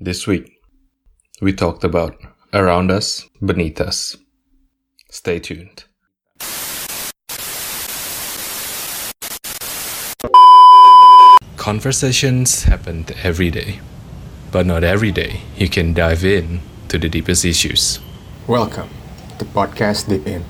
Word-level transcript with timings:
This 0.00 0.28
week, 0.28 0.60
we 1.42 1.52
talked 1.52 1.82
about 1.82 2.14
around 2.54 2.92
us, 2.92 3.26
beneath 3.44 3.80
us. 3.80 4.16
Stay 5.10 5.40
tuned. 5.40 5.86
Conversations 11.56 12.62
happen 12.62 13.06
every 13.24 13.50
day, 13.50 13.80
but 14.52 14.66
not 14.66 14.84
every 14.84 15.10
day 15.10 15.40
you 15.56 15.68
can 15.68 15.94
dive 15.94 16.24
in 16.24 16.60
to 16.86 16.96
the 16.96 17.08
deepest 17.08 17.44
issues. 17.44 17.98
Welcome 18.46 18.90
to 19.40 19.44
Podcast 19.46 20.08
Deep 20.08 20.28
In. 20.28 20.44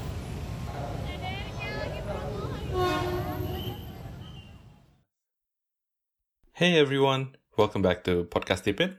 Hey 6.52 6.78
everyone, 6.78 7.34
welcome 7.56 7.80
back 7.80 8.04
to 8.04 8.24
Podcast 8.24 8.64
Deep 8.64 8.82
In. 8.82 8.94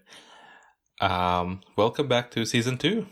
Um, 1.00 1.64
welcome 1.80 2.12
back 2.12 2.28
to 2.36 2.44
season 2.44 2.76
two. 2.76 3.08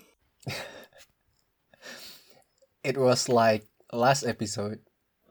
It 2.84 3.00
was 3.00 3.32
like 3.32 3.64
last 3.96 4.28
episode 4.28 4.84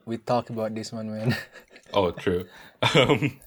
we 0.09 0.17
talked 0.17 0.49
about 0.49 0.73
this 0.73 0.89
one, 0.89 1.13
man. 1.13 1.37
Oh, 1.93 2.11
true. 2.11 2.43
Um, 2.83 3.39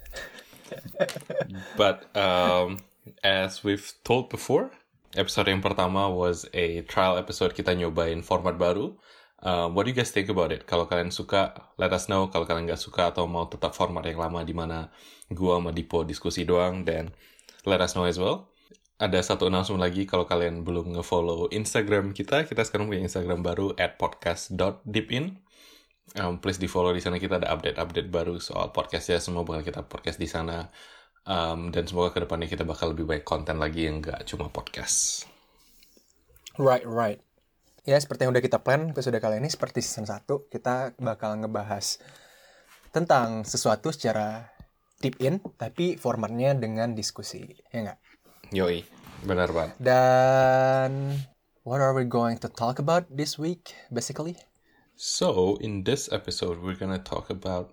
but 1.76 2.08
um, 2.16 2.80
as 3.22 3.60
we've 3.60 3.84
told 4.00 4.32
before, 4.32 4.72
episode 5.12 5.52
yang 5.52 5.60
pertama 5.60 6.08
was 6.08 6.48
a 6.56 6.80
trial 6.88 7.20
episode 7.20 7.52
kita 7.52 7.76
nyobain 7.76 8.24
format 8.24 8.56
baru. 8.56 8.96
Um, 9.44 9.76
what 9.76 9.84
do 9.84 9.92
you 9.92 9.98
guys 9.98 10.08
think 10.08 10.32
about 10.32 10.56
it? 10.56 10.64
Kalau 10.64 10.88
kalian 10.88 11.12
suka, 11.12 11.52
let 11.76 11.92
us 11.92 12.08
know. 12.08 12.32
Kalau 12.32 12.48
kalian 12.48 12.64
nggak 12.64 12.80
suka 12.80 13.12
atau 13.12 13.28
mau 13.28 13.44
tetap 13.44 13.76
format 13.76 14.08
yang 14.08 14.24
lama 14.24 14.40
di 14.40 14.56
mana 14.56 14.88
gua 15.28 15.60
sama 15.60 15.76
Dipo 15.76 16.00
diskusi 16.08 16.48
doang, 16.48 16.88
then 16.88 17.12
let 17.68 17.84
us 17.84 17.92
know 17.92 18.08
as 18.08 18.16
well. 18.16 18.48
Ada 19.00 19.24
satu 19.24 19.48
announcement 19.48 19.80
lagi 19.80 20.04
kalau 20.04 20.28
kalian 20.28 20.60
belum 20.60 20.92
nge-follow 20.92 21.48
Instagram 21.48 22.12
kita, 22.12 22.44
kita 22.44 22.68
sekarang 22.68 22.84
punya 22.84 23.00
Instagram 23.00 23.40
baru 23.40 23.72
at 23.80 23.96
podcast.deepin. 23.96 25.40
Um, 26.20 26.36
please 26.36 26.60
di 26.60 26.68
follow 26.68 26.92
di 26.92 27.00
sana 27.00 27.16
kita 27.16 27.40
ada 27.40 27.48
update-update 27.48 28.12
baru 28.12 28.36
soal 28.36 28.76
podcast 28.76 29.08
ya 29.08 29.16
semua 29.16 29.46
bakal 29.46 29.64
kita 29.64 29.88
podcast 29.88 30.20
di 30.20 30.28
sana 30.28 30.68
um, 31.24 31.72
dan 31.72 31.88
semoga 31.88 32.12
ke 32.12 32.28
depannya 32.28 32.44
kita 32.44 32.68
bakal 32.68 32.92
lebih 32.92 33.08
baik 33.08 33.24
konten 33.24 33.56
lagi 33.56 33.88
yang 33.88 34.04
nggak 34.04 34.28
cuma 34.28 34.52
podcast. 34.52 35.24
Right, 36.60 36.84
right. 36.84 37.24
Ya, 37.88 37.96
seperti 37.96 38.28
yang 38.28 38.36
udah 38.36 38.44
kita 38.44 38.60
plan 38.60 38.92
episode 38.92 39.16
kali 39.16 39.40
ini 39.40 39.48
seperti 39.48 39.80
season 39.80 40.04
1, 40.04 40.28
kita 40.52 40.92
bakal 41.00 41.40
ngebahas 41.40 41.96
tentang 42.92 43.48
sesuatu 43.48 43.96
secara 43.96 44.52
deep 45.00 45.16
in, 45.24 45.40
tapi 45.56 45.96
formatnya 45.96 46.52
dengan 46.52 46.92
diskusi, 46.92 47.48
ya 47.72 47.88
nggak? 47.88 48.09
Yoi, 48.50 48.82
benar 49.22 49.54
banget. 49.54 49.78
Dan 49.78 51.14
what 51.62 51.78
are 51.78 51.94
we 51.94 52.02
going 52.02 52.34
to 52.34 52.50
talk 52.50 52.82
about 52.82 53.06
this 53.06 53.38
week, 53.38 53.74
basically? 53.88 54.34
So 54.98 55.56
in 55.62 55.86
this 55.86 56.10
episode 56.10 56.58
we're 56.60 56.76
gonna 56.76 57.00
talk 57.00 57.30
about 57.30 57.72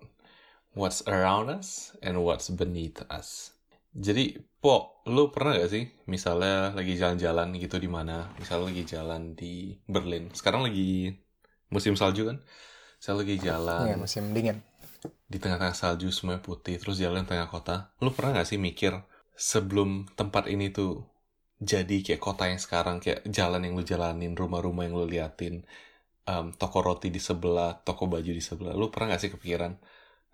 what's 0.72 1.02
around 1.04 1.50
us 1.50 1.92
and 2.00 2.22
what's 2.22 2.48
beneath 2.48 3.02
us. 3.10 3.52
Jadi, 3.92 4.38
Po, 4.58 5.02
lu 5.06 5.30
pernah 5.30 5.54
gak 5.54 5.70
sih 5.70 5.84
misalnya 6.06 6.74
lagi 6.74 6.94
jalan-jalan 6.94 7.54
gitu 7.58 7.78
di 7.78 7.86
mana? 7.86 8.30
Misalnya 8.38 8.70
lagi 8.70 8.82
jalan 8.86 9.22
di 9.34 9.74
Berlin. 9.86 10.30
Sekarang 10.34 10.62
lagi 10.62 11.14
musim 11.70 11.94
salju 11.94 12.26
kan? 12.26 12.38
Saya 12.98 13.22
lagi 13.22 13.38
jalan 13.38 13.86
Ya, 13.86 13.96
musim 13.98 14.30
dingin. 14.34 14.62
di 15.30 15.38
tengah-tengah 15.38 15.78
salju 15.78 16.10
semuanya 16.10 16.42
putih 16.42 16.74
terus 16.78 16.98
jalan 16.98 17.22
tengah 17.22 17.46
kota. 17.46 17.94
Lu 18.02 18.10
pernah 18.10 18.38
gak 18.38 18.50
sih 18.50 18.58
mikir 18.58 18.94
sebelum 19.38 20.10
tempat 20.18 20.50
ini 20.50 20.74
tuh 20.74 21.06
jadi 21.62 22.02
kayak 22.02 22.22
kota 22.22 22.50
yang 22.50 22.58
sekarang 22.58 22.98
kayak 22.98 23.22
jalan 23.30 23.62
yang 23.62 23.78
lu 23.78 23.86
jalanin, 23.86 24.34
rumah-rumah 24.34 24.86
yang 24.86 24.94
lu 24.98 25.06
liatin, 25.06 25.62
um, 26.26 26.50
toko 26.54 26.82
roti 26.82 27.10
di 27.14 27.22
sebelah, 27.22 27.78
toko 27.86 28.10
baju 28.10 28.30
di 28.30 28.42
sebelah. 28.42 28.74
Lu 28.74 28.90
pernah 28.90 29.14
gak 29.14 29.22
sih 29.22 29.30
kepikiran 29.30 29.78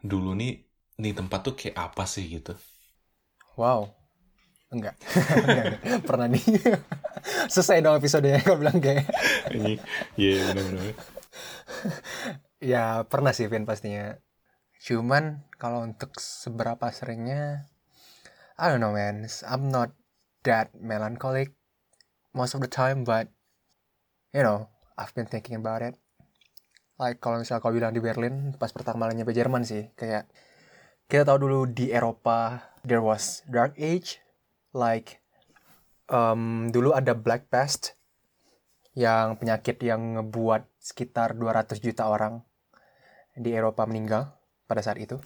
dulu 0.05 0.37
nih 0.37 0.65
nih 1.01 1.13
tempat 1.17 1.41
tuh 1.45 1.55
kayak 1.57 1.77
apa 1.77 2.05
sih 2.09 2.29
gitu? 2.29 2.57
Wow. 3.61 3.93
Enggak. 4.73 4.99
Enggak, 5.39 5.65
enggak. 5.79 6.03
Pernah 6.03 6.27
nih. 6.29 6.45
Selesai 7.53 7.79
dong 7.79 7.97
episodenya, 7.97 8.43
kau 8.43 8.59
bilang 8.59 8.83
kayak. 8.83 9.07
Ini, 9.55 9.79
iya 10.19 10.51
benar-benar. 10.51 10.85
Ya 12.59 12.85
pernah 13.07 13.31
sih 13.31 13.47
Vin 13.47 13.65
pastinya. 13.69 14.19
Cuman 14.83 15.47
kalau 15.57 15.87
untuk 15.87 16.19
seberapa 16.19 16.91
seringnya, 16.91 17.71
I 18.55 18.71
don't 18.71 18.79
know 18.79 18.95
man. 18.95 19.27
I'm 19.43 19.67
not 19.67 19.91
that 20.47 20.71
melancholic 20.79 21.59
most 22.31 22.55
of 22.55 22.63
the 22.63 22.71
time, 22.71 23.03
but 23.03 23.27
you 24.31 24.47
know, 24.47 24.71
I've 24.95 25.15
been 25.15 25.27
thinking 25.27 25.59
about 25.59 25.83
it. 25.83 25.99
Like 26.95 27.19
kalau 27.19 27.43
misalnya 27.43 27.63
kau 27.63 27.75
bilang 27.75 27.91
di 27.91 27.99
Berlin 27.99 28.55
pas 28.55 28.71
pertama 28.71 29.11
kali 29.11 29.19
nyampe 29.19 29.35
Jerman 29.35 29.67
sih, 29.67 29.91
kayak 29.99 30.31
kita 31.11 31.27
tahu 31.27 31.51
dulu 31.51 31.67
di 31.67 31.91
Eropa 31.91 32.63
there 32.87 33.03
was 33.03 33.43
dark 33.51 33.75
age, 33.75 34.23
like 34.71 35.19
um, 36.07 36.71
dulu 36.71 36.95
ada 36.95 37.19
Black 37.19 37.51
Pest 37.51 37.99
yang 38.95 39.35
penyakit 39.35 39.83
yang 39.83 40.15
ngebuat 40.15 40.71
sekitar 40.79 41.35
200 41.35 41.83
juta 41.83 42.07
orang 42.07 42.47
di 43.35 43.51
Eropa 43.51 43.83
meninggal 43.91 44.31
pada 44.71 44.79
saat 44.79 45.03
itu. 45.03 45.19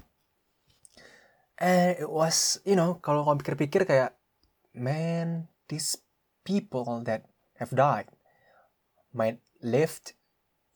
And 1.59 1.99
it 1.99 2.07
was, 2.07 2.63
you 2.63 2.79
know, 2.79 3.03
kalau 3.03 3.27
kau 3.27 3.35
pikir-pikir 3.35 3.83
kayak, 3.83 4.15
man, 4.79 5.51
these 5.67 5.99
people 6.47 7.03
that 7.03 7.27
have 7.59 7.75
died 7.75 8.07
might 9.11 9.43
lived 9.59 10.15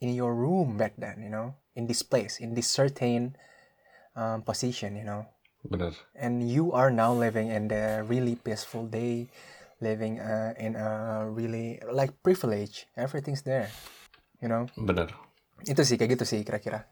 in 0.02 0.10
your 0.10 0.34
room 0.34 0.74
back 0.74 0.98
then, 0.98 1.22
you 1.22 1.30
know, 1.30 1.54
in 1.78 1.86
this 1.86 2.02
place, 2.02 2.42
in 2.42 2.58
this 2.58 2.66
certain 2.66 3.38
um, 4.18 4.42
position, 4.42 4.98
you 4.98 5.06
know. 5.06 5.22
Bener. 5.62 5.94
And 6.18 6.42
you 6.42 6.74
are 6.74 6.90
now 6.90 7.14
living 7.14 7.54
in 7.54 7.70
the 7.70 8.02
really 8.02 8.34
peaceful 8.34 8.90
day, 8.90 9.30
living 9.78 10.18
uh, 10.18 10.58
in 10.58 10.74
a 10.74 11.22
really 11.30 11.78
like 11.86 12.10
privilege. 12.26 12.90
Everything's 12.98 13.46
there, 13.46 13.70
you 14.42 14.50
know. 14.50 14.66
Bener. 14.74 15.14
Itu 15.62 15.86
sih 15.86 15.94
kayak 15.94 16.18
gitu 16.18 16.26
sih 16.26 16.42
kira-kira. 16.42 16.90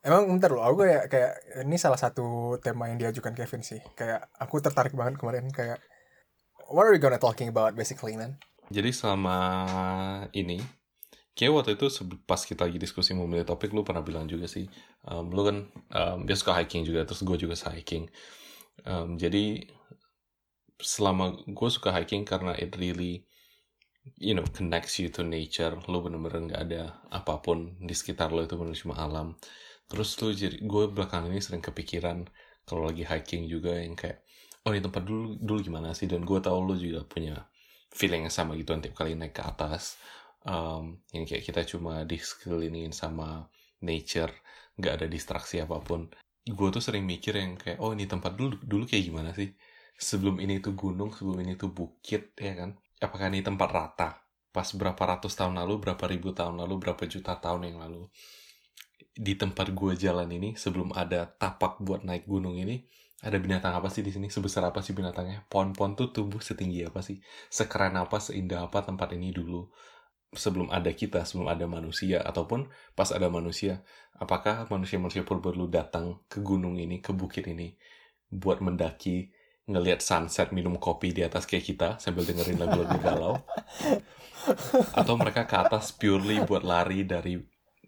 Emang 0.00 0.24
bentar 0.32 0.48
loh, 0.48 0.64
aku 0.64 0.88
kayak 0.88 1.12
kayak 1.12 1.32
ini 1.60 1.76
salah 1.76 2.00
satu 2.00 2.56
tema 2.56 2.88
yang 2.88 2.96
diajukan 2.96 3.36
Kevin 3.36 3.60
sih. 3.60 3.80
Kayak 3.92 4.32
aku 4.40 4.56
tertarik 4.64 4.96
banget 4.96 5.20
kemarin 5.20 5.52
kayak 5.52 5.76
what 6.72 6.88
are 6.88 6.94
we 6.94 7.02
gonna 7.02 7.20
talking 7.20 7.52
about 7.52 7.76
basically, 7.76 8.16
man? 8.16 8.40
Jadi 8.72 8.96
selama 8.96 9.36
ini, 10.32 10.56
kayak 11.36 11.52
waktu 11.52 11.70
itu 11.76 11.90
pas 12.24 12.40
kita 12.40 12.64
lagi 12.64 12.80
diskusi 12.80 13.12
mau 13.12 13.28
milih 13.28 13.44
topik, 13.44 13.76
lu 13.76 13.84
pernah 13.84 14.00
bilang 14.00 14.24
juga 14.24 14.48
sih, 14.48 14.64
um, 15.04 15.28
lu 15.28 15.42
kan 15.44 15.56
um, 15.92 16.18
dia 16.24 16.38
suka 16.38 16.56
hiking 16.56 16.86
juga, 16.86 17.04
terus 17.04 17.20
gue 17.20 17.36
juga 17.36 17.52
suka 17.52 17.76
hiking. 17.76 18.08
Um, 18.88 19.20
jadi 19.20 19.68
selama 20.80 21.44
gue 21.44 21.68
suka 21.68 21.92
hiking 21.92 22.24
karena 22.24 22.56
it 22.56 22.72
really, 22.80 23.28
you 24.16 24.32
know, 24.32 24.46
connects 24.56 24.96
you 24.96 25.12
to 25.12 25.20
nature. 25.20 25.76
Lu 25.92 26.00
bener-bener 26.00 26.48
nggak 26.48 26.62
ada 26.72 27.04
apa 27.12 27.42
pun 27.44 27.76
di 27.76 27.92
sekitar 27.92 28.32
lo 28.32 28.40
itu 28.48 28.56
bener 28.56 28.72
cuma 28.72 28.96
alam. 28.96 29.36
Terus 29.90 30.14
lu 30.22 30.30
jadi, 30.30 30.56
gue 30.62 30.84
belakangan 30.94 31.28
ini 31.34 31.42
sering 31.42 31.62
kepikiran 31.62 32.22
kalau 32.62 32.86
lagi 32.86 33.02
hiking 33.02 33.50
juga 33.50 33.74
yang 33.74 33.98
kayak, 33.98 34.22
oh 34.62 34.70
ini 34.70 34.78
tempat 34.78 35.02
dulu 35.02 35.34
dulu 35.42 35.58
gimana 35.66 35.90
sih? 35.98 36.06
Dan 36.06 36.22
gue 36.22 36.38
tahu 36.38 36.58
lu 36.62 36.74
juga 36.78 37.02
punya 37.04 37.50
feeling 37.90 38.26
yang 38.26 38.34
sama 38.34 38.54
gitu 38.54 38.70
tiap 38.78 38.94
kali 38.94 39.18
naik 39.18 39.34
ke 39.34 39.42
atas 39.42 39.98
um, 40.46 40.94
yang 41.10 41.26
kayak 41.26 41.42
kita 41.42 41.66
cuma 41.66 42.06
disekelilingin 42.06 42.94
sama 42.94 43.50
nature 43.82 44.30
nggak 44.78 44.92
ada 45.02 45.06
distraksi 45.10 45.60
apa 45.60 45.82
pun. 45.82 46.08
Gue 46.46 46.68
tuh 46.72 46.82
sering 46.82 47.04
mikir 47.04 47.36
yang 47.36 47.58
kayak 47.58 47.78
oh 47.82 47.92
ini 47.92 48.06
tempat 48.08 48.32
dulu 48.38 48.56
dulu 48.62 48.84
kayak 48.88 49.04
gimana 49.10 49.30
sih? 49.36 49.50
Sebelum 50.00 50.40
ini 50.40 50.62
tuh 50.64 50.72
gunung 50.72 51.12
sebelum 51.12 51.42
ini 51.44 51.58
tuh 51.60 51.74
bukit 51.74 52.32
ya 52.38 52.56
kan? 52.56 52.78
Apakah 53.02 53.28
ini 53.28 53.44
tempat 53.44 53.68
rata? 53.74 54.08
Pas 54.50 54.66
berapa 54.74 54.98
ratus 54.98 55.34
tahun 55.36 55.60
lalu 55.60 55.82
berapa 55.82 56.04
ribu 56.10 56.32
tahun 56.32 56.58
lalu 56.62 56.74
berapa 56.82 57.02
juta 57.06 57.36
tahun 57.38 57.70
yang 57.70 57.78
lalu 57.84 58.08
di 59.14 59.34
tempat 59.34 59.74
gue 59.74 59.92
jalan 59.98 60.30
ini 60.30 60.54
sebelum 60.54 60.94
ada 60.94 61.26
tapak 61.26 61.82
buat 61.82 62.06
naik 62.06 62.30
gunung 62.30 62.56
ini 62.56 62.86
ada 63.20 63.36
binatang 63.36 63.76
apa 63.76 63.92
sih 63.92 64.00
di 64.00 64.08
sini? 64.08 64.32
Sebesar 64.32 64.64
apa 64.64 64.80
sih 64.80 64.96
binatangnya? 64.96 65.44
Pohon-pohon 65.52 65.92
tuh 65.92 66.08
tumbuh 66.08 66.40
setinggi 66.40 66.88
apa 66.88 67.04
sih? 67.04 67.20
Sekeren 67.52 68.00
apa 68.00 68.16
seindah 68.16 68.64
apa 68.64 68.80
tempat 68.80 69.12
ini 69.12 69.28
dulu? 69.28 69.68
Sebelum 70.32 70.72
ada 70.72 70.88
kita 70.94 71.26
sebelum 71.28 71.50
ada 71.50 71.68
manusia 71.68 72.22
ataupun 72.24 72.70
pas 72.94 73.10
ada 73.10 73.26
manusia 73.28 73.82
apakah 74.16 74.70
manusia-manusia 74.70 75.26
purba 75.26 75.50
dulu 75.50 75.66
datang 75.66 76.22
ke 76.30 76.38
gunung 76.38 76.78
ini 76.78 77.02
ke 77.02 77.10
bukit 77.10 77.50
ini 77.50 77.74
buat 78.30 78.62
mendaki 78.62 79.34
ngelihat 79.66 79.98
sunset 79.98 80.54
minum 80.54 80.78
kopi 80.78 81.10
di 81.10 81.26
atas 81.26 81.50
kayak 81.50 81.66
kita 81.66 81.88
sambil 81.98 82.22
dengerin 82.24 82.62
lagu-lagu 82.62 82.96
galau? 83.02 83.34
Atau 85.00 85.18
mereka 85.20 85.44
ke 85.44 85.56
atas 85.60 85.92
purely 85.92 86.40
buat 86.46 86.64
lari 86.64 87.04
dari 87.04 87.36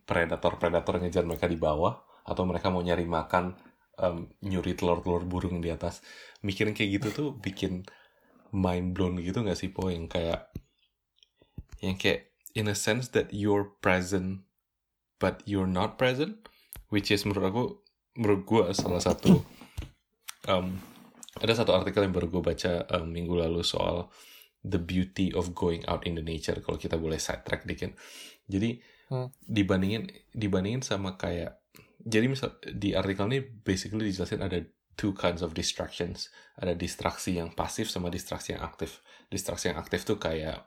predator-predator 0.06 1.02
ngejar 1.02 1.24
mereka 1.26 1.46
di 1.46 1.58
bawah 1.58 1.94
atau 2.22 2.42
mereka 2.46 2.70
mau 2.70 2.82
nyari 2.82 3.06
makan 3.06 3.54
um, 3.98 4.30
nyuri 4.42 4.78
telur-telur 4.78 5.26
burung 5.26 5.58
di 5.62 5.70
atas. 5.70 6.02
Mikirin 6.42 6.74
kayak 6.74 7.02
gitu 7.02 7.08
tuh 7.10 7.28
bikin 7.38 7.86
mind 8.52 8.94
blown 8.94 9.18
gitu 9.22 9.42
gak 9.42 9.58
sih 9.58 9.70
po? 9.70 9.88
Yang 9.88 10.18
kayak 10.18 10.40
yang 11.82 11.98
kayak 11.98 12.30
in 12.54 12.70
a 12.70 12.76
sense 12.76 13.10
that 13.10 13.32
you're 13.34 13.74
present 13.82 14.46
but 15.18 15.42
you're 15.48 15.70
not 15.70 15.98
present 15.98 16.46
which 16.94 17.10
is 17.10 17.26
menurut 17.26 17.50
aku 17.50 17.64
menurut 18.14 18.42
gue 18.46 18.62
salah 18.76 19.02
satu 19.02 19.42
um, 20.46 20.78
ada 21.40 21.52
satu 21.56 21.72
artikel 21.74 22.04
yang 22.06 22.14
baru 22.14 22.28
gue 22.28 22.42
baca 22.44 22.86
um, 22.92 23.08
minggu 23.10 23.34
lalu 23.34 23.64
soal 23.64 24.12
the 24.62 24.78
beauty 24.78 25.34
of 25.34 25.56
going 25.58 25.82
out 25.90 26.06
in 26.06 26.14
the 26.14 26.22
nature 26.22 26.54
kalau 26.62 26.78
kita 26.78 26.94
boleh 26.94 27.18
sidetrack 27.18 27.66
dikit. 27.66 27.98
Jadi 28.46 28.78
Hmm. 29.12 29.28
dibandingin 29.44 30.08
dibandingin 30.32 30.80
sama 30.80 31.20
kayak 31.20 31.60
jadi 32.00 32.32
misal 32.32 32.56
di 32.64 32.96
artikel 32.96 33.28
ini 33.28 33.44
basically 33.44 34.08
dijelasin 34.08 34.40
ada 34.40 34.64
two 34.96 35.12
kinds 35.12 35.44
of 35.44 35.52
distractions. 35.52 36.32
Ada 36.56 36.72
distraksi 36.72 37.36
yang 37.36 37.52
pasif 37.52 37.92
sama 37.92 38.08
distraksi 38.08 38.56
yang 38.56 38.64
aktif. 38.64 39.04
Distraksi 39.28 39.70
yang 39.70 39.78
aktif 39.78 40.08
tuh 40.08 40.16
kayak 40.16 40.66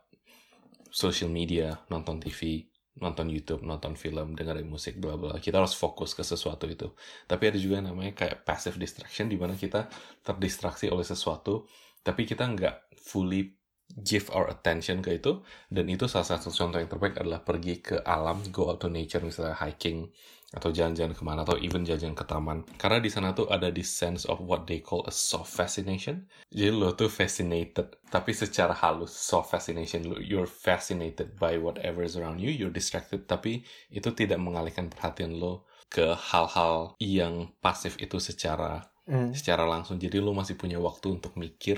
social 0.93 1.27
media 1.27 1.83
nonton 1.89 2.21
TV 2.21 2.69
nonton 2.95 3.27
YouTube 3.27 3.67
nonton 3.67 3.99
film 3.99 4.39
dengerin 4.39 4.69
musik 4.71 4.95
bla 5.03 5.19
bla. 5.19 5.35
Kita 5.41 5.59
harus 5.59 5.75
fokus 5.75 6.15
ke 6.15 6.23
sesuatu 6.23 6.69
itu. 6.69 6.87
Tapi 7.27 7.51
ada 7.51 7.59
juga 7.59 7.83
namanya 7.83 8.15
kayak 8.15 8.47
passive 8.47 8.79
distraction 8.79 9.27
di 9.27 9.35
mana 9.35 9.59
kita 9.59 9.91
terdistraksi 10.23 10.87
oleh 10.87 11.03
sesuatu 11.03 11.67
tapi 12.05 12.29
kita 12.29 12.45
nggak 12.45 13.01
fully 13.01 13.57
give 13.93 14.27
our 14.33 14.49
attention 14.49 14.99
ke 15.05 15.21
itu. 15.21 15.41
Dan 15.69 15.85
itu 15.91 16.05
salah 16.09 16.25
satu 16.25 16.49
contoh 16.49 16.79
yang 16.81 16.89
terbaik 16.89 17.19
adalah 17.19 17.41
pergi 17.45 17.79
ke 17.83 17.95
alam 18.01 18.41
go 18.49 18.71
out 18.73 18.81
to 18.81 18.89
nature 18.89 19.21
misalnya 19.21 19.55
hiking 19.55 20.09
atau 20.55 20.71
jalan-jalan 20.71 21.11
ke 21.11 21.23
mana 21.25 21.43
atau 21.43 21.59
even 21.59 21.83
jalan-jalan 21.83 22.15
ke 22.15 22.23
taman. 22.23 22.57
Karena 22.79 23.03
di 23.03 23.11
sana 23.11 23.35
tuh 23.35 23.51
ada 23.51 23.67
this 23.75 23.91
sense 23.91 24.23
of 24.23 24.39
what 24.39 24.63
they 24.63 24.79
call 24.79 25.03
a 25.03 25.11
soft 25.11 25.51
fascination. 25.51 26.31
Jadi 26.47 26.71
lo 26.71 26.95
tuh 26.95 27.11
fascinated 27.11 27.91
tapi 28.07 28.31
secara 28.31 28.71
halus 28.71 29.11
soft 29.11 29.51
fascination. 29.51 30.07
Lo- 30.07 30.21
you're 30.21 30.47
fascinated 30.47 31.35
by 31.35 31.59
whatever 31.59 32.07
is 32.07 32.15
around 32.15 32.39
you 32.39 32.47
you're 32.53 32.71
distracted 32.71 33.27
tapi 33.27 33.67
itu 33.91 34.09
tidak 34.15 34.39
mengalihkan 34.39 34.87
perhatian 34.87 35.35
lo 35.35 35.67
ke 35.91 36.15
hal-hal 36.15 36.95
yang 37.03 37.51
pasif 37.59 37.99
itu 37.99 38.17
secara 38.19 38.87
Hmm. 39.05 39.29
secara 39.37 39.69
langsung. 39.69 40.01
Jadi 40.01 40.17
lo 40.17 40.33
masih 40.33 40.57
punya 40.57 40.81
waktu 40.81 41.13
untuk 41.21 41.37
mikir 41.37 41.77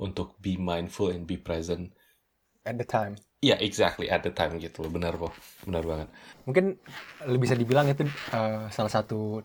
untuk 0.00 0.36
be 0.40 0.60
mindful 0.60 1.12
and 1.12 1.24
be 1.24 1.36
present. 1.40 1.92
At 2.66 2.76
the 2.76 2.86
time. 2.88 3.16
Ya 3.44 3.54
exactly 3.60 4.10
at 4.10 4.26
the 4.26 4.32
time 4.32 4.58
gitu 4.58 4.84
loh. 4.84 4.90
Benar 4.90 5.14
po 5.16 5.30
benar 5.64 5.84
banget. 5.86 6.08
Mungkin 6.48 6.64
lebih 7.28 7.40
bisa 7.46 7.54
dibilang 7.54 7.86
itu 7.86 8.08
uh, 8.34 8.66
salah 8.72 8.90
satu 8.90 9.44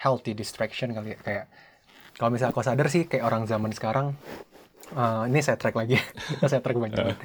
healthy 0.00 0.32
distraction 0.32 0.96
kali 0.96 1.12
ya. 1.12 1.18
kayak 1.20 1.44
kalau 2.16 2.30
misalnya 2.32 2.56
kau 2.56 2.64
sadar 2.64 2.88
sih 2.88 3.04
kayak 3.08 3.24
orang 3.24 3.44
zaman 3.44 3.72
sekarang 3.72 4.16
uh, 4.94 5.24
ini 5.26 5.40
saya 5.44 5.56
track 5.58 5.76
lagi. 5.76 5.98
Kita 6.36 6.46
saya 6.46 6.62
track 6.62 6.78
banyak 6.78 6.96
banget. 6.96 7.18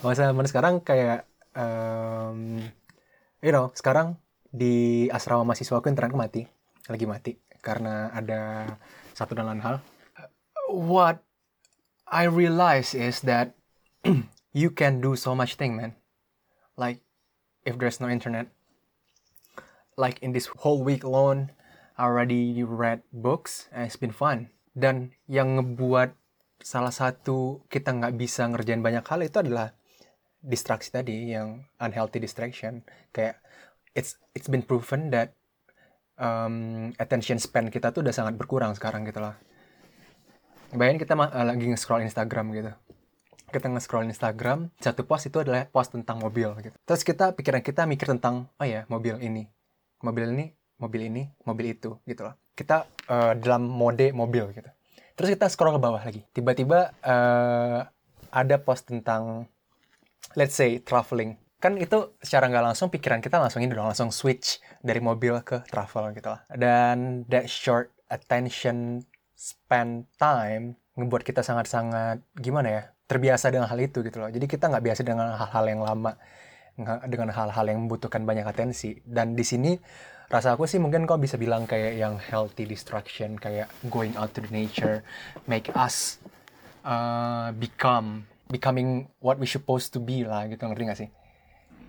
Kalau 0.00 0.14
zaman 0.16 0.46
sekarang 0.48 0.74
kayak 0.82 1.28
um, 1.54 2.60
you 3.40 3.52
know 3.52 3.70
sekarang 3.76 4.18
di 4.50 5.06
asrama 5.08 5.46
mahasiswa 5.46 5.78
aku 5.78 5.88
internet 5.88 6.16
mati. 6.16 6.42
Lagi 6.90 7.06
mati. 7.06 7.32
Karena 7.60 8.08
ada 8.10 8.64
satu 9.12 9.36
dan 9.36 9.52
lain 9.52 9.62
hal. 9.62 9.76
What 10.70 11.29
I 12.10 12.26
realize 12.26 12.90
is 12.90 13.22
that 13.22 13.54
you 14.52 14.74
can 14.74 14.98
do 14.98 15.14
so 15.14 15.38
much 15.38 15.54
thing 15.54 15.78
man. 15.78 15.94
Like 16.74 17.06
if 17.62 17.78
there's 17.78 18.02
no 18.02 18.10
internet. 18.10 18.50
Like 19.94 20.18
in 20.18 20.34
this 20.34 20.50
whole 20.66 20.82
week 20.82 21.06
alone 21.06 21.54
I 21.94 22.10
already 22.10 22.66
read 22.66 23.06
books 23.14 23.70
and 23.70 23.86
it's 23.86 23.94
been 23.94 24.10
fun. 24.10 24.50
Dan 24.74 25.14
yang 25.30 25.62
ngebuat 25.62 26.18
salah 26.60 26.90
satu 26.90 27.62
kita 27.70 27.94
nggak 27.94 28.18
bisa 28.18 28.44
ngerjain 28.50 28.82
banyak 28.82 29.06
hal 29.06 29.22
itu 29.22 29.38
adalah 29.38 29.72
distraksi 30.42 30.90
tadi 30.90 31.30
yang 31.30 31.62
unhealthy 31.78 32.18
distraction. 32.18 32.82
Kayak 33.14 33.38
it's 33.94 34.18
it's 34.34 34.50
been 34.50 34.66
proven 34.66 35.14
that 35.14 35.38
um, 36.18 36.90
attention 36.98 37.38
span 37.38 37.70
kita 37.70 37.94
tuh 37.94 38.02
udah 38.02 38.14
sangat 38.14 38.34
berkurang 38.34 38.74
sekarang 38.74 39.06
gitu 39.06 39.22
lah 39.22 39.38
bayangin 40.74 41.02
kita 41.02 41.14
uh, 41.18 41.44
lagi 41.46 41.64
nge-scroll 41.66 42.02
Instagram 42.06 42.54
gitu. 42.54 42.72
Kita 43.50 43.66
nge-scroll 43.66 44.06
Instagram 44.06 44.70
satu 44.78 45.02
post 45.02 45.26
itu 45.26 45.42
adalah 45.42 45.66
post 45.66 45.90
tentang 45.94 46.22
mobil 46.22 46.54
gitu. 46.62 46.76
Terus 46.86 47.02
kita 47.02 47.34
pikiran 47.34 47.62
kita 47.62 47.82
mikir 47.86 48.06
tentang 48.06 48.46
oh 48.58 48.66
ya 48.66 48.86
mobil 48.86 49.18
ini. 49.18 49.50
Mobil 50.00 50.30
ini 50.32 50.46
mobil 50.80 51.12
ini 51.12 51.22
mobil 51.44 51.76
itu 51.76 51.98
gitu 52.06 52.22
loh. 52.24 52.34
Kita 52.56 52.86
uh, 53.10 53.32
dalam 53.36 53.66
mode 53.66 54.14
mobil 54.14 54.54
gitu. 54.54 54.70
Terus 55.18 55.28
kita 55.36 55.52
scroll 55.52 55.76
ke 55.76 55.80
bawah 55.82 56.00
lagi. 56.00 56.24
Tiba-tiba 56.32 56.96
uh, 57.04 57.84
ada 58.30 58.56
post 58.62 58.88
tentang 58.88 59.44
let's 60.38 60.56
say 60.56 60.78
traveling. 60.80 61.36
Kan 61.60 61.76
itu 61.76 62.16
secara 62.24 62.48
nggak 62.48 62.72
langsung 62.72 62.88
pikiran 62.88 63.20
kita 63.20 63.36
langsung 63.36 63.60
ini 63.60 63.76
dong 63.76 63.92
langsung 63.92 64.08
switch 64.08 64.64
dari 64.80 65.02
mobil 65.02 65.36
ke 65.44 65.60
travel 65.68 66.16
gitu 66.16 66.32
lah. 66.32 66.40
Dan 66.56 67.28
that 67.28 67.52
short 67.52 67.92
attention 68.08 69.04
span 69.40 70.04
time 70.20 70.76
ngebuat 71.00 71.24
kita 71.24 71.40
sangat-sangat 71.40 72.20
gimana 72.36 72.68
ya 72.68 72.82
terbiasa 73.08 73.48
dengan 73.48 73.72
hal 73.72 73.80
itu 73.80 74.04
gitu 74.04 74.20
loh. 74.20 74.28
Jadi 74.28 74.44
kita 74.44 74.68
nggak 74.68 74.84
biasa 74.84 75.00
dengan 75.00 75.32
hal-hal 75.32 75.64
yang 75.64 75.80
lama 75.80 76.12
dengan 77.08 77.32
hal-hal 77.32 77.66
yang 77.66 77.88
membutuhkan 77.88 78.28
banyak 78.28 78.44
atensi. 78.44 79.00
Dan 79.02 79.32
di 79.32 79.42
sini 79.42 79.80
rasa 80.28 80.54
aku 80.54 80.68
sih 80.68 80.76
mungkin 80.76 81.08
kau 81.08 81.16
bisa 81.16 81.40
bilang 81.40 81.64
kayak 81.64 81.96
yang 81.96 82.20
healthy 82.20 82.68
distraction 82.68 83.40
kayak 83.40 83.66
going 83.88 84.12
out 84.14 84.30
to 84.30 84.44
the 84.44 84.52
nature 84.52 85.02
make 85.50 85.66
us 85.74 86.22
uh, 86.86 87.50
become 87.56 88.28
becoming 88.46 89.10
what 89.24 89.40
we 89.40 89.48
supposed 89.48 89.90
to 89.96 89.98
be 89.98 90.22
lah 90.22 90.44
gitu. 90.52 90.60
Ngerti 90.68 90.84
gak 90.84 90.98
sih? 91.00 91.08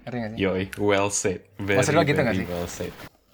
Ngerti 0.08 0.18
gak 0.18 0.32
sih? 0.34 0.38
Yoi 0.40 0.64
well 0.80 1.12
said. 1.12 1.44
Very, 1.60 1.84
Maksud 1.84 1.94
lo 1.94 2.02
gitu 2.08 2.22
very 2.24 2.42
sih? 2.42 2.48
well 2.48 2.70
said. 2.72 2.94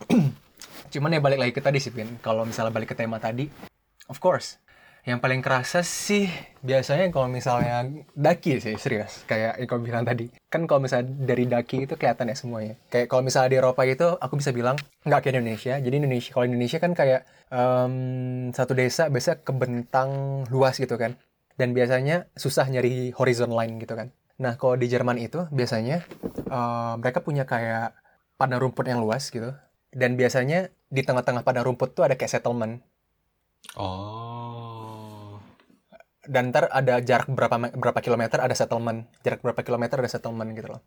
Cuman 0.92 1.14
ya 1.14 1.22
balik 1.22 1.40
lagi 1.40 1.54
ke 1.54 1.62
tadi 1.62 1.78
sih 1.78 1.94
Pin 1.94 2.18
kalau 2.20 2.44
misalnya 2.44 2.74
balik 2.74 2.92
ke 2.92 2.98
tema 2.98 3.22
tadi 3.22 3.67
of 4.08 4.20
course. 4.20 4.60
Yang 5.08 5.24
paling 5.24 5.40
kerasa 5.40 5.88
sih 5.88 6.28
biasanya 6.60 7.08
kalau 7.16 7.32
misalnya 7.32 7.88
daki 8.12 8.60
sih 8.60 8.76
serius. 8.76 9.24
Kayak 9.24 9.56
yang 9.56 9.68
kau 9.72 9.80
bilang 9.80 10.04
tadi. 10.04 10.28
Kan 10.52 10.68
kalau 10.68 10.84
misalnya 10.84 11.08
dari 11.24 11.48
daki 11.48 11.88
itu 11.88 11.96
kelihatan 11.96 12.28
ya 12.28 12.36
semuanya. 12.36 12.76
Kayak 12.92 13.08
kalau 13.08 13.24
misalnya 13.24 13.56
di 13.56 13.58
Eropa 13.64 13.88
itu 13.88 14.20
aku 14.20 14.36
bisa 14.36 14.52
bilang 14.52 14.76
nggak 15.08 15.20
kayak 15.24 15.40
Indonesia. 15.40 15.80
Jadi 15.80 15.96
Indonesia 15.96 16.30
kalau 16.36 16.46
Indonesia 16.52 16.80
kan 16.84 16.92
kayak 16.92 17.22
em, 17.48 17.94
satu 18.52 18.76
desa 18.76 19.08
biasa 19.08 19.48
kebentang 19.48 20.44
luas 20.52 20.76
gitu 20.76 21.00
kan. 21.00 21.16
Dan 21.56 21.72
biasanya 21.72 22.28
susah 22.36 22.68
nyari 22.68 23.16
horizon 23.16 23.56
line 23.56 23.80
gitu 23.80 23.96
kan. 23.96 24.12
Nah 24.44 24.60
kalau 24.60 24.76
di 24.76 24.92
Jerman 24.92 25.24
itu 25.24 25.48
biasanya 25.56 26.04
eh, 26.52 26.94
mereka 27.00 27.24
punya 27.24 27.48
kayak 27.48 27.96
padang 28.36 28.60
rumput 28.60 28.84
yang 28.92 29.00
luas 29.00 29.32
gitu. 29.32 29.56
Dan 29.96 30.20
biasanya 30.20 30.68
di 30.92 31.00
tengah-tengah 31.00 31.48
padang 31.48 31.72
rumput 31.72 31.96
tuh 31.96 32.04
ada 32.04 32.20
kayak 32.20 32.28
settlement 32.28 32.84
oh. 33.76 35.40
Dan 36.28 36.52
ntar 36.52 36.68
ada 36.68 37.00
jarak 37.00 37.32
berapa 37.32 37.56
berapa 37.72 38.00
kilometer 38.04 38.44
ada 38.44 38.52
settlement. 38.52 39.08
Jarak 39.24 39.40
berapa 39.40 39.62
kilometer 39.64 40.04
ada 40.04 40.12
settlement 40.12 40.52
gitu 40.52 40.76
loh. 40.76 40.82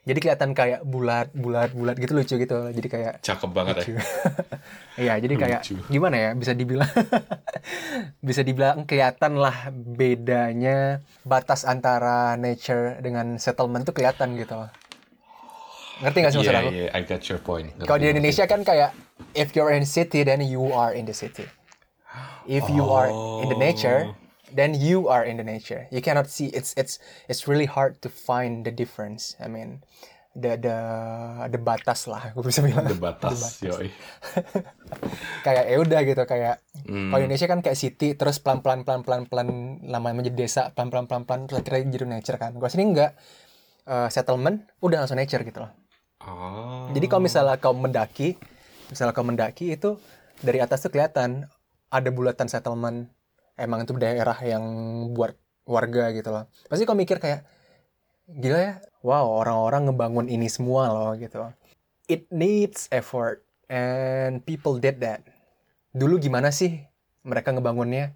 Jadi 0.00 0.16
kelihatan 0.16 0.56
kayak 0.56 0.80
bulat 0.80 1.28
bulat 1.36 1.76
bulat 1.76 2.00
gitu 2.00 2.16
lucu 2.16 2.40
gitu. 2.40 2.58
Jadi 2.72 2.88
kayak 2.88 3.20
cakep 3.20 3.50
banget 3.52 3.74
ya. 3.76 3.80
lucu. 3.84 3.92
Iya 5.00 5.16
jadi 5.16 5.34
kayak 5.36 5.60
Lucu. 5.64 5.74
gimana 5.88 6.16
ya 6.20 6.30
bisa 6.36 6.52
dibilang 6.52 6.88
bisa 8.28 8.44
dibilang 8.44 8.84
kelihatan 8.84 9.32
lah 9.36 9.72
bedanya 9.72 11.00
batas 11.24 11.64
antara 11.64 12.36
nature 12.36 13.00
dengan 13.00 13.36
settlement 13.36 13.84
tuh 13.84 13.92
kelihatan 13.92 14.36
gitu. 14.36 14.56
Loh 14.56 14.68
ngerti 16.00 16.18
gak 16.24 16.30
sih 16.32 16.38
maksud 16.40 16.52
Iya, 16.52 16.60
aku? 16.64 16.70
iya, 16.72 16.88
I 16.96 17.00
got 17.04 17.22
your 17.28 17.40
point. 17.40 17.68
Kalau 17.84 18.00
di 18.00 18.08
Indonesia 18.08 18.44
kan 18.48 18.64
kayak 18.64 18.96
if 19.36 19.52
you're 19.52 19.68
in 19.68 19.84
city 19.84 20.24
then 20.24 20.40
you 20.40 20.72
are 20.72 20.96
in 20.96 21.04
the 21.04 21.12
city. 21.12 21.44
If 22.44 22.66
you 22.68 22.86
are 22.86 23.08
in 23.42 23.48
the 23.48 23.58
nature 23.58 24.10
Oh. 24.10 24.16
then 24.50 24.74
you 24.74 25.06
are 25.06 25.22
in 25.22 25.38
the 25.38 25.46
nature. 25.46 25.86
You 25.94 26.02
cannot 26.02 26.26
see 26.26 26.50
it's 26.50 26.74
it's 26.74 26.98
it's 27.30 27.46
really 27.46 27.70
hard 27.70 28.02
to 28.02 28.10
find 28.10 28.66
the 28.66 28.74
difference. 28.74 29.38
I 29.38 29.46
mean 29.46 29.86
the 30.34 30.58
the 30.58 30.76
the 31.50 31.60
batas 31.62 32.10
lah 32.10 32.34
aku 32.34 32.50
bisa 32.50 32.58
bilang. 32.62 32.86
The 32.86 32.98
batas, 32.98 33.62
yoi. 33.62 33.94
kayak 35.46 35.64
ya 35.70 35.76
udah 35.78 36.00
gitu 36.02 36.22
kayak 36.26 36.58
Hmm. 36.80 37.12
kalau 37.12 37.22
Indonesia 37.22 37.46
kan 37.46 37.60
kayak 37.62 37.78
city 37.78 38.16
terus 38.16 38.40
pelan 38.40 38.64
pelan 38.64 38.82
pelan 38.82 39.04
pelan 39.04 39.22
pelan 39.28 39.48
lama 39.86 40.10
menjadi 40.10 40.34
desa 40.34 40.62
pelan 40.74 40.88
pelan 40.90 41.06
pelan 41.06 41.22
pelan 41.28 41.40
terus 41.46 41.60
akhirnya 41.62 41.86
jadi 41.92 42.06
nature 42.08 42.38
kan. 42.40 42.56
Gua 42.56 42.66
sini 42.66 42.90
enggak 42.90 43.14
Eh, 43.90 44.08
settlement 44.12 44.70
udah 44.78 45.02
langsung 45.02 45.18
nature 45.18 45.42
gitu 45.42 45.66
loh. 45.66 45.72
Oh. 46.22 46.86
Jadi 46.94 47.10
kalau 47.10 47.26
misalnya 47.26 47.56
kau 47.58 47.74
mendaki, 47.74 48.36
misalnya 48.86 49.10
kau 49.10 49.24
mendaki 49.26 49.74
itu 49.74 49.98
dari 50.38 50.62
atas 50.62 50.84
tuh 50.84 50.92
kelihatan 50.94 51.48
ada 51.90 52.08
bulatan 52.08 52.46
settlement. 52.46 53.10
Emang 53.58 53.84
itu 53.84 53.92
daerah 53.98 54.38
yang 54.40 54.64
buat 55.12 55.36
warga 55.68 56.14
gitu 56.16 56.32
loh. 56.32 56.48
Pasti 56.66 56.88
kau 56.88 56.96
mikir 56.96 57.20
kayak 57.20 57.44
gila 58.30 58.58
ya, 58.58 58.74
wow 59.02 59.26
orang-orang 59.26 59.90
ngebangun 59.90 60.26
ini 60.30 60.46
semua 60.48 60.88
loh 60.88 61.12
gitu. 61.18 61.44
It 62.08 62.30
needs 62.30 62.88
effort 62.90 63.42
and 63.68 64.40
people 64.42 64.78
did 64.78 65.02
that. 65.02 65.22
Dulu 65.92 66.16
gimana 66.16 66.48
sih 66.50 66.80
mereka 67.22 67.52
ngebangunnya? 67.52 68.14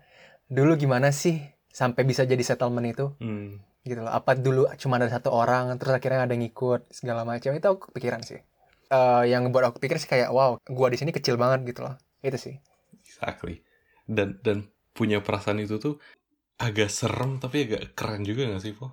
Dulu 0.48 0.78
gimana 0.78 1.10
sih 1.10 1.42
sampai 1.68 2.06
bisa 2.06 2.22
jadi 2.22 2.40
settlement 2.40 2.86
itu 2.86 3.10
Hmm. 3.18 3.58
gitu 3.82 4.00
loh 4.00 4.14
apa 4.14 4.38
dulu 4.38 4.70
cuma 4.78 4.96
ada 4.96 5.10
satu 5.10 5.34
orang 5.34 5.74
terus 5.76 5.92
akhirnya 5.92 6.24
ada 6.24 6.32
yang 6.32 6.46
ngikut 6.46 6.88
segala 6.88 7.26
macam 7.26 7.50
itu 7.50 7.66
aku 7.66 7.90
kepikiran 7.90 8.22
sih 8.22 8.38
Eh 8.88 9.22
yang 9.28 9.50
buat 9.50 9.66
aku 9.66 9.82
pikir 9.82 9.98
sih 9.98 10.06
kayak 10.06 10.30
wow 10.30 10.56
gua 10.70 10.88
di 10.88 10.96
sini 10.96 11.10
kecil 11.10 11.34
banget 11.34 11.66
gitu 11.66 11.82
loh 11.82 11.98
itu 12.22 12.38
sih 12.38 12.54
Exactly. 13.24 13.64
Dan 14.04 14.36
dan 14.44 14.68
punya 14.92 15.24
perasaan 15.24 15.64
itu 15.64 15.80
tuh 15.80 15.96
agak 16.60 16.92
serem 16.92 17.40
tapi 17.40 17.64
agak 17.66 17.96
keren 17.96 18.22
juga 18.28 18.46
gak 18.52 18.62
sih, 18.62 18.76
Po? 18.76 18.92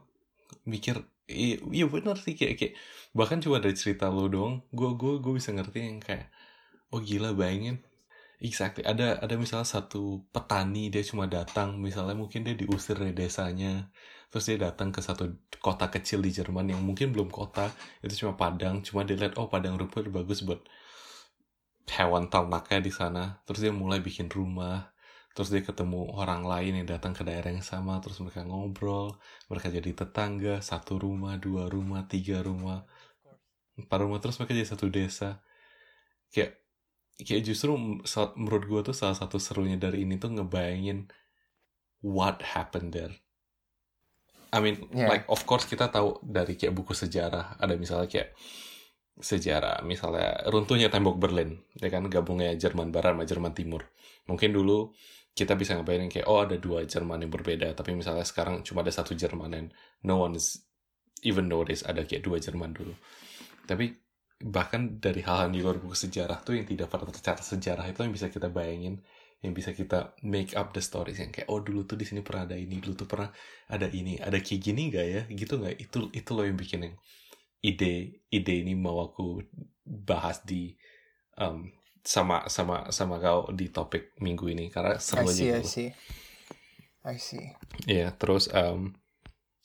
Mikir, 0.65 1.03
iya, 1.27 1.59
iya 1.71 1.85
bener 1.91 2.15
sih 2.21 2.33
kayak, 2.39 2.55
kayak 2.59 2.73
bahkan 3.17 3.39
cuma 3.43 3.59
dari 3.59 3.75
cerita 3.75 4.07
lo 4.07 4.31
doang, 4.31 4.63
gue 4.71 4.89
gue 4.95 5.13
gue 5.23 5.33
bisa 5.35 5.51
ngerti 5.51 5.79
yang 5.83 5.99
kayak, 5.99 6.31
oh 6.95 7.01
gila 7.03 7.35
bayangin. 7.35 7.83
Exactly. 8.41 8.83
Ada 8.87 9.21
ada 9.21 9.35
misalnya 9.37 9.67
satu 9.69 10.25
petani 10.33 10.89
dia 10.93 11.03
cuma 11.05 11.25
datang, 11.29 11.77
misalnya 11.81 12.15
mungkin 12.17 12.41
dia 12.47 12.55
diusir 12.57 12.97
dari 12.99 13.13
desanya, 13.15 13.89
terus 14.31 14.45
dia 14.49 14.57
datang 14.71 14.89
ke 14.95 15.01
satu 15.03 15.29
kota 15.61 15.87
kecil 15.93 16.21
di 16.25 16.31
Jerman 16.33 16.71
yang 16.73 16.81
mungkin 16.83 17.11
belum 17.15 17.29
kota, 17.33 17.69
itu 18.05 18.25
cuma 18.25 18.33
padang, 18.39 18.81
cuma 18.87 19.03
dia 19.07 19.17
lihat 19.19 19.35
oh 19.41 19.47
padang 19.51 19.75
rumput 19.79 20.07
bagus 20.13 20.41
buat 20.47 20.61
hewan 21.89 22.29
ternaknya 22.29 22.79
di 22.83 22.91
sana. 22.93 23.23
Terus 23.47 23.59
dia 23.65 23.73
mulai 23.73 24.03
bikin 24.03 24.29
rumah. 24.29 24.93
Terus 25.31 25.47
dia 25.47 25.63
ketemu 25.63 26.11
orang 26.11 26.43
lain 26.43 26.83
yang 26.83 26.87
datang 26.87 27.15
ke 27.15 27.23
daerah 27.23 27.49
yang 27.49 27.63
sama. 27.63 27.97
Terus 28.03 28.19
mereka 28.19 28.43
ngobrol. 28.43 29.15
Mereka 29.47 29.71
jadi 29.71 29.91
tetangga. 29.95 30.59
Satu 30.59 30.99
rumah 30.99 31.39
dua 31.39 31.71
rumah 31.71 32.05
tiga 32.05 32.43
rumah 32.43 32.83
empat 33.79 33.97
rumah. 34.03 34.19
Terus 34.19 34.37
mereka 34.37 34.53
jadi 34.53 34.69
satu 34.69 34.87
desa. 34.91 35.39
Kayak 36.31 36.61
kayak 37.21 37.43
justru 37.45 37.75
menurut 38.35 38.63
gue 38.65 38.81
tuh 38.91 38.95
salah 38.97 39.13
satu 39.13 39.37
serunya 39.37 39.77
dari 39.77 40.03
ini 40.03 40.17
tuh 40.17 40.33
ngebayangin 40.33 41.09
what 42.01 42.41
happened 42.41 42.91
there. 42.93 43.13
I 44.51 44.59
mean 44.59 44.83
Yeah. 44.91 45.07
like 45.07 45.23
of 45.31 45.47
course 45.47 45.63
kita 45.63 45.87
tahu 45.87 46.19
dari 46.25 46.59
kayak 46.59 46.75
buku 46.75 46.91
sejarah. 46.91 47.55
Ada 47.55 47.79
misalnya 47.79 48.11
kayak 48.11 48.35
sejarah. 49.21 49.85
Misalnya 49.85 50.45
runtuhnya 50.49 50.89
tembok 50.91 51.17
Berlin 51.21 51.61
ya 51.77 51.89
kan? 51.93 52.05
Gabungnya 52.09 52.53
Jerman 52.57 52.89
Barat 52.89 53.15
sama 53.15 53.25
Jerman 53.25 53.53
Timur. 53.55 53.87
Mungkin 54.27 54.51
dulu 54.51 54.91
kita 55.31 55.55
bisa 55.55 55.79
ngebayangin 55.79 56.11
kayak 56.11 56.27
oh 56.27 56.43
ada 56.43 56.59
dua 56.59 56.83
Jerman 56.83 57.23
yang 57.23 57.31
berbeda. 57.31 57.71
Tapi 57.77 57.95
misalnya 57.95 58.25
sekarang 58.27 58.65
cuma 58.65 58.83
ada 58.83 58.91
satu 58.91 59.15
Jerman 59.15 59.51
and 59.55 59.67
no 60.03 60.19
one 60.21 60.35
is 60.35 60.59
even 61.23 61.47
notice 61.47 61.85
ada 61.85 62.03
kayak 62.03 62.25
dua 62.25 62.41
Jerman 62.41 62.73
dulu. 62.75 62.93
Tapi 63.65 63.93
bahkan 64.41 64.97
dari 64.97 65.21
hal-hal 65.21 65.53
di 65.53 65.61
luar 65.61 65.77
buku 65.77 65.93
sejarah 65.93 66.41
tuh 66.41 66.57
yang 66.57 66.65
tidak 66.65 66.89
pernah 66.89 67.13
tercatat 67.13 67.45
sejarah 67.45 67.85
itu 67.85 68.01
yang 68.01 68.09
bisa 68.09 68.27
kita 68.33 68.49
bayangin 68.49 68.97
yang 69.41 69.53
bisa 69.57 69.73
kita 69.73 70.13
make 70.21 70.53
up 70.53 70.69
the 70.73 70.81
stories 70.81 71.17
yang 71.17 71.33
kayak 71.33 71.49
oh 71.49 71.61
dulu 71.61 71.85
tuh 71.85 71.97
di 71.97 72.05
sini 72.05 72.21
pernah 72.21 72.45
ada 72.45 72.57
ini 72.57 72.77
dulu 72.77 72.93
tuh 72.93 73.09
pernah 73.09 73.29
ada 73.69 73.89
ini 73.89 74.21
ada 74.21 74.37
kayak 74.37 74.61
gini 74.61 74.93
gak 74.93 75.05
ya? 75.05 75.21
Gitu 75.25 75.53
nggak? 75.57 75.75
Itu 75.81 76.13
itu 76.13 76.29
loh 76.37 76.45
yang 76.45 76.57
bikin 76.57 76.79
yang 76.85 76.95
ide 77.61 78.25
ide 78.33 78.53
ini 78.65 78.73
mau 78.73 79.01
aku 79.05 79.41
bahas 79.85 80.41
di 80.41 80.73
um, 81.37 81.69
sama 82.01 82.49
sama 82.49 82.89
sama 82.89 83.21
kau 83.21 83.53
di 83.53 83.69
topik 83.69 84.17
minggu 84.17 84.49
ini 84.49 84.73
karena 84.73 84.97
I 84.97 85.01
seru 85.01 85.29
see 85.29 85.53
aja 85.53 85.57
I 85.57 85.61
gitu. 85.61 85.69
see 85.69 85.89
I 87.01 87.17
see 87.17 87.45
Iya, 87.89 88.13
terus 88.13 88.49
um, 88.53 88.93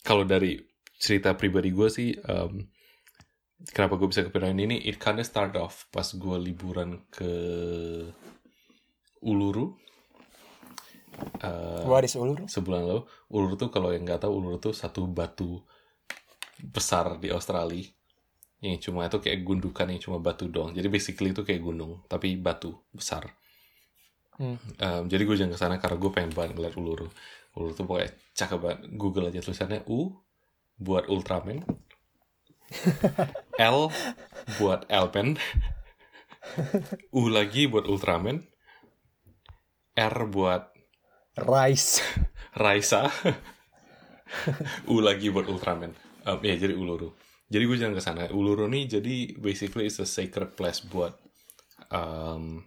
kalau 0.01 0.25
dari 0.25 0.57
cerita 0.97 1.37
pribadi 1.37 1.69
gue 1.69 1.89
sih, 1.89 2.09
um, 2.25 2.65
kenapa 3.69 3.97
gue 3.97 4.09
bisa 4.09 4.25
kepikiran 4.25 4.57
ini? 4.57 4.81
It 4.81 4.97
kinda 4.97 5.21
start 5.21 5.53
off 5.57 5.85
pas 5.93 6.05
gue 6.09 6.37
liburan 6.41 7.05
ke 7.13 7.31
Uluru. 9.21 9.77
Uh, 11.41 11.85
what 11.89 12.05
is 12.05 12.17
Uluru 12.17 12.45
sebulan 12.49 12.81
lalu. 12.85 13.01
Uluru 13.29 13.53
tuh 13.57 13.69
kalau 13.69 13.93
yang 13.93 14.05
nggak 14.05 14.25
tahu, 14.25 14.33
Uluru 14.33 14.57
tuh 14.57 14.73
satu 14.73 15.05
batu 15.05 15.61
besar 16.63 17.21
di 17.21 17.29
Australia. 17.29 17.85
Yang 18.57 18.89
cuma 18.89 19.05
itu 19.05 19.21
kayak 19.21 19.45
gundukan 19.45 19.85
yang 19.85 20.01
cuma 20.01 20.17
batu 20.17 20.49
doang. 20.49 20.73
Jadi 20.73 20.89
basically 20.89 21.29
itu 21.29 21.45
kayak 21.45 21.61
gunung, 21.61 22.01
tapi 22.09 22.33
batu 22.37 22.73
besar. 22.89 23.29
Hmm. 24.37 24.57
Um, 24.81 25.03
jadi 25.09 25.25
gue 25.25 25.35
jangan 25.37 25.53
ke 25.53 25.59
sana 25.59 25.75
karena 25.81 25.97
gue 25.97 26.11
pengen 26.13 26.33
banget 26.33 26.57
ngeliat 26.57 26.73
Uluru. 26.77 27.09
Uluru 27.57 27.73
tuh 27.73 27.85
pokoknya 27.85 28.09
cakep 28.37 28.59
banget. 28.61 28.79
Google 28.97 29.29
aja 29.29 29.41
tulisannya 29.41 29.85
U 29.89 30.13
buat 30.77 31.09
Ultraman. 31.09 31.65
L 33.57 33.89
buat 34.61 34.85
Alpen. 34.89 35.37
U 37.13 37.29
lagi 37.29 37.65
buat 37.65 37.85
Ultraman. 37.89 38.45
R 39.97 40.17
buat 40.29 40.69
rice 41.41 42.05
Raisa. 42.53 43.09
U 44.89 45.01
lagi 45.01 45.33
buat 45.33 45.49
Ultraman. 45.49 46.06
Um, 46.27 46.39
ya 46.43 46.59
jadi 46.59 46.75
Uluru. 46.75 47.15
Jadi 47.47 47.63
gue 47.63 47.77
jangan 47.79 47.95
ke 47.95 48.03
sana. 48.03 48.27
Uluru 48.35 48.67
nih 48.67 48.99
jadi 48.99 49.39
basically 49.39 49.87
is 49.87 50.03
a 50.03 50.07
sacred 50.07 50.59
place 50.59 50.83
buat 50.83 51.15
um, 51.87 52.59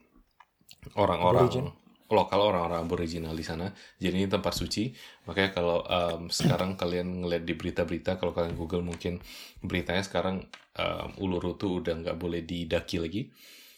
orang-orang 0.96 1.76
lokal 2.10 2.42
orang-orang 2.42 2.82
aboriginal 2.82 3.36
di 3.36 3.46
sana. 3.46 3.70
Jadi 4.02 4.24
ini 4.24 4.26
tempat 4.26 4.50
suci. 4.56 4.90
Makanya 5.30 5.50
kalau 5.54 5.78
um, 5.86 6.26
sekarang 6.26 6.74
kalian 6.74 7.22
ngeliat 7.22 7.46
di 7.46 7.54
berita-berita, 7.54 8.18
kalau 8.18 8.34
kalian 8.34 8.58
Google 8.58 8.82
mungkin 8.82 9.22
beritanya 9.62 10.02
sekarang 10.02 10.42
um, 10.74 11.08
Uluru 11.22 11.54
tuh 11.54 11.78
udah 11.78 11.94
nggak 12.02 12.18
boleh 12.18 12.42
didaki 12.42 12.98
lagi. 12.98 13.30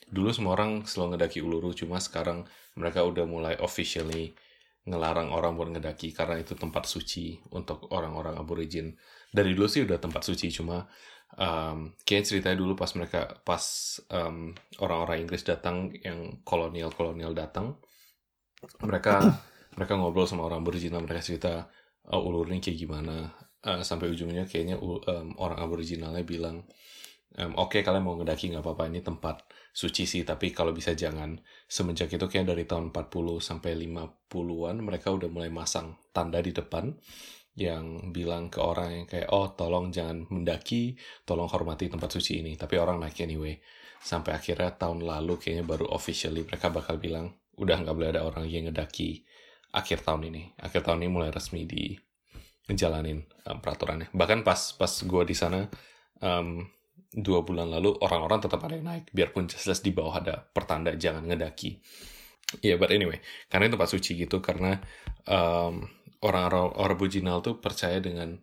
Dulu 0.09 0.33
semua 0.33 0.57
orang 0.57 0.89
selalu 0.89 1.17
ngedaki 1.17 1.45
Uluru, 1.45 1.77
cuma 1.77 2.01
sekarang 2.01 2.49
mereka 2.73 3.05
udah 3.05 3.29
mulai 3.29 3.55
officially 3.61 4.33
ngelarang 4.89 5.31
orang 5.31 5.55
buat 5.55 5.71
ngedaki 5.79 6.11
karena 6.11 6.41
itu 6.41 6.57
tempat 6.59 6.89
suci 6.89 7.37
untuk 7.53 7.93
orang-orang 7.93 8.41
aborigin. 8.41 8.97
Dari 9.33 9.57
dulu 9.57 9.67
sih 9.67 9.83
udah 9.83 9.97
tempat 9.97 10.23
suci, 10.29 10.53
cuma 10.53 10.85
um, 11.41 11.97
kayak 12.05 12.29
ceritanya 12.29 12.61
dulu 12.61 12.77
pas 12.77 12.93
mereka 12.93 13.41
pas 13.43 13.65
um, 14.13 14.53
orang-orang 14.85 15.25
Inggris 15.25 15.43
datang 15.43 15.89
yang 16.05 16.45
kolonial-kolonial 16.45 17.33
datang, 17.33 17.81
mereka 18.85 19.25
mereka 19.77 19.93
ngobrol 19.97 20.29
sama 20.29 20.45
orang 20.45 20.61
aboriginal, 20.61 21.01
mereka 21.01 21.25
cerita 21.25 21.73
oh, 22.13 22.23
ulur 22.29 22.49
ini 22.53 22.61
kayak 22.61 22.79
gimana, 22.79 23.17
Uh, 23.63 23.79
sampai 23.79 24.11
ujungnya 24.11 24.43
kayaknya 24.43 24.75
um, 24.75 25.39
orang 25.39 25.63
aboriginalnya 25.63 26.27
bilang 26.27 26.67
Em, 27.33 27.53
oke 27.57 27.81
kalian 27.81 28.05
mau 28.05 28.13
ngedaki 28.21 28.53
nggak 28.53 28.61
apa-apa 28.61 28.93
ini 28.93 29.01
tempat 29.01 29.49
suci 29.73 30.05
sih 30.05 30.21
tapi 30.21 30.53
kalau 30.53 30.77
bisa 30.77 30.93
jangan. 30.93 31.41
Semenjak 31.65 32.13
itu 32.13 32.27
kayak 32.29 32.53
dari 32.53 32.65
tahun 32.69 32.93
40 32.93 33.41
sampai 33.41 33.73
50-an 33.73 34.77
mereka 34.85 35.09
udah 35.17 35.29
mulai 35.33 35.49
masang 35.49 35.97
tanda 36.13 36.45
di 36.45 36.53
depan 36.53 36.93
yang 37.53 38.13
bilang 38.17 38.49
ke 38.49 38.65
orang 38.65 39.05
yang 39.05 39.07
kayak 39.09 39.29
oh 39.29 39.53
tolong 39.53 39.93
jangan 39.93 40.25
mendaki 40.33 40.97
tolong 41.29 41.49
hormati 41.49 41.93
tempat 41.93 42.09
suci 42.09 42.41
ini. 42.41 42.57
Tapi 42.57 42.75
orang 42.81 43.01
naik 43.01 43.21
anyway. 43.21 43.61
Sampai 44.03 44.35
akhirnya 44.35 44.75
tahun 44.75 45.05
lalu 45.05 45.39
kayaknya 45.39 45.65
baru 45.69 45.87
officially 45.93 46.43
mereka 46.43 46.73
bakal 46.73 46.99
bilang 46.99 47.39
udah 47.61 47.77
nggak 47.85 47.95
boleh 47.95 48.11
ada 48.11 48.25
orang 48.25 48.49
yang 48.49 48.67
ngedaki 48.73 49.23
akhir 49.77 50.05
tahun 50.05 50.33
ini. 50.33 50.43
Akhir 50.59 50.83
tahun 50.83 51.05
ini 51.05 51.11
mulai 51.13 51.31
resmi 51.31 51.69
di 51.69 51.93
ngejalanin 52.67 53.21
um, 53.47 53.59
peraturannya. 53.61 54.09
Bahkan 54.11 54.43
pas 54.43 54.75
pas 54.75 54.93
gue 54.93 55.23
di 55.29 55.37
sana 55.37 55.69
um, 56.25 56.65
dua 57.13 57.45
bulan 57.45 57.69
lalu 57.69 57.93
orang-orang 58.01 58.41
tetap 58.41 58.65
ada 58.65 58.75
yang 58.81 58.89
naik. 58.89 59.13
Biarpun 59.13 59.45
jelas 59.53 59.85
di 59.85 59.93
bawah 59.93 60.19
ada 60.25 60.41
pertanda 60.41 60.97
jangan 60.97 61.29
ngedaki. 61.29 61.77
Ya 62.61 62.75
yeah, 62.75 62.77
but 62.81 62.93
anyway. 62.93 63.21
Karena 63.53 63.69
itu 63.69 63.77
tempat 63.77 63.91
suci 63.93 64.11
gitu 64.17 64.41
karena 64.41 64.81
um, 65.29 65.85
orang-orang 66.23 66.79
original 66.79 67.43
tuh 67.43 67.59
percaya 67.59 67.99
dengan 67.99 68.39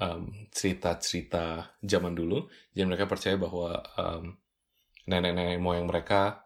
um, 0.00 0.48
cerita-cerita 0.50 1.76
zaman 1.80 2.16
dulu 2.16 2.48
jadi 2.72 2.84
mereka 2.88 3.04
percaya 3.08 3.36
bahwa 3.36 3.80
um, 4.00 4.34
nenek-nenek 5.08 5.60
moyang 5.60 5.88
mereka 5.88 6.44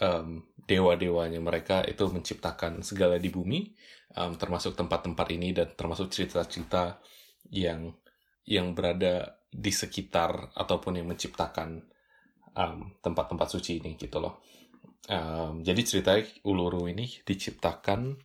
um, 0.00 0.44
dewa-dewanya 0.66 1.38
mereka 1.38 1.84
itu 1.86 2.08
menciptakan 2.08 2.82
segala 2.82 3.20
di 3.20 3.28
bumi 3.30 3.70
um, 4.16 4.34
termasuk 4.34 4.74
tempat-tempat 4.74 5.26
ini 5.32 5.52
dan 5.52 5.72
termasuk 5.76 6.10
cerita-cerita 6.10 6.98
yang 7.52 7.94
yang 8.46 8.74
berada 8.74 9.42
di 9.50 9.72
sekitar 9.72 10.54
ataupun 10.54 11.00
yang 11.00 11.08
menciptakan 11.10 11.82
um, 12.54 12.78
tempat-tempat 13.02 13.48
suci 13.50 13.82
ini 13.82 13.98
gitu 13.98 14.22
loh. 14.22 14.42
Um, 15.06 15.62
jadi 15.62 15.82
ceritanya 15.86 16.26
Uluru 16.46 16.90
ini 16.90 17.06
diciptakan 17.22 18.18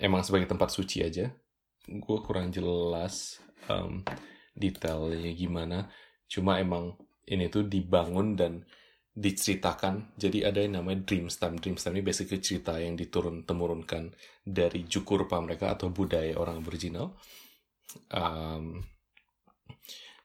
emang 0.00 0.24
sebagai 0.24 0.48
tempat 0.48 0.72
suci 0.72 1.04
aja. 1.04 1.28
Gue 1.86 2.18
kurang 2.24 2.48
jelas 2.48 3.38
um, 3.68 4.00
detailnya 4.56 5.30
gimana. 5.36 5.78
Cuma 6.26 6.58
emang 6.58 6.96
ini 7.28 7.46
tuh 7.52 7.68
dibangun 7.68 8.34
dan 8.34 8.64
diceritakan. 9.14 10.16
Jadi 10.16 10.42
ada 10.46 10.64
yang 10.64 10.80
namanya 10.80 11.04
Dreamstam. 11.04 11.60
Dreamstam 11.60 11.92
ini 11.98 12.02
basically 12.02 12.40
cerita 12.40 12.80
yang 12.80 12.96
diturun 12.96 13.44
temurunkan 13.44 14.14
dari 14.40 14.88
Jukurpa 14.88 15.38
mereka 15.44 15.76
atau 15.76 15.92
budaya 15.92 16.34
orang 16.40 16.64
aboriginal. 16.64 17.18
Um, 18.10 18.80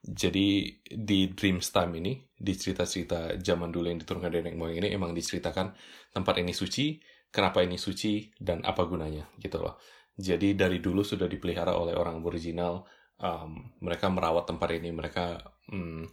jadi 0.05 0.69
di 0.85 1.33
Dreams 1.33 1.73
Time 1.73 1.97
ini, 1.97 2.13
di 2.29 2.53
cerita-cerita 2.53 3.41
zaman 3.41 3.73
dulu 3.73 3.89
yang 3.89 3.97
diturunkan 3.97 4.29
dari 4.29 4.45
nenek 4.45 4.57
moyang 4.61 4.85
ini, 4.85 4.93
emang 4.93 5.17
diceritakan 5.17 5.73
tempat 6.13 6.45
ini 6.45 6.53
suci, 6.53 7.01
kenapa 7.35 7.59
ini 7.59 7.75
suci, 7.75 8.31
dan 8.39 8.63
apa 8.63 8.87
gunanya, 8.87 9.27
gitu 9.43 9.59
loh. 9.59 9.75
Jadi 10.15 10.55
dari 10.55 10.79
dulu 10.79 11.03
sudah 11.03 11.27
dipelihara 11.27 11.75
oleh 11.75 11.91
orang 11.91 12.23
aboriginal. 12.23 12.87
Um, 13.19 13.75
mereka 13.83 14.07
merawat 14.07 14.47
tempat 14.47 14.71
ini. 14.79 14.95
Mereka 14.95 15.43
mm, 15.75 16.03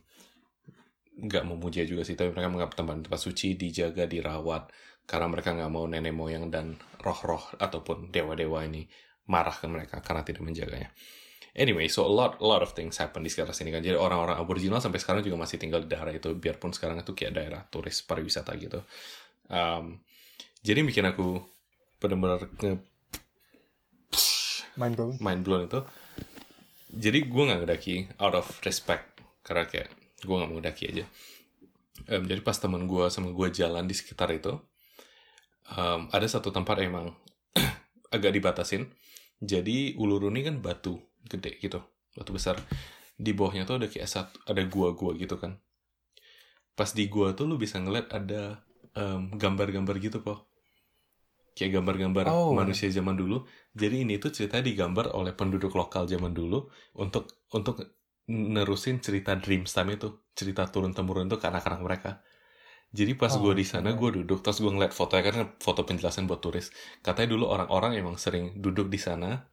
nggak 1.22 1.44
memuja 1.46 1.86
juga 1.86 2.02
sih, 2.02 2.18
tapi 2.18 2.34
mereka 2.34 2.50
menganggap 2.50 2.74
tempat 2.74 3.06
tempat 3.06 3.20
suci 3.22 3.54
dijaga, 3.54 4.10
dirawat. 4.10 4.74
Karena 5.06 5.30
mereka 5.30 5.54
nggak 5.54 5.70
mau 5.70 5.86
nenek 5.86 6.14
moyang 6.14 6.50
dan 6.50 6.74
roh-roh 6.98 7.54
ataupun 7.58 8.10
dewa-dewa 8.10 8.66
ini 8.66 8.86
marah 9.30 9.54
ke 9.54 9.70
mereka 9.70 10.02
karena 10.02 10.26
tidak 10.26 10.42
menjaganya. 10.42 10.90
Anyway, 11.52 11.84
so 11.86 12.08
a 12.08 12.08
lot, 12.08 12.40
a 12.40 12.46
lot 12.48 12.64
of 12.64 12.72
things 12.72 12.96
happen 12.96 13.20
di 13.20 13.28
sekitar 13.28 13.52
sini 13.52 13.68
kan. 13.70 13.84
Jadi 13.84 13.94
orang-orang 13.94 14.40
aboriginal 14.40 14.80
sampai 14.80 14.98
sekarang 14.98 15.20
juga 15.20 15.36
masih 15.36 15.60
tinggal 15.60 15.84
di 15.84 15.88
daerah 15.92 16.10
itu, 16.10 16.32
biarpun 16.32 16.72
sekarang 16.72 17.04
itu 17.04 17.12
kayak 17.12 17.32
daerah 17.36 17.60
turis 17.68 18.00
pariwisata 18.08 18.56
gitu. 18.56 18.80
Um, 19.52 20.00
jadi 20.62 20.86
bikin 20.86 21.06
aku 21.10 21.42
benar-benar 21.98 22.46
nge 22.58 22.78
Mind 24.72 24.96
blown. 24.96 25.20
mind 25.20 25.42
blown 25.44 25.62
itu. 25.68 25.80
Jadi 26.92 27.28
gue 27.28 27.42
nggak 27.44 27.60
ngedaki 27.64 27.96
out 28.20 28.32
of 28.32 28.48
respect 28.64 29.20
karena 29.44 29.68
kayak 29.68 29.92
gue 30.24 30.32
nggak 30.32 30.48
mau 30.48 30.56
ngedaki 30.60 30.84
aja. 30.88 31.04
Um, 32.08 32.24
jadi 32.24 32.40
pas 32.40 32.56
teman 32.56 32.88
gue 32.88 33.04
sama 33.12 33.36
gue 33.36 33.48
jalan 33.52 33.84
di 33.84 33.92
sekitar 33.92 34.32
itu, 34.32 34.56
um, 35.76 36.08
ada 36.08 36.24
satu 36.24 36.48
tempat 36.48 36.80
emang 36.80 37.12
agak 38.14 38.32
dibatasin. 38.32 38.88
Jadi 39.42 39.98
Uluru 39.98 40.32
ini 40.32 40.46
kan 40.46 40.62
batu 40.62 40.96
gede 41.28 41.60
gitu, 41.60 41.82
batu 42.16 42.32
besar. 42.32 42.56
Di 43.18 43.36
bawahnya 43.36 43.68
tuh 43.68 43.76
ada 43.76 43.86
kayak 43.92 44.08
satu, 44.08 44.40
ada 44.48 44.64
gua-gua 44.64 45.12
gitu 45.20 45.36
kan. 45.36 45.60
Pas 46.72 46.88
di 46.96 47.12
gua 47.12 47.36
tuh 47.36 47.44
lu 47.44 47.60
bisa 47.60 47.76
ngeliat 47.76 48.08
ada 48.14 48.64
em, 48.96 49.36
gambar-gambar 49.36 50.00
gitu 50.00 50.24
kok. 50.24 50.48
Kayak 51.56 51.70
gambar-gambar 51.80 52.26
Oh. 52.26 52.52
manusia 52.52 52.88
zaman 52.88 53.16
dulu. 53.20 53.44
Jadi 53.76 54.04
ini 54.08 54.16
tuh 54.22 54.32
cerita 54.32 54.58
digambar 54.64 55.12
oleh 55.18 55.32
penduduk 55.36 55.72
lokal 55.76 56.08
zaman 56.08 56.32
dulu 56.32 56.68
untuk 56.96 57.28
untuk 57.52 57.76
nerusin 58.28 59.02
cerita 59.04 59.36
Dreams 59.36 59.72
Time 59.76 59.96
itu, 59.98 60.08
cerita 60.38 60.64
turun 60.72 60.92
temurun 60.96 61.28
itu 61.28 61.36
ke 61.42 61.46
anak-anak 61.50 61.80
mereka. 61.84 62.10
Jadi 62.92 63.12
pas 63.16 63.32
Oh, 63.32 63.40
gue 63.40 63.52
di 63.56 63.64
sana, 63.64 63.96
gue 63.96 64.10
duduk, 64.22 64.44
terus 64.44 64.60
gue 64.60 64.68
ngeliat 64.72 64.92
fotonya 64.92 65.22
kan 65.32 65.36
foto 65.64 65.82
penjelasan 65.88 66.28
buat 66.28 66.40
turis. 66.44 66.68
Katanya 67.00 67.28
dulu 67.36 67.44
orang-orang 67.48 67.96
emang 68.00 68.16
sering 68.20 68.60
duduk 68.60 68.92
di 68.92 69.00
sana, 69.00 69.48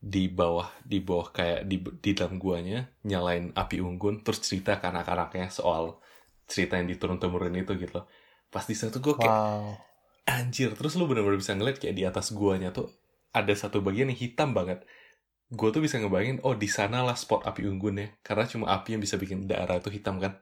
di 0.00 0.28
bawah, 0.28 0.68
di 0.84 0.98
bawah 1.02 1.28
kayak 1.34 1.60
di, 1.70 1.76
di 2.04 2.10
dalam 2.18 2.36
guanya, 2.42 2.86
nyalain 3.08 3.50
api 3.56 3.80
unggun, 3.82 4.22
terus 4.24 4.40
cerita 4.44 4.78
ke 4.80 4.86
anak-anaknya 4.92 5.48
soal 5.50 5.98
cerita 6.46 6.78
yang 6.78 6.88
diturun 6.92 7.18
temurun 7.22 7.54
itu 7.56 7.72
gitu 7.80 7.92
loh. 8.02 8.06
Pas 8.52 8.64
di 8.66 8.74
sana 8.78 8.90
tuh 8.94 9.02
gue 9.06 9.14
kayak, 9.22 9.36
Wow. 9.36 9.78
Anjir, 10.36 10.70
terus 10.76 10.92
lu 11.00 11.08
bener-bener 11.08 11.40
bisa 11.40 11.56
ngeliat 11.56 11.80
kayak 11.80 11.96
di 11.96 12.04
atas 12.04 12.36
guanya 12.36 12.70
tuh 12.70 12.92
ada 13.32 13.52
satu 13.56 13.80
bagian 13.80 14.12
yang 14.12 14.20
hitam 14.20 14.52
banget. 14.52 14.84
Gue 15.48 15.70
tuh 15.74 15.80
bisa 15.84 15.96
ngebayangin, 16.02 16.42
oh 16.42 16.54
di 16.58 16.68
sanalah 16.68 17.14
spot 17.16 17.46
api 17.48 17.64
unggunnya, 17.64 18.18
karena 18.20 18.44
cuma 18.44 18.66
api 18.76 18.98
yang 18.98 19.02
bisa 19.02 19.16
bikin 19.16 19.48
daerah 19.48 19.78
itu 19.80 19.88
hitam 19.94 20.20
kan. 20.20 20.38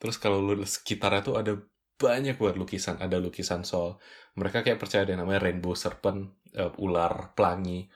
Terus 0.00 0.16
kalau 0.16 0.38
lu 0.40 0.64
sekitarnya 0.64 1.22
tuh 1.24 1.36
ada 1.40 1.52
banyak 1.96 2.36
banget 2.36 2.56
lukisan, 2.60 2.96
ada 3.00 3.16
lukisan 3.16 3.64
soal 3.64 3.96
mereka 4.36 4.60
kayak 4.60 4.76
percaya 4.76 5.08
ada 5.08 5.16
yang 5.16 5.24
namanya 5.24 5.40
rainbow 5.48 5.72
serpent, 5.72 6.36
eh, 6.52 6.72
ular 6.84 7.32
pelangi 7.32 7.88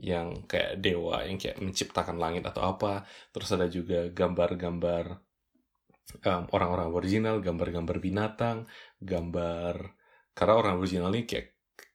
yang 0.00 0.48
kayak 0.50 0.82
dewa 0.82 1.22
yang 1.22 1.38
kayak 1.38 1.60
menciptakan 1.62 2.16
langit 2.18 2.42
atau 2.48 2.74
apa. 2.74 3.04
Terus 3.30 3.48
ada 3.54 3.66
juga 3.70 4.08
gambar-gambar 4.10 5.04
em, 6.24 6.42
orang-orang 6.56 6.90
original, 6.92 7.36
gambar-gambar 7.44 7.96
binatang, 8.00 8.66
gambar 8.98 9.94
karena 10.34 10.54
orang 10.58 10.74
original 10.82 11.14
ini 11.14 11.24
kayak 11.24 11.54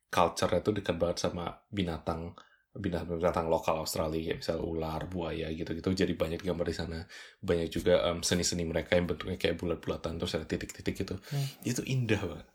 culture-nya 0.09 0.61
tuh 0.65 0.73
dekat 0.79 0.95
banget 0.97 1.17
sama 1.29 1.53
binatang 1.69 2.33
binatang-binatang 2.69 3.49
lokal 3.49 3.81
Australia 3.81 4.31
kayak 4.31 4.39
misalnya 4.45 4.63
ular, 4.63 5.01
buaya 5.09 5.49
gitu-gitu. 5.51 5.89
Jadi 5.91 6.13
banyak 6.13 6.41
gambar 6.41 6.65
di 6.69 6.75
sana. 6.77 6.99
Banyak 7.41 7.67
juga 7.67 7.93
em, 8.13 8.21
seni-seni 8.21 8.63
mereka 8.63 8.95
yang 8.95 9.09
bentuknya 9.09 9.35
kayak 9.41 9.57
bulat-bulatan 9.59 10.21
terus 10.21 10.33
ada 10.37 10.45
titik-titik 10.47 10.95
gitu. 10.95 11.15
Hmm. 11.33 11.47
itu 11.65 11.81
indah 11.83 12.21
banget. 12.21 12.47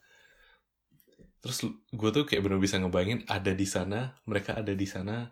Terus 1.44 1.58
gue 1.92 2.10
tuh 2.14 2.24
kayak 2.24 2.40
bener 2.40 2.58
bisa 2.62 2.80
ngebayangin 2.80 3.28
ada 3.28 3.52
di 3.52 3.66
sana 3.68 4.16
mereka 4.24 4.56
ada 4.56 4.72
di 4.72 4.86
sana 4.88 5.28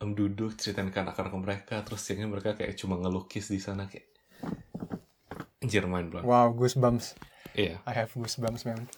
em, 0.00 0.10
duduk 0.16 0.56
ceritain 0.56 0.88
ke 0.88 0.98
anak-anak 1.04 1.34
mereka 1.36 1.76
terus 1.84 2.00
siangnya 2.00 2.28
mereka 2.32 2.56
kayak 2.56 2.74
cuma 2.80 2.96
ngelukis 2.96 3.52
di 3.52 3.60
sana 3.60 3.84
kayak 3.86 4.08
anjir 5.60 5.84
mind 5.84 6.08
blown 6.12 6.24
Wow, 6.24 6.56
goosebumps. 6.56 7.14
iya. 7.52 7.80
I 7.84 7.92
have 7.92 8.12
goosebumps, 8.16 8.64
man. 8.64 8.88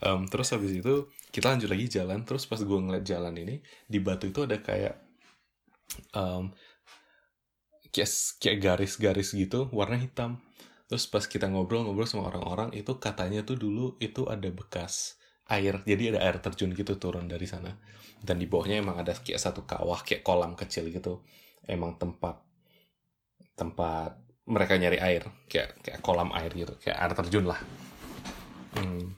Em, 0.00 0.20
terus 0.32 0.48
habis 0.52 0.72
itu 0.72 1.08
kita 1.34 1.52
lanjut 1.52 1.68
lagi 1.68 1.86
jalan. 1.88 2.24
Terus 2.24 2.48
pas 2.48 2.60
gue 2.60 2.78
ngeliat 2.80 3.04
jalan 3.04 3.34
ini 3.36 3.60
di 3.84 3.98
batu 4.00 4.28
itu 4.32 4.44
ada 4.48 4.56
kayak 4.64 4.96
em, 6.16 6.52
kayak 7.92 8.10
kayak 8.40 8.58
garis-garis 8.64 9.36
gitu 9.36 9.68
warna 9.74 10.00
hitam. 10.00 10.40
Terus 10.88 11.04
pas 11.08 11.24
kita 11.24 11.48
ngobrol-ngobrol 11.48 12.08
sama 12.08 12.28
orang-orang 12.28 12.72
itu 12.76 12.96
katanya 13.00 13.44
tuh 13.44 13.56
dulu 13.56 13.96
itu 14.00 14.24
ada 14.28 14.48
bekas 14.52 15.16
air. 15.48 15.80
Jadi 15.84 16.16
ada 16.16 16.20
air 16.24 16.40
terjun 16.40 16.72
gitu 16.72 16.96
turun 16.96 17.28
dari 17.28 17.44
sana. 17.44 17.72
Dan 18.22 18.38
di 18.40 18.46
bawahnya 18.48 18.80
emang 18.80 19.02
ada 19.02 19.12
kayak 19.12 19.40
satu 19.40 19.64
kawah 19.68 20.00
kayak 20.04 20.24
kolam 20.24 20.56
kecil 20.56 20.88
gitu. 20.88 21.20
Emang 21.68 21.96
tempat 22.00 22.40
tempat 23.52 24.16
mereka 24.48 24.74
nyari 24.74 24.98
air 24.98 25.22
kayak 25.46 25.78
kayak 25.82 26.00
kolam 26.02 26.34
air 26.34 26.50
gitu 26.50 26.74
kayak 26.82 26.98
air 26.98 27.12
terjun 27.14 27.46
lah 27.46 27.60
Hmm. 28.72 29.12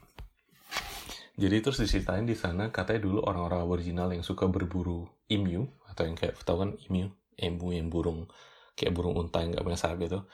Jadi 1.34 1.56
terus 1.62 1.78
diceritain 1.82 2.26
di 2.26 2.34
sana 2.38 2.70
katanya 2.70 3.06
dulu 3.06 3.18
orang-orang 3.26 3.66
aboriginal 3.66 4.08
yang 4.10 4.22
suka 4.22 4.46
berburu 4.46 5.06
emu 5.30 5.66
atau 5.90 6.06
yang 6.06 6.14
kayak 6.18 6.38
tahu 6.42 6.62
kan 6.62 6.70
emu, 6.90 7.10
emu 7.38 7.68
yang 7.74 7.90
burung 7.90 8.30
kayak 8.74 8.94
burung 8.94 9.14
unta 9.18 9.42
yang 9.42 9.54
nggak 9.54 9.66
punya 9.66 9.78
sayap 9.78 9.98
gitu. 10.02 10.26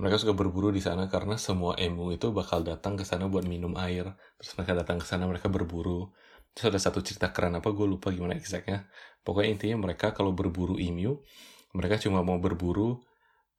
Mereka 0.00 0.16
suka 0.20 0.34
berburu 0.34 0.74
di 0.74 0.82
sana 0.82 1.06
karena 1.06 1.38
semua 1.38 1.78
emu 1.78 2.10
itu 2.12 2.32
bakal 2.34 2.64
datang 2.64 2.98
ke 2.98 3.04
sana 3.06 3.28
buat 3.28 3.44
minum 3.46 3.76
air. 3.78 4.16
Terus 4.40 4.52
mereka 4.58 4.72
datang 4.84 4.96
ke 5.00 5.06
sana 5.06 5.28
mereka 5.28 5.48
berburu. 5.52 6.12
Terus 6.56 6.72
ada 6.72 6.80
satu 6.80 7.00
cerita 7.04 7.30
keren 7.30 7.56
apa 7.60 7.68
gue 7.72 7.86
lupa 7.86 8.10
gimana 8.10 8.34
exactnya. 8.36 8.88
Pokoknya 9.22 9.48
intinya 9.54 9.76
mereka 9.88 10.12
kalau 10.16 10.32
berburu 10.36 10.76
emu, 10.80 11.20
mereka 11.76 12.00
cuma 12.00 12.20
mau 12.26 12.36
berburu 12.42 13.00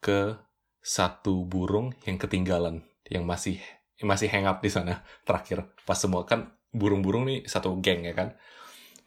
ke 0.03 0.37
satu 0.85 1.49
burung 1.49 1.97
yang 2.05 2.21
ketinggalan 2.21 2.85
yang 3.09 3.25
masih 3.25 3.57
yang 3.97 4.13
masih 4.13 4.29
hang 4.29 4.45
up 4.45 4.61
di 4.61 4.69
sana. 4.69 5.01
Terakhir 5.27 5.65
pas 5.89 5.97
semua 5.97 6.29
kan 6.29 6.53
burung-burung 6.69 7.25
nih 7.25 7.49
satu 7.49 7.81
geng 7.81 8.05
ya 8.05 8.13
kan? 8.13 8.37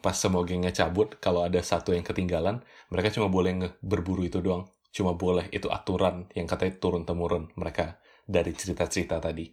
Pas 0.03 0.14
semua 0.14 0.43
gengnya 0.43 0.75
cabut 0.75 1.14
kalau 1.23 1.47
ada 1.47 1.62
satu 1.62 1.95
yang 1.95 2.03
ketinggalan 2.03 2.67
mereka 2.91 3.14
cuma 3.14 3.31
boleh 3.31 3.79
berburu 3.79 4.27
itu 4.27 4.43
doang. 4.43 4.67
Cuma 4.91 5.14
boleh 5.14 5.47
itu 5.55 5.71
aturan 5.71 6.27
yang 6.35 6.51
katanya 6.51 6.75
turun 6.83 7.07
temurun 7.07 7.55
mereka 7.55 8.03
dari 8.27 8.51
cerita-cerita 8.51 9.23
tadi. 9.23 9.47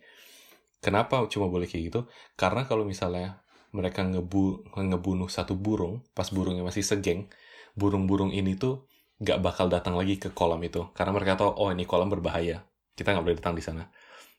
Kenapa 0.81 1.21
cuma 1.29 1.49
boleh 1.49 1.69
kayak 1.69 1.83
gitu? 1.93 2.01
Karena 2.37 2.65
kalau 2.65 2.85
misalnya 2.85 3.45
mereka 3.75 4.01
ngebu 4.07 4.71
ngebunuh 4.71 5.27
satu 5.27 5.53
burung 5.59 6.01
pas 6.15 6.31
burungnya 6.31 6.63
masih 6.63 6.81
segeng 6.81 7.27
burung-burung 7.75 8.31
ini 8.31 8.55
tuh 8.55 8.87
nggak 9.21 9.39
bakal 9.39 9.71
datang 9.71 9.95
lagi 9.95 10.19
ke 10.19 10.31
kolam 10.31 10.59
itu 10.63 10.91
karena 10.91 11.11
mereka 11.15 11.39
tahu 11.39 11.51
oh 11.55 11.69
ini 11.71 11.87
kolam 11.87 12.11
berbahaya 12.11 12.67
kita 12.95 13.15
nggak 13.15 13.23
boleh 13.23 13.37
datang 13.39 13.55
di 13.55 13.63
sana 13.63 13.87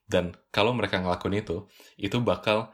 dan 0.06 0.38
kalau 0.54 0.70
mereka 0.70 1.02
ngelakuin 1.02 1.42
itu, 1.42 1.66
itu 1.98 2.22
bakal 2.22 2.70